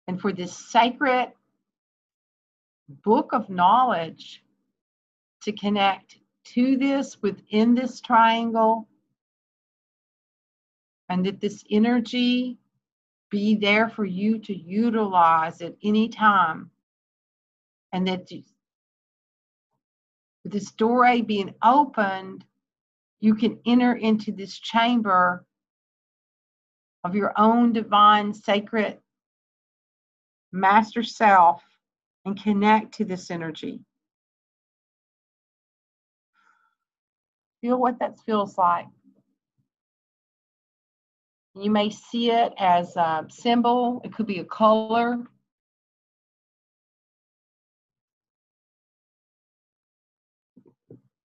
[0.10, 1.32] And for this sacred
[3.04, 4.42] book of knowledge
[5.44, 8.88] to connect to this within this triangle,
[11.10, 12.58] and that this energy
[13.30, 16.72] be there for you to utilize at any time.
[17.94, 18.44] And that you,
[20.44, 22.44] with this doorway being opened,
[23.20, 25.46] you can enter into this chamber
[27.04, 28.98] of your own divine, sacred
[30.52, 31.64] master self
[32.26, 33.80] and connect to this energy.
[37.62, 38.88] Feel what that feels like.
[41.60, 45.14] You may see it as a symbol, it could be a color.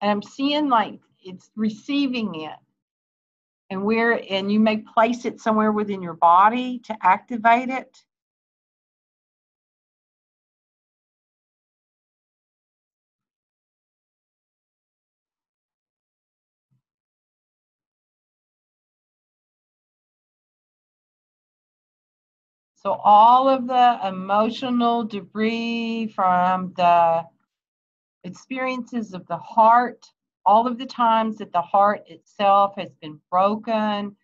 [0.01, 2.57] And I'm seeing like it's receiving it.
[3.71, 8.03] And where and you may place it somewhere within your body to activate it.
[22.83, 27.25] So all of the emotional debris from the
[28.25, 30.05] experiences of the heart,
[30.45, 34.17] all of the times that the heart itself has been broken,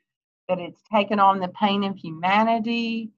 [0.48, 3.12] that it's taken on the pain of humanity.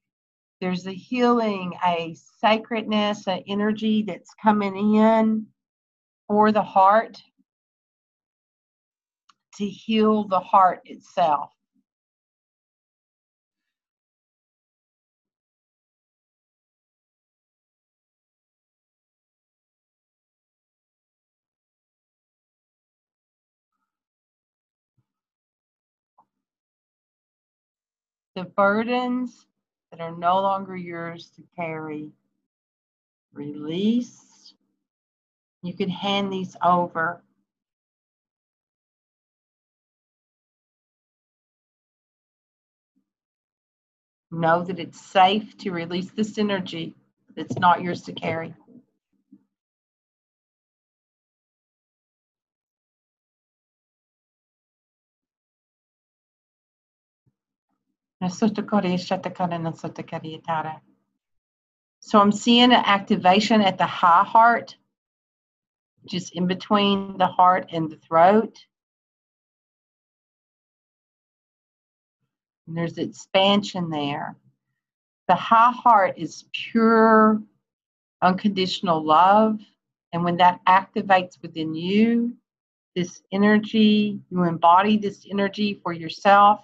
[0.60, 5.46] There's a healing, a sacredness, an energy that's coming in
[6.28, 7.16] for the heart
[9.54, 11.50] to heal the heart itself.
[28.40, 29.44] The burdens
[29.90, 32.08] that are no longer yours to carry.
[33.34, 34.54] Release.
[35.62, 37.22] You can hand these over.
[44.30, 46.94] Know that it's safe to release this energy
[47.36, 48.54] that's not yours to carry.
[62.00, 64.76] So I'm seeing an activation at the high heart,
[66.06, 68.58] just in between the heart and the throat.
[72.66, 74.36] And there's expansion there.
[75.28, 77.40] The high heart is pure,
[78.20, 79.60] unconditional love.
[80.12, 82.36] And when that activates within you,
[82.94, 86.60] this energy, you embody this energy for yourself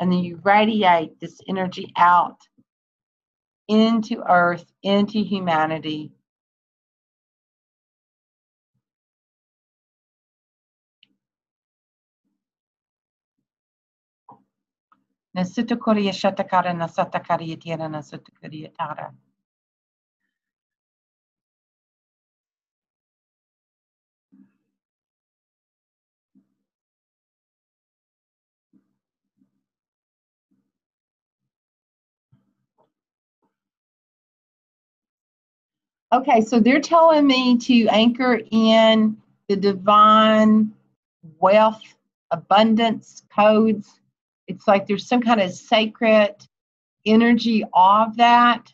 [0.00, 2.38] and then you radiate this energy out
[3.68, 6.12] into earth, into humanity.
[15.36, 16.74] Nasuta Korea Shatakara
[36.10, 39.18] Okay, so they're telling me to anchor in
[39.48, 40.72] the divine
[41.38, 41.82] wealth,
[42.30, 44.00] abundance codes.
[44.46, 46.34] It's like there's some kind of sacred
[47.04, 48.72] energy of that.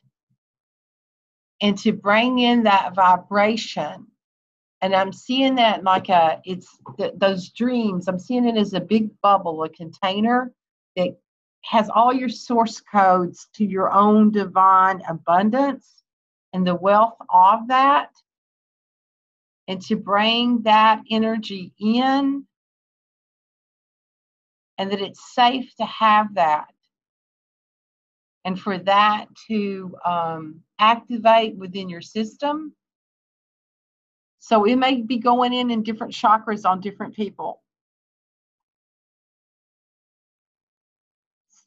[1.61, 4.06] And to bring in that vibration.
[4.81, 8.81] And I'm seeing that like a, it's th- those dreams, I'm seeing it as a
[8.81, 10.52] big bubble, a container
[10.94, 11.16] that
[11.62, 16.03] has all your source codes to your own divine abundance
[16.55, 18.10] and the wealth of that
[19.66, 22.47] and to bring that energy in
[24.78, 26.68] and that it's safe to have that
[28.44, 32.72] and for that to um, activate within your system.
[34.39, 37.62] So it may be going in in different chakras on different people.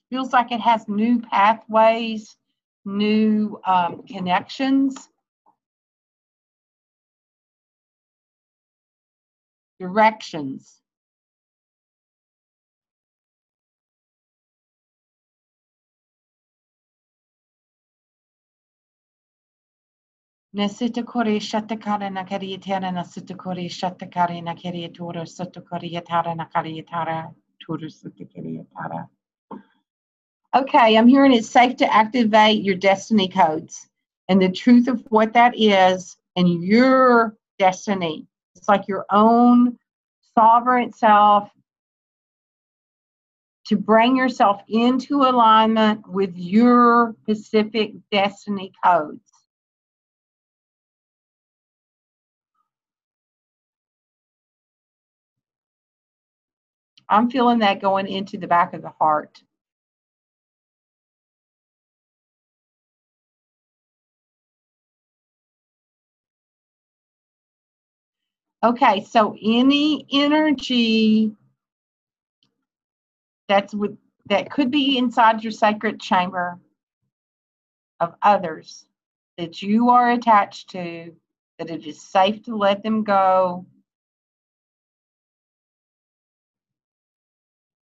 [0.10, 2.38] Feels like it has new pathways,
[2.88, 5.10] new um, connections.
[9.80, 10.82] Directions.
[20.56, 27.34] Nesita kore shatakara nakari tara nasita kore shatakari nakari tora sata kore yatara nakari yatara
[27.62, 29.08] tora sata kore yatara.
[30.56, 33.88] Okay, I'm hearing it's safe to activate your destiny codes
[34.30, 38.26] and the truth of what that is and your destiny.
[38.56, 39.78] It's like your own
[40.38, 41.50] sovereign self
[43.66, 49.20] to bring yourself into alignment with your specific destiny codes.
[57.10, 59.42] I'm feeling that going into the back of the heart.
[68.68, 71.32] Okay, so any energy
[73.48, 76.60] that's with that could be inside your sacred chamber
[78.02, 78.86] of others
[79.38, 81.16] that you are attached to,
[81.58, 83.66] that it is safe to let them go.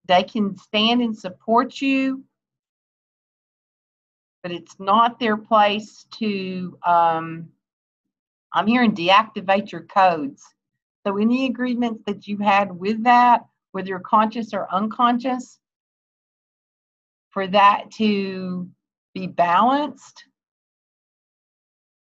[0.06, 2.24] They can stand and support you,
[4.44, 7.50] but it's not their place to um,
[8.54, 10.44] I'm hearing deactivate your codes.
[11.10, 15.57] So any agreements that you had with that, whether you're conscious or unconscious,
[17.31, 18.69] for that to
[19.15, 20.26] be balanced,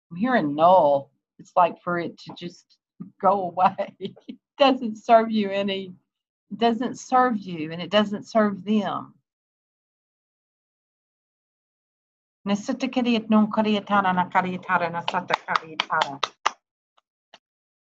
[0.09, 1.11] I'm hearing null.
[1.37, 2.79] It's like for it to just
[3.21, 3.93] go away.
[3.99, 5.93] it doesn't serve you any,
[6.49, 9.13] it doesn't serve you and it doesn't serve them.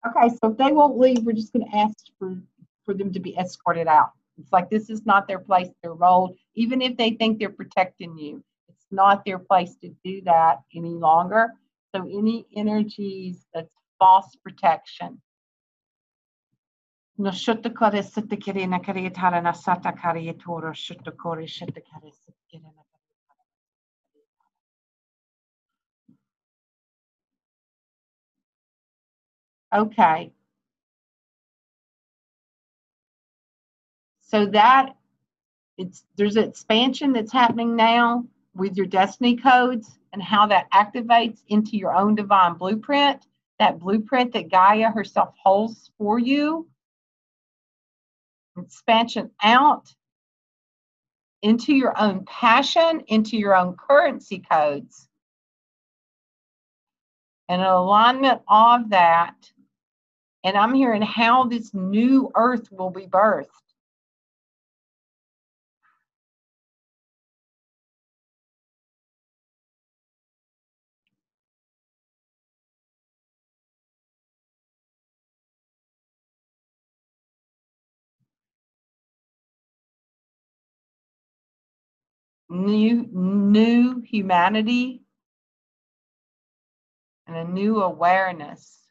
[0.06, 2.36] Okay, so if they won't leave, we're just going to ask for,
[2.84, 4.10] for them to be escorted out.
[4.38, 8.18] It's like this is not their place, their role, even if they think they're protecting
[8.18, 8.42] you.
[8.68, 11.52] It's not their place to do that any longer.
[11.94, 15.20] So any energies that's false protection.
[17.18, 19.08] No shutta kare sitta kiri na kari
[29.72, 30.32] Okay.
[34.20, 34.96] So that
[35.78, 38.24] it's there's an expansion that's happening now
[38.54, 43.26] with your destiny codes and how that activates into your own divine blueprint,
[43.58, 46.68] that blueprint that Gaia herself holds for you.
[48.58, 49.94] Expansion out
[51.40, 55.08] into your own passion, into your own currency codes.
[57.48, 59.34] And an alignment of that
[60.44, 63.46] and I'm hearing how this new earth will be birthed.
[82.50, 85.02] New, new humanity
[87.26, 88.81] and a new awareness.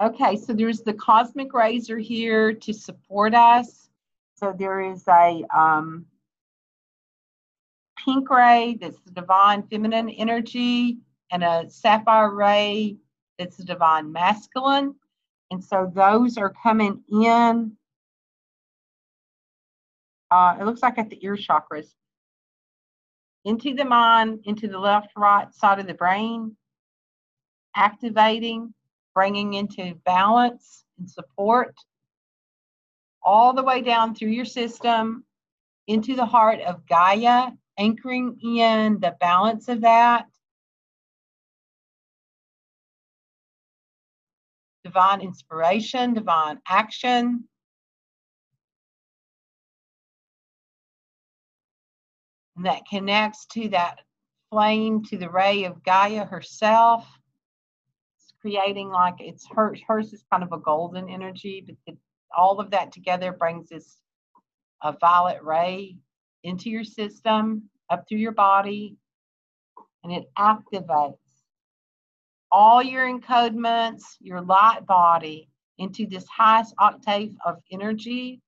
[0.00, 3.88] Okay, so there's the cosmic razor here to support us.
[4.36, 6.06] So there is a um,
[8.04, 10.98] pink ray that's the divine feminine energy
[11.32, 12.96] and a sapphire ray
[13.38, 14.94] that's the divine masculine.
[15.50, 17.72] And so those are coming in.
[20.30, 21.88] Uh, it looks like at the ear chakras.
[23.44, 26.56] Into the mind, into the left, right side of the brain,
[27.74, 28.74] activating
[29.14, 31.74] bringing into balance and support
[33.22, 35.24] all the way down through your system
[35.86, 40.26] into the heart of Gaia, anchoring in the balance of that.
[44.84, 47.44] Divine inspiration, divine action.
[52.56, 54.00] And that connects to that
[54.50, 57.06] flame, to the ray of Gaia herself.
[58.48, 61.94] Creating like it's hers, hers is kind of a golden energy, but
[62.34, 63.98] all of that together brings this
[64.82, 65.98] a violet ray
[66.44, 68.96] into your system, up through your body,
[70.02, 71.18] and it activates
[72.50, 78.40] all your encodements, your light body into this highest octave of energy.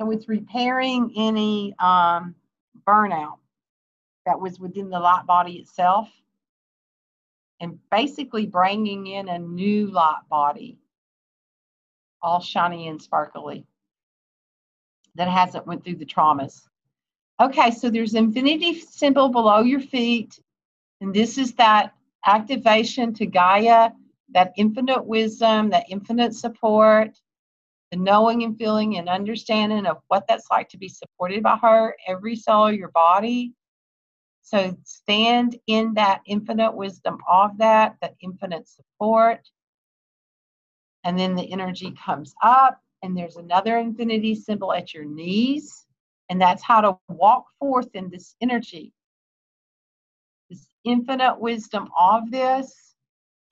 [0.00, 2.34] So it's repairing any um,
[2.86, 3.38] burnout
[4.26, 6.08] that was within the light body itself
[7.60, 10.78] and basically bringing in a new light body,
[12.20, 13.64] all shiny and sparkly,
[15.14, 16.62] that hasn't went through the traumas.
[17.40, 20.40] Okay, so there's infinity symbol below your feet,
[21.00, 21.94] and this is that
[22.26, 23.90] activation to Gaia,
[24.32, 27.18] that infinite wisdom, that infinite support,
[27.90, 31.94] the knowing and feeling and understanding of what that's like to be supported by her,
[32.08, 33.52] every cell of your body.
[34.42, 39.48] So stand in that infinite wisdom of that, that infinite support.
[41.04, 45.86] And then the energy comes up, and there's another infinity symbol at your knees.
[46.28, 48.92] And that's how to walk forth in this energy.
[50.84, 52.94] Infinite wisdom of this.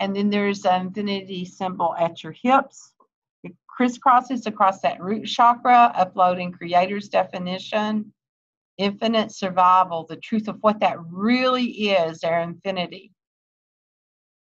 [0.00, 2.94] And then there's an infinity symbol at your hips
[3.44, 8.12] It crisscrosses across that root chakra, uploading creator's definition,
[8.78, 13.12] infinite survival, the truth of what that really is, our infinity.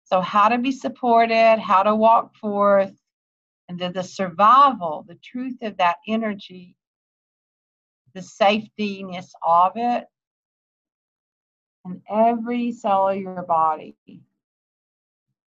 [0.04, 2.94] So, how to be supported, how to walk forth,
[3.68, 6.76] and then the survival, the truth of that energy,
[8.14, 10.06] the safetyness of it,
[11.88, 13.96] and every cell of your body.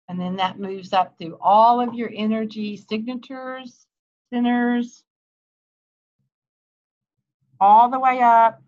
[0.08, 3.88] And then that moves up through all of your energy signatures,
[4.32, 5.04] centers,
[7.60, 8.62] all the way up.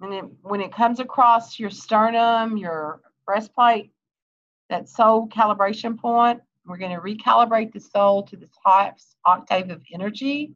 [0.00, 3.92] And it, when it comes across your sternum, your breastplate,
[4.68, 9.82] that soul calibration point, we're going to recalibrate the soul to this highest octave of
[9.92, 10.52] energy.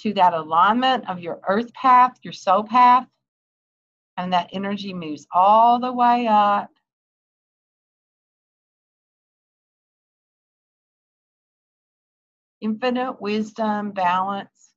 [0.00, 3.06] To that alignment of your earth path, your soul path
[4.16, 6.70] and that energy moves all the way up.
[12.60, 14.72] Infinite wisdom, balance.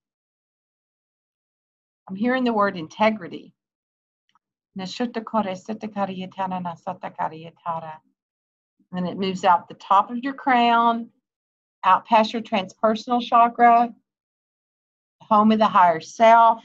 [2.09, 3.53] I'm hearing the word integrity.
[8.91, 11.09] And it moves out the top of your crown,
[11.83, 13.93] out past your transpersonal chakra,
[15.29, 16.63] home of the higher self,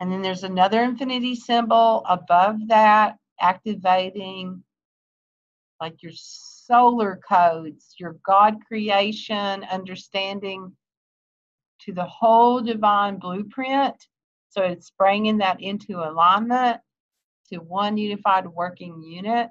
[0.00, 4.64] And then there's another infinity symbol above that, activating
[5.78, 10.74] like your solar codes, your God creation, understanding
[11.82, 13.94] to the whole divine blueprint.
[14.48, 16.80] So it's bringing that into alignment
[17.52, 19.50] to one unified working unit.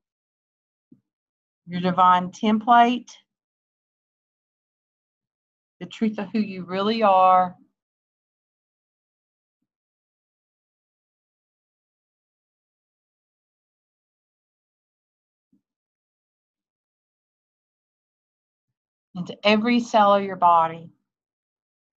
[1.67, 3.09] your divine template,
[5.79, 7.55] the truth of who you really are.
[19.15, 20.89] Into every cell of your body.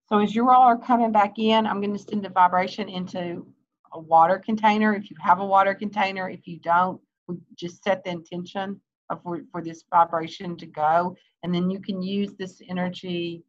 [0.08, 3.46] So as you all are coming back in, I'm going to send a vibration into
[3.92, 4.94] a water container.
[4.94, 8.80] If you have a water container, if you don't, we just set the intention
[9.22, 11.16] for, for this vibration to go.
[11.42, 13.44] And then you can use this energy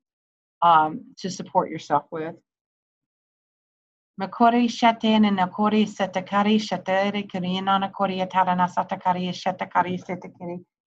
[0.62, 2.36] um, to support yourself with.
[4.20, 4.70] Makori
[5.28, 5.38] and
[8.26, 10.00] atarana satakari shatakari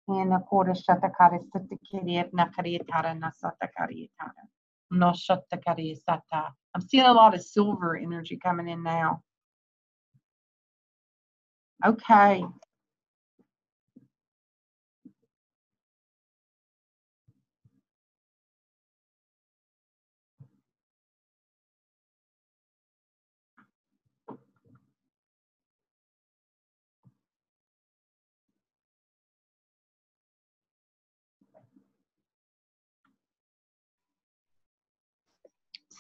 [0.08, 0.32] and
[0.74, 4.44] shatakari satakiri nakari atarana satakari atara.
[4.92, 6.52] No shatakari sata.
[6.76, 9.22] I'm seeing a lot of silver energy coming in now.
[11.84, 12.46] Okay,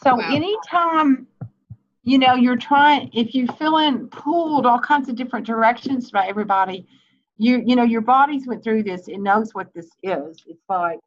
[0.03, 0.29] So Wow.
[0.31, 1.27] anytime,
[2.03, 6.87] you know, you're trying, if you're feeling pulled all kinds of different directions by everybody,
[7.37, 9.07] you you know, your body's went through this.
[9.07, 10.43] It knows what this is.
[10.47, 10.99] It's like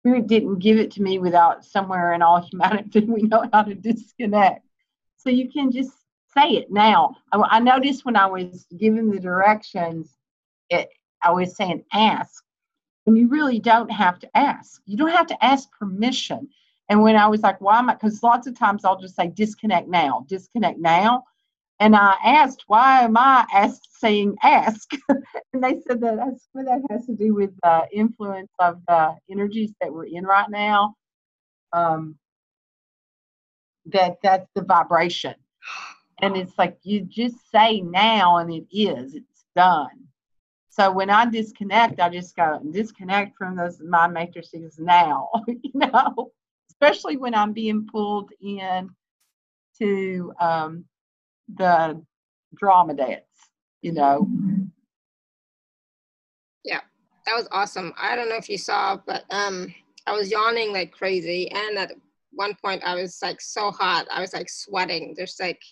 [0.00, 3.74] spirit didn't give it to me without somewhere in all humanity we know how to
[3.74, 4.64] disconnect.
[5.16, 5.92] So you can just
[6.36, 7.16] say it now.
[7.32, 10.16] I, I noticed when I was giving the directions,
[10.70, 10.88] it
[11.22, 12.44] I was saying ask,
[13.06, 14.80] and you really don't have to ask.
[14.86, 16.48] You don't have to ask permission.
[16.88, 17.94] And when I was like, why am I?
[17.94, 21.24] Because lots of times I'll just say disconnect now, disconnect now.
[21.78, 24.90] And I asked, why am I asked, saying ask?
[25.08, 26.16] and they said that
[26.54, 30.94] that has to do with the influence of the energies that we're in right now.
[31.72, 32.16] Um,
[33.86, 35.34] that that's the vibration.
[36.22, 40.06] And it's like you just say now and it is, it's done.
[40.70, 46.32] So when I disconnect, I just go disconnect from those mind matrices now, you know,
[46.80, 48.90] especially when I'm being pulled in
[49.78, 50.84] to um,
[51.54, 52.02] the
[52.54, 53.22] drama dance,
[53.82, 54.28] you know.
[56.64, 56.80] Yeah,
[57.26, 57.92] that was awesome.
[57.98, 59.74] I don't know if you saw, but um,
[60.06, 61.92] I was yawning like crazy, and at
[62.32, 65.14] one point I was like so hot, I was like sweating.
[65.16, 65.62] Just like,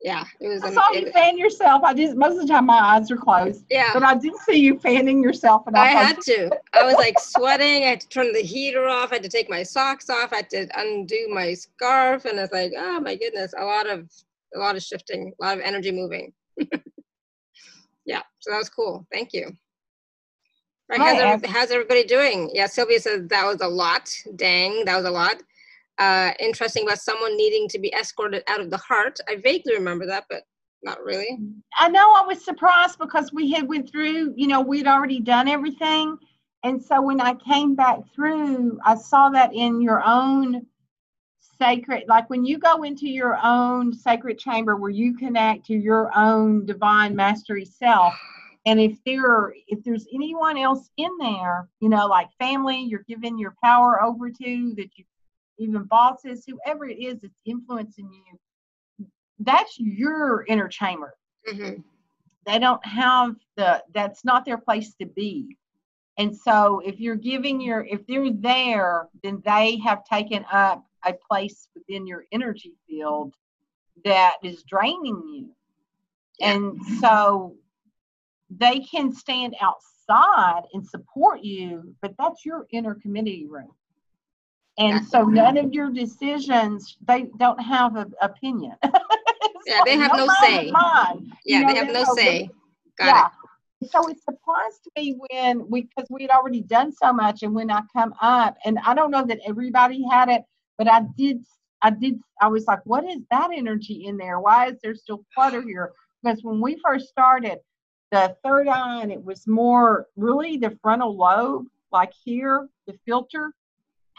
[0.00, 0.62] yeah, it was.
[0.62, 1.82] I saw you fan yourself.
[1.82, 4.58] I just most of the time my eyes are closed, yeah, but I did see
[4.58, 6.50] you fanning yourself, and I I, had to.
[6.72, 7.82] I was like sweating.
[7.82, 9.10] I had to turn the heater off.
[9.10, 10.32] I had to take my socks off.
[10.32, 14.08] I had to undo my scarf, and it's like, oh my goodness, a lot of
[14.54, 16.32] a lot of shifting, a lot of energy moving.
[18.06, 19.04] yeah, so that was cool.
[19.12, 19.50] Thank you.
[20.88, 22.50] Right, how's, Hi, every- how's everybody doing?
[22.54, 24.10] Yeah, Sylvia says that was a lot.
[24.36, 25.42] Dang, that was a lot.
[25.98, 29.18] Uh, interesting about someone needing to be escorted out of the heart.
[29.28, 30.42] I vaguely remember that, but
[30.82, 31.38] not really.
[31.76, 35.48] I know I was surprised because we had went through, you know, we'd already done
[35.48, 36.16] everything.
[36.64, 40.66] And so when I came back through, I saw that in your own
[41.58, 46.16] sacred, like when you go into your own sacred chamber where you connect to your
[46.16, 48.14] own divine mastery self.
[48.66, 53.38] And if there if there's anyone else in there, you know, like family, you're giving
[53.38, 55.04] your power over to that you
[55.58, 59.06] even bosses, whoever it is that's influencing you,
[59.40, 61.14] that's your inner chamber.
[61.46, 61.80] Hmm
[62.48, 65.56] they don't have the that's not their place to be.
[66.16, 71.12] And so if you're giving your if they're there then they have taken up a
[71.12, 73.34] place within your energy field
[74.04, 75.50] that is draining you.
[76.40, 77.54] And so
[78.50, 83.72] they can stand outside and support you but that's your inner committee room
[84.78, 88.74] and so none of your decisions they don't have an opinion
[89.66, 90.70] Yeah, they have no mine say.
[90.70, 91.32] mine.
[91.44, 92.50] Yeah, You they have no they- say.
[92.96, 93.28] Got yeah.
[93.90, 97.70] So it surprised me when we, because we had already done so much, and when
[97.70, 100.42] I come up, and I don't know that everybody had it,
[100.78, 101.44] but I did,
[101.82, 104.40] I did, I was like, what is that energy in there?
[104.40, 105.92] Why is there still clutter here?
[106.24, 107.58] Because when we first started,
[108.10, 113.52] the third eye, and it was more really the frontal lobe, like here, the filter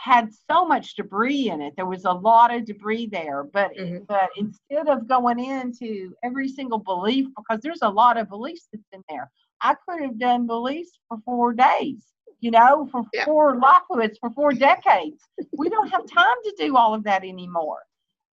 [0.01, 1.73] had so much debris in it.
[1.75, 4.07] There was a lot of debris there, but Mhm.
[4.07, 8.87] but instead of going into every single belief, because there's a lot of beliefs that's
[8.93, 9.29] in there,
[9.61, 13.25] I could have done beliefs for four days, you know, for Yeah.
[13.25, 15.21] four livelihoods, for four decades.
[15.57, 17.81] we don't have time to do all of that anymore.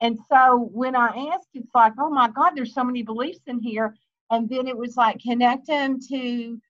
[0.01, 3.61] And so when I asked, it's like, oh my God, there's so many beliefs in
[3.61, 3.97] here.
[4.31, 6.61] And then it was like connect them to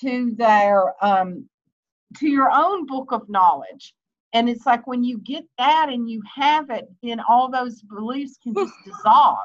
[0.00, 1.48] to their um
[2.18, 3.94] to your own book of knowledge.
[4.34, 8.36] And it's like when you get that and you have it, then all those beliefs
[8.42, 9.38] can just dissolve.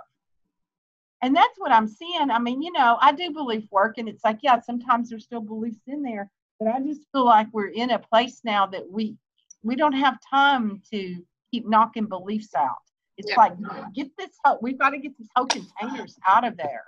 [1.22, 2.32] And that's what I'm seeing.
[2.32, 5.42] I mean, you know, I do belief work, and it's like, yeah, sometimes there's still
[5.42, 9.16] beliefs in there, but I just feel like we're in a place now that we
[9.62, 11.22] we don't have time to
[11.52, 12.78] keep knocking beliefs out.
[13.18, 13.36] It's Yeah.
[13.36, 13.54] like
[13.94, 16.86] get this whole, we've got to get these whole containers out of there.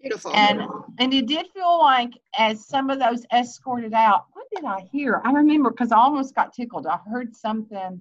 [0.00, 0.32] Beautiful.
[0.34, 0.62] And
[0.98, 5.20] and it did feel like as some of those escorted out, what did I hear?
[5.24, 6.86] I remember because I almost got tickled.
[6.86, 8.00] I heard something.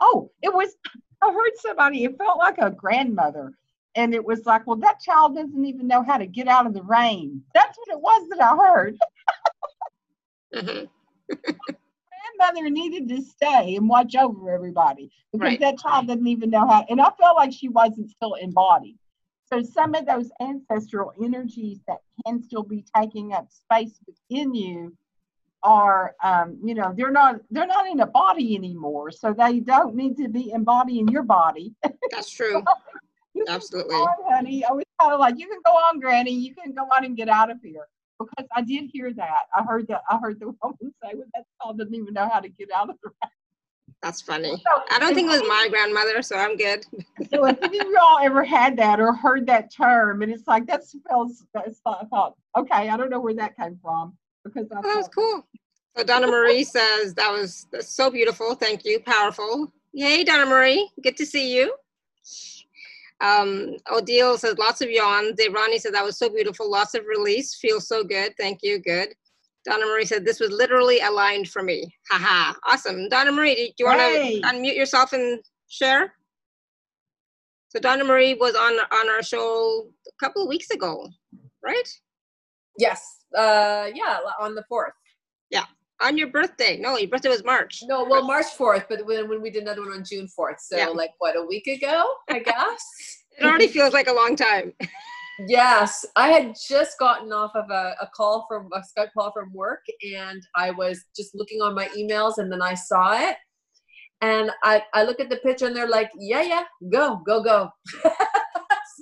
[0.00, 0.76] Oh, it was
[1.22, 3.52] I heard somebody, it felt like a grandmother.
[3.96, 6.74] And it was like, well, that child doesn't even know how to get out of
[6.74, 7.42] the rain.
[7.54, 8.96] That's what it was that I heard.
[10.54, 10.88] Mhm.
[12.38, 15.60] Grandmother needed to stay and watch over everybody because Right.
[15.60, 16.84] that child doesn't even know how.
[16.88, 18.98] And I felt like she wasn't still embodied.
[19.52, 24.96] So some of those ancestral energies that can still be taking up space within you
[25.62, 29.10] are, um, you know, they're not they're not in a body anymore.
[29.10, 31.74] So they don't need to be embodying your body.
[32.10, 32.62] That's true.
[33.48, 33.94] Absolutely.
[33.94, 34.64] On, honey.
[34.64, 36.32] I was kind of like, you can go on, Granny.
[36.32, 37.86] You can go on and get out of here.
[38.18, 39.44] Because I did hear that.
[39.56, 40.02] I heard that.
[40.08, 42.90] I heard the woman say, "Well, that child doesn't even know how to get out
[42.90, 43.10] of the."
[44.02, 44.50] That's funny.
[44.50, 46.86] So, I don't think it was my grandmother, so I'm good.
[47.30, 51.44] So if y'all ever had that or heard that term, and it's like that spells,
[51.52, 54.96] that's I thought, okay, I don't know where that came from because I Oh, that
[54.96, 55.46] was cool.
[55.96, 58.54] So Donna Marie says that was so beautiful.
[58.54, 59.00] Thank you.
[59.00, 59.70] Powerful.
[59.92, 60.90] Yay, Donna Marie.
[61.02, 61.74] Good to see you.
[63.20, 65.38] Um, Odile says lots of yawns.
[65.52, 66.70] Ronnie said that was so beautiful.
[66.70, 67.54] Lots of release.
[67.56, 68.34] Feels so good.
[68.38, 68.78] Thank you.
[68.78, 69.14] Good.
[69.66, 71.94] Donna Marie said this was literally aligned for me.
[72.10, 72.54] Haha.
[72.66, 73.08] Awesome.
[73.08, 75.38] Donna Marie, do you want to unmute yourself and
[75.68, 76.14] share?
[77.68, 81.08] So Donna Marie was on on our show a couple of weeks ago,
[81.62, 81.88] right?
[82.78, 83.24] Yes.
[83.36, 84.92] Uh, yeah, on the fourth.
[85.50, 85.64] Yeah,
[86.00, 86.76] On your birthday.
[86.78, 87.82] No, your birthday was March.
[87.86, 90.76] No, well, March fourth, but when, when we did another one on June fourth, so
[90.76, 90.88] Yeah.
[90.88, 92.82] like what a week ago, I guess.
[93.38, 94.74] It already feels like a long time.
[95.48, 99.52] yes, I had just gotten off of a, a call from a Skype call from
[99.52, 103.36] work, and I was just looking on my emails, and then I saw it,
[104.20, 107.70] and I I look at the picture, and they're like, yeah, yeah, go, go, go.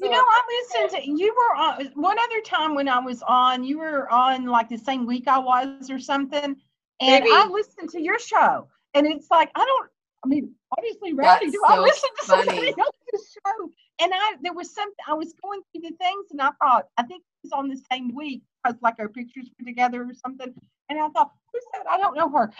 [0.01, 3.65] You know, I listened to you were on one other time when I was on,
[3.65, 6.57] you were on like the same week I was or something.
[7.01, 8.69] And I listened to your show.
[8.95, 9.91] And it's like, I don't,
[10.25, 12.75] I mean, obviously, Rowdy, That's do I so listen to somebody funny.
[13.13, 13.71] else's show?
[14.01, 17.03] And I, there was something, I was going through the things and I thought, I
[17.05, 20.53] think it was on the same week because like our pictures were together or something.
[20.91, 21.89] And I thought, who's that?
[21.89, 22.51] I don't know her.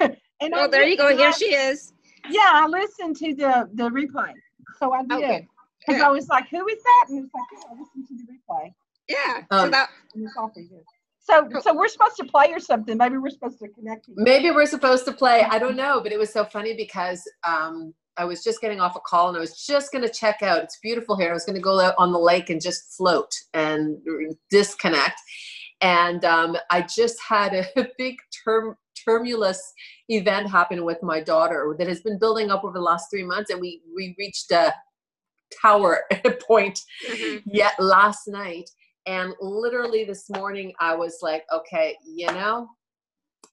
[0.40, 1.16] and I Oh, there you go.
[1.16, 1.92] Here I- she is.
[2.28, 4.32] Yeah, I listened to the, the replay.
[4.78, 5.12] So I did.
[5.12, 5.48] Okay.
[5.80, 6.06] Because Yeah.
[6.06, 7.06] I was like, who is that?
[7.08, 8.72] And it was like, yeah, listen to the replay.
[9.08, 9.42] Yeah.
[9.50, 9.88] so Um, that
[11.28, 11.60] And it's all for you.
[11.60, 12.96] So, so we're supposed to play or something.
[12.96, 14.08] Maybe we're supposed to connect.
[14.08, 14.14] you.
[14.16, 15.42] Maybe we're supposed to play.
[15.42, 18.96] I don't know, but it was so funny because um, I was just getting off
[18.96, 20.62] a call and I was just going to check out.
[20.62, 21.30] It's beautiful here.
[21.30, 23.98] I was going to go out on the lake and just float and
[24.50, 25.20] disconnect.
[25.80, 29.72] And um, I just had a big term tumulus
[30.08, 33.50] event happen with my daughter that has been building up over the last three months,
[33.50, 34.74] and we we reached a
[35.62, 36.04] tower
[36.46, 37.42] point mhm.
[37.46, 38.70] yet last night
[39.06, 42.68] and literally this morning i was like okay you know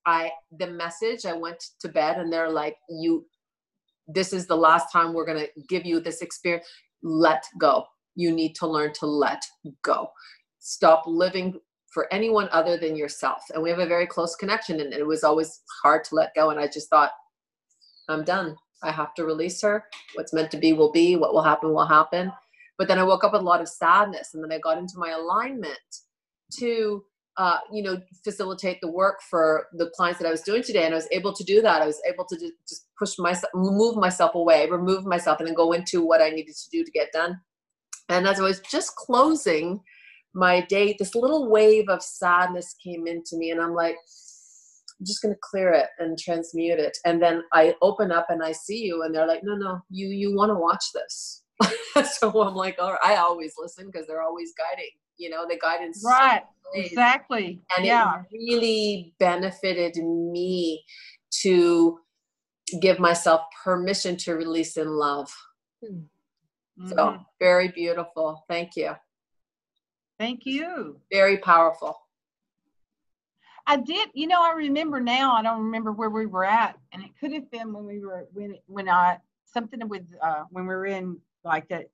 [0.05, 3.25] i the message i went to bed and they're like you
[4.07, 6.65] this is the last time we're to give you this experience.
[7.03, 7.85] Let go.
[8.15, 9.43] You need to learn to let
[9.83, 10.11] go.
[10.59, 11.59] Stop living
[11.93, 13.43] for anyone other than yourself.
[13.53, 16.49] And we have a very close connection and it was always hard to let go.
[16.49, 17.11] And i just thought
[18.09, 18.55] i'm done.
[18.83, 19.85] I have to release her.
[20.13, 21.15] What's meant to be will be.
[21.15, 22.31] What will happen will happen
[22.77, 24.97] but then I woke up with a lot of sadness, and then I got into
[24.97, 25.77] my alignment
[26.59, 27.03] to,
[27.37, 30.93] uh, you know, facilitate the work for the clients that I was doing today, and
[30.93, 31.81] I was able to do that.
[31.81, 32.37] I was able to
[32.67, 36.55] just push myself, move myself away, remove myself, and then go into what I needed
[36.55, 37.39] to do to get done.
[38.09, 39.81] And as I was just closing
[40.33, 43.95] my day, this little wave of sadness came into me, and I'm like.
[44.99, 48.51] I'm just gonna clear it and transmute it, and then I open up and I
[48.51, 51.43] see you, and they're like, "No, no, you you want to watch this."
[52.19, 54.91] so I'm like, all right, I always listen because they're always guiding.
[55.17, 55.97] You know, the guidance.
[55.97, 56.43] in so Right.
[56.73, 57.61] Exactly.
[57.75, 58.21] And yeah.
[58.21, 60.83] it really benefited me
[61.41, 61.99] to
[62.81, 65.33] give myself permission to release in love.
[65.81, 67.25] So Mhm.
[67.39, 68.45] very beautiful.
[68.47, 68.95] Thank you.
[70.19, 71.01] Thank you.
[71.11, 72.07] Very powerful.
[73.65, 76.77] I did, you know, I remember now, I don't remember where we were at.
[76.91, 80.65] And it could have been when we were, when, when I, something with, uh, when
[80.65, 81.85] we were in like that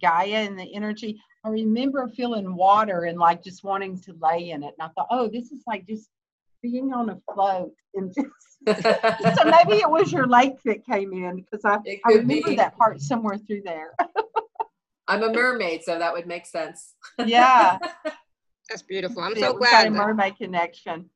[0.00, 1.20] Gaia and the energy.
[1.44, 4.74] I remember feeling water and like just wanting to lay in it.
[4.78, 6.08] And I thought, oh, this is like just
[6.62, 7.72] being on a float.
[7.94, 8.28] And just,
[9.36, 12.56] so maybe it was your lake that came in because I, I remember be.
[12.56, 13.94] that part somewhere through there.
[15.08, 16.94] I'm a mermaid, so that would make sense.
[17.24, 17.78] yeah.
[18.68, 19.22] That's beautiful.
[19.22, 19.86] I'm Yeah, so we got glad.
[19.86, 21.08] a that- mermaid connection.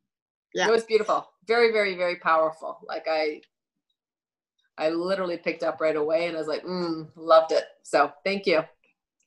[0.54, 0.68] Yeah.
[0.68, 1.28] It was beautiful.
[1.46, 2.78] Very, very, very powerful.
[2.86, 3.40] Like I
[4.80, 7.64] I literally picked up right away and I was like, mm, loved it.
[7.82, 8.62] So thank you.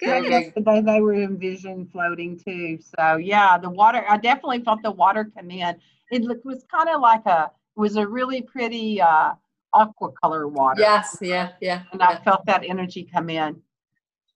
[0.02, 0.30] Yeah, Good.
[0.32, 2.80] yesterday they were envisioned floating too.
[2.98, 4.04] So yeah, the water.
[4.10, 5.76] I definitely felt the water come in.
[6.12, 9.34] It was kind of like a it was a really pretty uh,
[9.72, 10.82] aqua color water.
[10.82, 11.84] Yes, yeah, yeah.
[11.92, 12.10] and yeah.
[12.10, 13.62] I felt that energy come in.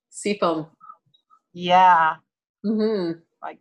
[0.09, 0.67] Seafoam.
[1.51, 2.15] Yeah,
[2.63, 3.59] hmm like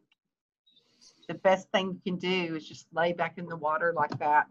[1.28, 4.46] the best thing you can do is just lay back in the water like that.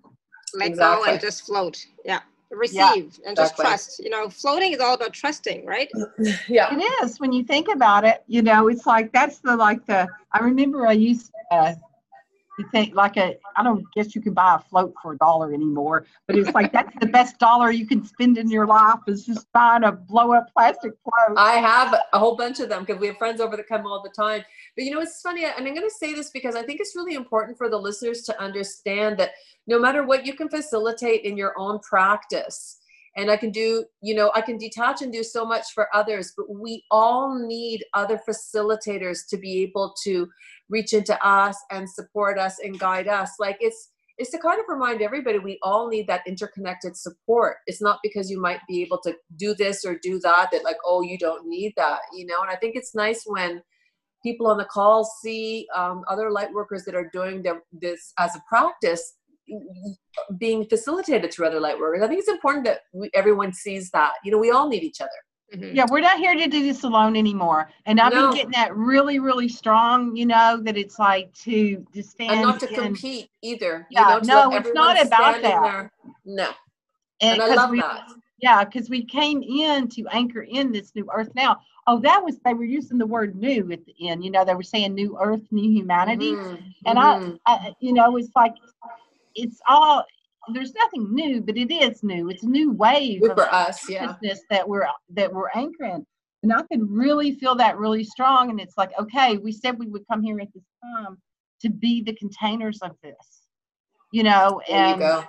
[0.56, 1.12] Let go Exactly.
[1.12, 1.86] and just float.
[2.04, 2.22] Yeah.
[2.52, 4.00] Receive and just trust.
[4.00, 5.90] You know, floating is all about trusting, right?
[6.48, 6.76] Yeah.
[6.76, 8.24] It is when you think about it.
[8.28, 10.08] You know, it's like that's the like the.
[10.32, 11.74] I remember I used uh,
[12.58, 15.54] You think like a, I don't guess you can buy a float for a dollar
[15.54, 19.26] anymore, but it's like that's the best dollar you can spend in your life is
[19.26, 21.38] just buying a blow up plastic float.
[21.38, 24.02] I have a whole bunch of them because we have friends over that come all
[24.02, 24.44] the time.
[24.76, 26.96] But you know, it's funny, and I'm going to say this because I think it's
[26.96, 29.32] really important for the listeners to understand that
[29.68, 32.78] no matter what you can facilitate in your own practice,
[33.16, 36.34] and I can do, you know, I can detach and do so much for others,
[36.36, 40.28] but we all need other facilitators to be able to
[40.70, 43.32] reach into us and support us and guide us.
[43.40, 47.58] Like it's, it's to kind of remind everybody we all need that interconnected support.
[47.68, 50.78] It's not because you might be able to do this or do that that like,
[50.86, 52.42] oh, you don't need that, you know.
[52.42, 53.62] And I think it's nice when
[54.24, 58.36] people on the call see um, other light workers that are doing them, this as
[58.36, 59.14] a practice
[60.38, 62.02] being facilitated through other light workers.
[62.02, 64.14] I think it's important that we, everyone sees that.
[64.24, 65.12] You know, we all need each other.
[65.54, 65.76] Mm-hmm.
[65.76, 67.70] Yeah, we're not here to do this alone anymore.
[67.86, 68.28] And I've no.
[68.28, 72.32] been getting that really, really strong, you know, that it's like to, to stand.
[72.32, 73.86] And not to in, compete either.
[73.92, 75.62] Yeah, you know, no, it's not about that.
[75.62, 75.92] There.
[76.26, 76.50] No.
[77.22, 78.08] And, and I love we, that.
[78.42, 81.62] Yeah, because we came in to anchor in this new earth now.
[81.88, 84.26] Oh, that was, they were using the word new at the end.
[84.26, 86.32] You know, they were saying new earth, new humanity.
[86.32, 86.56] Mm-hmm.
[86.88, 87.36] And mm-hmm.
[87.46, 88.56] I, I, you know, it's like,
[89.36, 90.04] it's all
[90.54, 92.30] there's nothing new, but it is new.
[92.30, 94.16] It's a new wave Good for us, yeah.
[94.50, 96.06] that we're that we're anchoring.
[96.44, 98.52] And I can really feel that really strong.
[98.52, 101.18] And it's like, okay, we said we would come here at this time
[101.62, 103.48] to be the containers of this.
[104.12, 105.24] You know, and you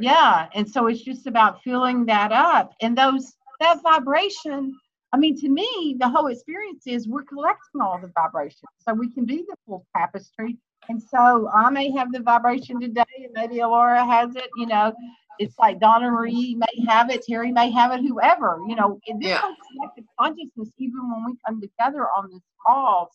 [0.00, 0.48] yeah.
[0.54, 2.72] And so it's just about filling that up.
[2.80, 4.76] And those that vibration,
[5.12, 8.70] I mean, to me, the whole experience is we're collecting all the vibrations.
[8.86, 13.04] So we can be the full tapestry and so I may have the vibration today,
[13.18, 14.48] and maybe Laura has it.
[14.56, 14.92] You know,
[15.38, 18.60] it's like Donna Marie may have it, Terry may have it, whoever.
[18.66, 19.40] You know, in this yeah.
[19.40, 23.10] collective consciousness, even when we come together on this call,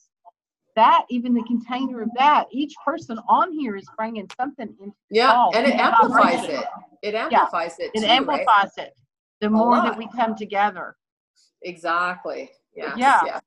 [0.75, 5.49] that even the container of that, each person on here is bringing something into yeah,
[5.53, 6.65] and it amplifies it.
[7.01, 7.91] It amplifies yeah, it.
[7.95, 8.87] Too, it amplifies right?
[8.87, 8.93] it.
[9.41, 10.95] The more that we come together.
[11.61, 12.51] Exactly.
[12.75, 12.95] Yeah.
[12.95, 13.39] Yeah.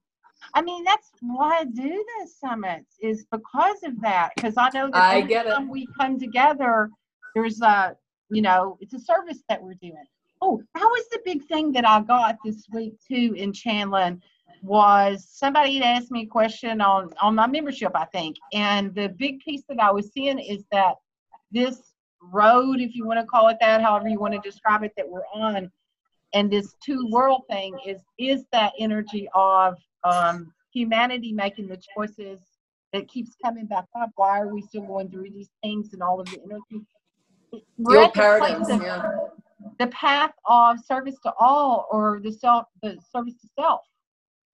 [0.55, 4.31] I mean, that's why I do the summits is because of that.
[4.37, 6.91] Because I know that I every time we come together,
[7.35, 7.97] there's a,
[8.31, 10.05] you know, it's a service that we're doing.
[10.43, 14.19] Oh, that was the big thing that I got this week too in Chandler
[14.63, 19.09] was somebody had asked me a question on on my membership, I think, and the
[19.09, 20.97] big piece that I was seeing is that
[21.53, 24.93] this road, if you want to call it that, however you want to describe it,
[24.97, 25.71] that we're on,
[26.35, 32.41] and this two world thing is is that energy of um, humanity making the choices
[32.93, 34.11] that keeps coming back up.
[34.17, 36.87] Why are we still going through these things and all of the energy?
[37.79, 39.11] We're paradigms, the, yeah.
[39.79, 43.81] the path of service to all or the self the service to self.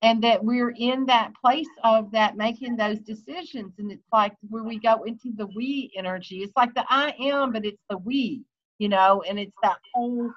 [0.04, 3.74] And that we're in that place of that making those decisions.
[3.78, 6.38] And it's like where we go into the we energy.
[6.42, 8.42] It's like the I am, but it's the we,
[8.78, 10.28] you know, and it's that whole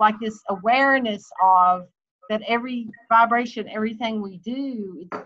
[0.00, 1.86] like this awareness of
[2.30, 5.20] that every vibration, everything we do is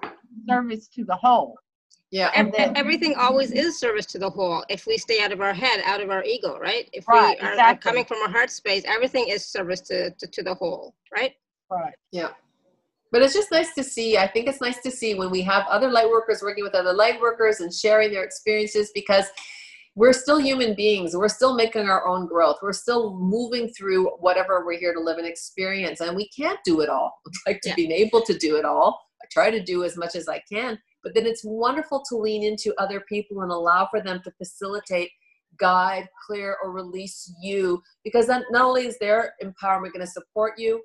[0.49, 1.57] service to the whole.
[2.11, 2.31] Yeah.
[2.35, 5.53] And that, everything always is service to the whole if we stay out of our
[5.53, 6.89] head, out of our ego, right?
[6.93, 7.62] If right, we are, exactly.
[7.62, 11.35] are coming from our heart space, everything is service to, to, to the whole, right?
[11.70, 11.95] Right.
[12.12, 12.31] Yeah.
[13.11, 14.19] But it's just nice to see.
[14.19, 16.93] I think it's nice to see when we have other light workers working with other
[16.93, 19.27] light workers and sharing their experiences because
[19.99, 21.16] we're still human beings.
[21.16, 22.59] We're still making our own growth.
[22.62, 26.01] We're still moving through whatever we're here to live and experience.
[26.01, 27.20] And we can't do it all.
[27.27, 27.75] I'd like to yeah.
[27.75, 29.01] being able to do it all.
[29.20, 30.79] I try to do as much as I can.
[31.03, 35.11] But then it's wonderful to lean into other people and allow for them to facilitate,
[35.59, 37.83] guide, clear, or release you.
[38.05, 40.81] Because then not only is their empowerment going to support you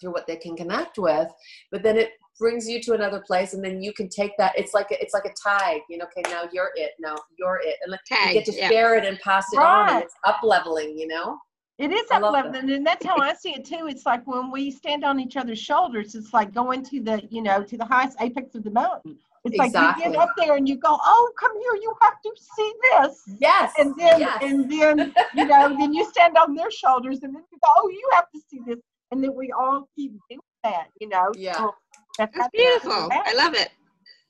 [0.00, 1.28] through what they can connect with,
[1.72, 4.74] but then it brings you to another place and then you can take that it's
[4.74, 7.76] like a, it's like a tag you know okay now you're it now you're it
[7.84, 8.68] and tag, you get to yeah.
[8.68, 9.82] share it and pass it right.
[9.82, 11.38] on and it's up leveling you know
[11.78, 14.70] it is up leveling and that's how i see it too it's like when we
[14.70, 18.16] stand on each other's shoulders it's like going to the you know to the highest
[18.20, 19.80] apex of the mountain it's exactly.
[19.80, 21.74] like you get up there and you go, "Oh, come here!
[21.80, 23.72] You have to see this." Yes.
[23.78, 24.38] And then, yes.
[24.42, 27.88] and then, you know, then you stand on their shoulders, and then you go, "Oh,
[27.88, 28.78] you have to see this."
[29.12, 31.30] And then we all keep doing that, you know.
[31.36, 31.56] Yeah.
[31.56, 31.74] So
[32.18, 33.08] that's, That's beautiful.
[33.12, 33.70] I love it.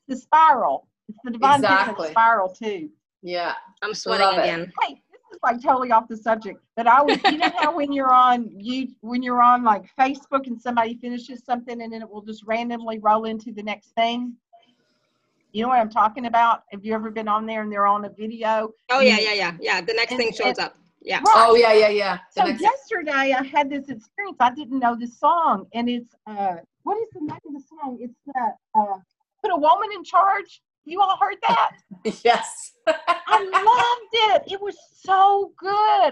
[0.09, 0.87] The spiral.
[1.09, 2.11] It's the divine exactly.
[2.11, 2.91] spiral too.
[3.23, 3.55] Yeah.
[3.83, 4.73] I'm sweating again.
[4.83, 7.93] Hey, this is like totally off the subject, but I was you know how when
[7.93, 12.09] you're on you when you're on like Facebook and somebody finishes something and then it
[12.09, 14.35] will just randomly roll into the next thing.
[15.53, 16.65] You know what I'm talking about?
[16.71, 18.71] Have you ever been on there and they're on a video?
[18.91, 19.81] Oh yeah, yeah, yeah, yeah.
[19.81, 20.77] The next and, thing shows and, up.
[21.03, 21.19] Yeah.
[21.19, 21.25] Right.
[21.37, 22.19] Oh yeah, yeah, yeah.
[22.35, 24.37] The so yesterday I had this experience.
[24.41, 26.57] I didn't know the song, and it's uh
[26.87, 27.99] what is the name of the song?
[28.01, 28.99] It's the uh,
[29.43, 30.63] put a woman in charge.
[30.85, 31.73] You all heard that?
[32.25, 32.73] yes.
[32.87, 34.53] I loved it.
[34.53, 35.69] It was so good.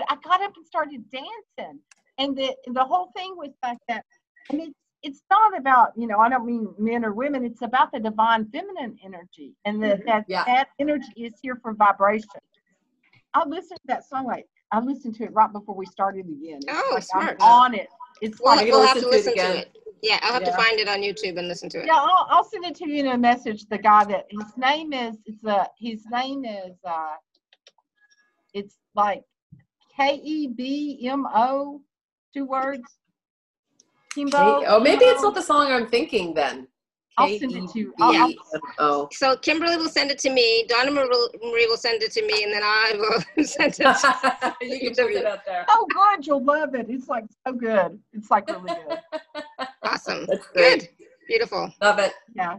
[0.09, 1.79] I got up and started dancing,
[2.19, 4.05] and the the whole thing was like that.
[4.51, 4.75] And it's
[5.05, 7.45] it's not about you know I don't mean men or women.
[7.45, 10.43] It's about the divine feminine energy, and the, that Yeah.
[10.47, 12.29] that energy is here for vibration.
[13.35, 16.59] I listened to that song like I listened to it right before we started again.
[16.63, 17.37] It's Oh, like smart.
[17.41, 17.87] I'm on it.
[18.21, 19.84] It's We'll, like we'll have to listen listen to it to it.
[20.05, 21.87] Yeah, I'll have to find it on YouTube and listen to it.
[21.87, 23.65] Yeah, I'll, I'll send it to you in a message.
[23.71, 27.15] The guy that his name is, it's a his name is, uh,
[28.53, 29.23] it's like
[29.97, 31.81] K E B M O,
[32.35, 32.99] two words.
[34.15, 34.61] Keb' Mo'.
[34.61, 36.69] K- oh, maybe it's not the song I'm thinking then.
[37.17, 37.95] I'll send it to you.
[38.01, 38.35] I'll- I'll-
[38.79, 39.09] Oh.
[39.13, 40.65] So Kimberly will send it to me.
[40.69, 43.83] Donna Marie will, send it to me, and then I will send it.
[43.85, 45.65] To, you can put it out there.
[45.69, 46.87] Oh, so good, you'll love it.
[46.89, 48.01] It's like so good.
[48.13, 48.99] It's like really good.
[49.83, 50.27] awesome.
[50.27, 50.81] That's great.
[50.81, 50.89] Good.
[51.29, 51.73] Beautiful.
[51.81, 52.13] Love it.
[52.35, 52.59] Yeah.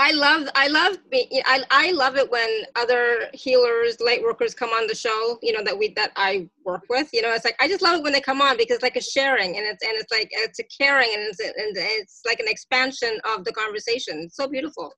[0.00, 4.86] I love I love I I love it when other healers, light workers come on
[4.86, 7.10] the show, you know, that we that I work with.
[7.12, 8.96] You know, it's like I just love it when they come on because it's like
[8.96, 12.40] a sharing and it's and it's like it's a caring and it's and it's like
[12.40, 14.20] an expansion of the conversation.
[14.24, 14.90] It's so beautiful.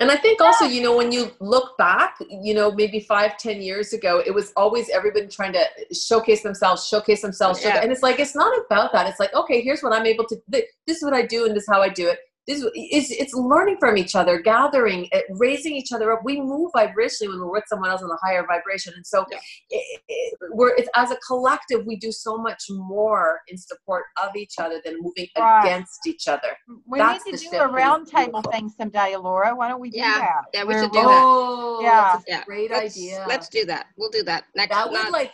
[0.00, 3.60] And I think also, you know, when you look back, you know, maybe five, ten
[3.62, 5.64] years ago, it was always everybody trying to
[5.94, 7.60] showcase themselves, showcase themselves.
[7.60, 7.80] show- Yeah.
[7.80, 9.08] And it's like, it's not about that.
[9.08, 10.66] It's like, okay, here's what I'm able to, this
[10.98, 12.18] is what I do and this is how I do it.
[12.46, 16.20] This is, it's, it's learning from each other, gathering, uh, raising each other up.
[16.24, 18.92] We move vibrationally when we're with someone else on a higher vibration.
[18.94, 19.38] And so Yeah.
[19.70, 24.36] it, it, we're, it's, as a collective, we do so much more in support of
[24.36, 25.64] each other than moving Right.
[25.64, 26.48] against each other.
[26.86, 29.54] We That's need to do a and it's round table thing someday, Laura.
[29.54, 30.18] Why don't we do Yeah.
[30.18, 30.42] that?
[30.52, 31.22] Yeah, we should do we'll- that.
[31.24, 32.10] Oh, Yeah.
[32.12, 32.44] that's a Yeah.
[32.44, 33.24] great let's, idea.
[33.26, 33.86] Let's do that.
[33.96, 35.32] We'll do that next that would not, like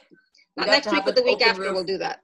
[0.56, 1.74] not next week but the week after roof.
[1.74, 2.20] we'll do that.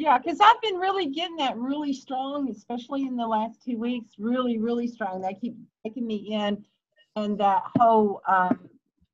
[0.00, 4.12] Yeah, because I've been really getting that really strong, especially in the last two weeks.
[4.18, 5.20] Really, really strong.
[5.20, 5.54] They keep
[5.84, 6.64] taking me in,
[7.16, 8.70] and that whole um,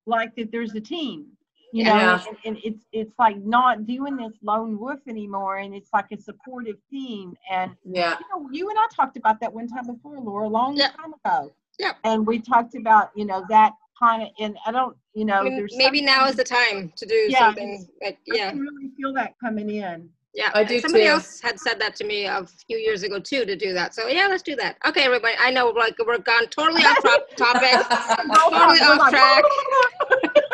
[0.07, 1.27] like that there's a team,
[1.73, 2.23] you know, Yeah.
[2.29, 6.21] and, and it's it's like not doing this lone wolf anymore, and it's like a
[6.21, 7.37] supportive team.
[7.51, 8.17] And yeah.
[8.21, 10.91] you know, you and I talked about that one time before, Laura, a long Yeah.
[10.91, 11.53] time ago.
[11.81, 11.95] Yeah.
[12.05, 15.75] And we talked about you know that kind of, and I don't, you know, there's
[15.77, 18.51] maybe now is the time to do Yeah, something like I yeah.
[18.51, 20.11] can really feel that coming in.
[20.37, 21.11] Yeah, I do Somebody too.
[21.11, 23.95] else had said that to me a few years ago too to do that.
[23.95, 24.77] So yeah, let's do that.
[24.87, 25.35] Okay, everybody.
[25.41, 27.71] I know we're like we're gone totally off top, topic.
[28.35, 29.45] Totally We're off like, track.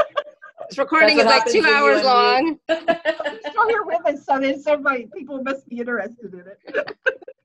[0.69, 2.59] This recording is like two happens when hours you long.
[3.51, 6.97] still here with us, so then somebody, people must be interested in it.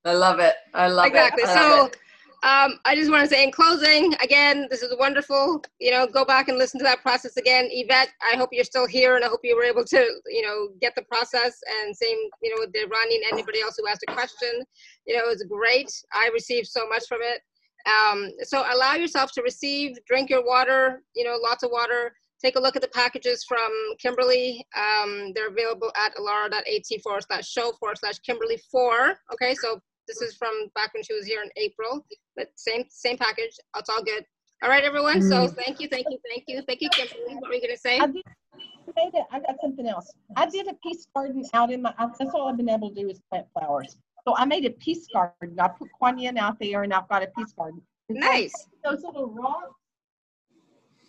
[0.06, 0.56] I love it.
[0.74, 1.44] I love exactly.
[1.44, 1.50] it.
[1.50, 1.98] I So love it.
[2.44, 5.64] Um, I just want to say in closing, again, this is wonderful.
[5.80, 7.68] You know, go back and listen to that process again.
[7.72, 10.70] Yvette, I hope you're still here and I hope you were able to, you know,
[10.80, 14.14] get the process and same, you know, with the running, anybody else who asked a
[14.14, 14.64] question,
[15.08, 15.92] you know, it was great.
[16.14, 17.42] I received so much from it.
[17.88, 22.14] Um, so allow yourself to receive, drink your water, you know, lots of water.
[22.40, 24.64] Take a look at the packages from Kimberly.
[24.76, 29.18] Um, they're available at alara.at forward slash show forward slash Kimberly four.
[29.34, 32.06] Okay, so this is from back when she was here in April,
[32.38, 33.60] but same same package.
[33.76, 34.24] It's all good.
[34.64, 35.22] All right, everyone.
[35.22, 35.56] So mm-hmm.
[35.56, 37.36] thank you, thank you, thank you, thank you, Kimberly.
[37.36, 38.00] What were you gonna say?
[38.00, 38.24] I did,
[38.56, 40.12] I made it- I got something else.
[40.36, 43.10] I did a peace garden out in my, that's all I've been able to do
[43.10, 43.98] is plant flowers.
[44.26, 45.60] So I made a peace garden.
[45.60, 47.82] I put Kuan Yin out there and I've got a peace garden.
[48.10, 48.68] And so Nice.
[48.84, 49.74] Those little rocks,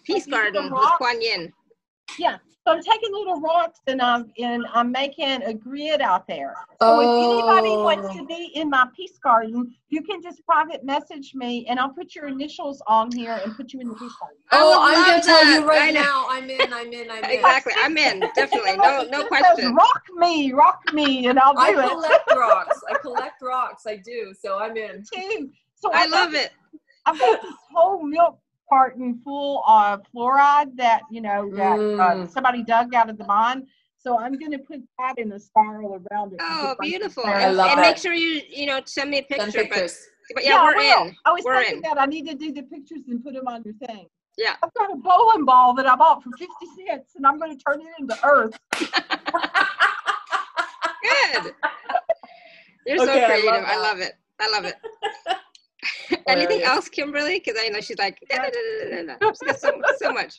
[0.05, 1.53] Peace Garden can with Kuan Yin.
[2.17, 2.39] Yeah.
[2.67, 6.55] So I'm taking little rocks and I'm, and I'm making a grid out there.
[6.83, 8.27] So if anybody wants to Oh.
[8.27, 12.27] be in my peace garden, you can just private message me and I'll put your
[12.29, 14.39] initials on here and put you in the peace garden.
[14.51, 15.61] I Oh, would I'm gonna tell that.
[15.63, 16.01] you I right know.
[16.03, 16.27] now.
[16.29, 16.73] I'm in.
[16.73, 17.11] I'm in.
[17.11, 17.31] I'm in.
[17.31, 17.73] Exactly.
[17.79, 18.21] I'm in.
[18.35, 18.77] Definitely.
[18.77, 19.75] No, no It says, question.
[19.75, 22.81] Rock me, rock me, and I'll I do it collect rocks.
[22.91, 23.87] I collect rocks.
[23.87, 24.35] I do.
[24.39, 25.05] So I'm in.
[25.11, 25.51] too.
[25.75, 26.53] So I I've got love it.
[27.07, 32.31] I've got this whole milk carton full of fluorite that you know that uh, Mm.
[32.31, 33.67] somebody dug out of the mine.
[34.01, 36.39] So I'm going to put that in a spiral around it.
[36.41, 37.25] Oh, beautiful.
[37.27, 37.83] I And, love and that.
[37.83, 39.47] make sure you, you know, send me a picture.
[39.47, 40.07] But, pictures.
[40.35, 41.07] but yeah, I we're will.
[41.09, 41.17] in.
[41.27, 41.83] I was We're thinking in.
[41.83, 44.07] that I need to do the pictures and put them on your thing.
[44.37, 44.55] Yeah.
[44.63, 46.47] I've got a bowling ball that I bought for 50
[46.87, 48.57] cents and I'm going to turn it into earth.
[51.03, 51.55] Good.
[52.87, 53.65] You're so Okay, I love creative.
[53.67, 54.13] I love it.
[54.41, 54.77] I love it.
[56.29, 56.69] Anything Hilarious.
[56.69, 57.43] else, Kimberly?
[57.45, 59.33] Because I know she's like, da, da, da, da, da, da.
[59.33, 60.39] she's got so, so much.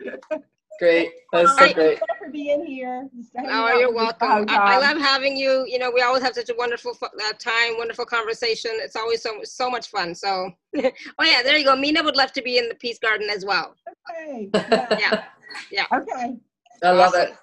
[0.80, 1.10] Great.
[1.30, 1.98] That's so Thank great.
[2.00, 3.06] you for being here.
[3.46, 4.48] Oh, you're with us the welcome.
[4.48, 5.66] I, I love having you.
[5.68, 8.70] You know, we always have such a wonderful uh, time, wonderful conversation.
[8.76, 10.14] It's always so so much fun.
[10.14, 10.90] So, oh
[11.22, 11.76] yeah, there you go.
[11.76, 13.74] Mina would love to be in the Peace Garden as well.
[14.10, 14.48] Okay.
[14.52, 15.24] Yeah.
[15.70, 15.84] Yeah.
[15.92, 16.36] Okay.
[16.82, 17.20] I love Awesome.
[17.20, 17.36] it.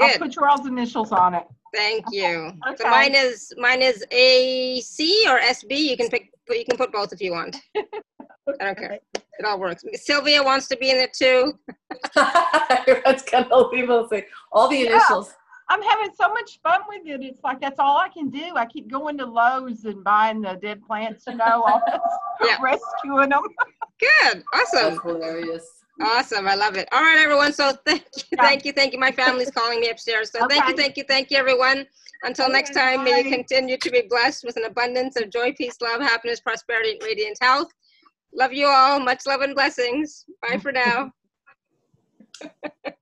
[0.00, 1.44] I'll put your all's initials on it.
[1.74, 2.52] Thank you.
[2.76, 5.78] So mine is mine is AC or SB.
[5.78, 6.30] You can pick.
[6.50, 7.56] You can put both if you want.
[7.76, 8.98] I don't care.
[9.14, 9.84] It all works.
[9.94, 11.58] Sylvia wants to be in it too.
[12.70, 14.90] Everyone's gonna leave us say all the Yeah.
[14.96, 15.32] initials.
[15.68, 17.22] I'm having so much fun with it.
[17.24, 18.56] It's like that's all I can do.
[18.56, 21.80] I keep going to Lowe's and buying the dead plants, you know, all
[22.44, 22.58] Yeah.
[22.60, 23.42] rescuing them.
[23.98, 24.42] Good.
[24.52, 24.94] Awesome.
[24.94, 25.81] That's hilarious.
[26.00, 26.48] Awesome.
[26.48, 26.88] I love it.
[26.92, 27.52] All right, everyone.
[27.52, 28.22] So thank you.
[28.32, 28.42] Yeah.
[28.42, 28.72] Thank you.
[28.72, 28.98] Thank you.
[28.98, 30.30] My family's calling me upstairs.
[30.30, 30.74] So thank you.
[30.74, 31.04] Thank you.
[31.06, 31.86] Thank you, everyone.
[32.24, 35.52] Until Okay, next time, may you continue to be blessed with an abundance of joy,
[35.52, 37.68] peace, love, happiness, prosperity, and radiant health.
[38.34, 39.00] Love you all.
[39.00, 40.24] Much love and blessings.
[40.40, 41.12] Bye for now.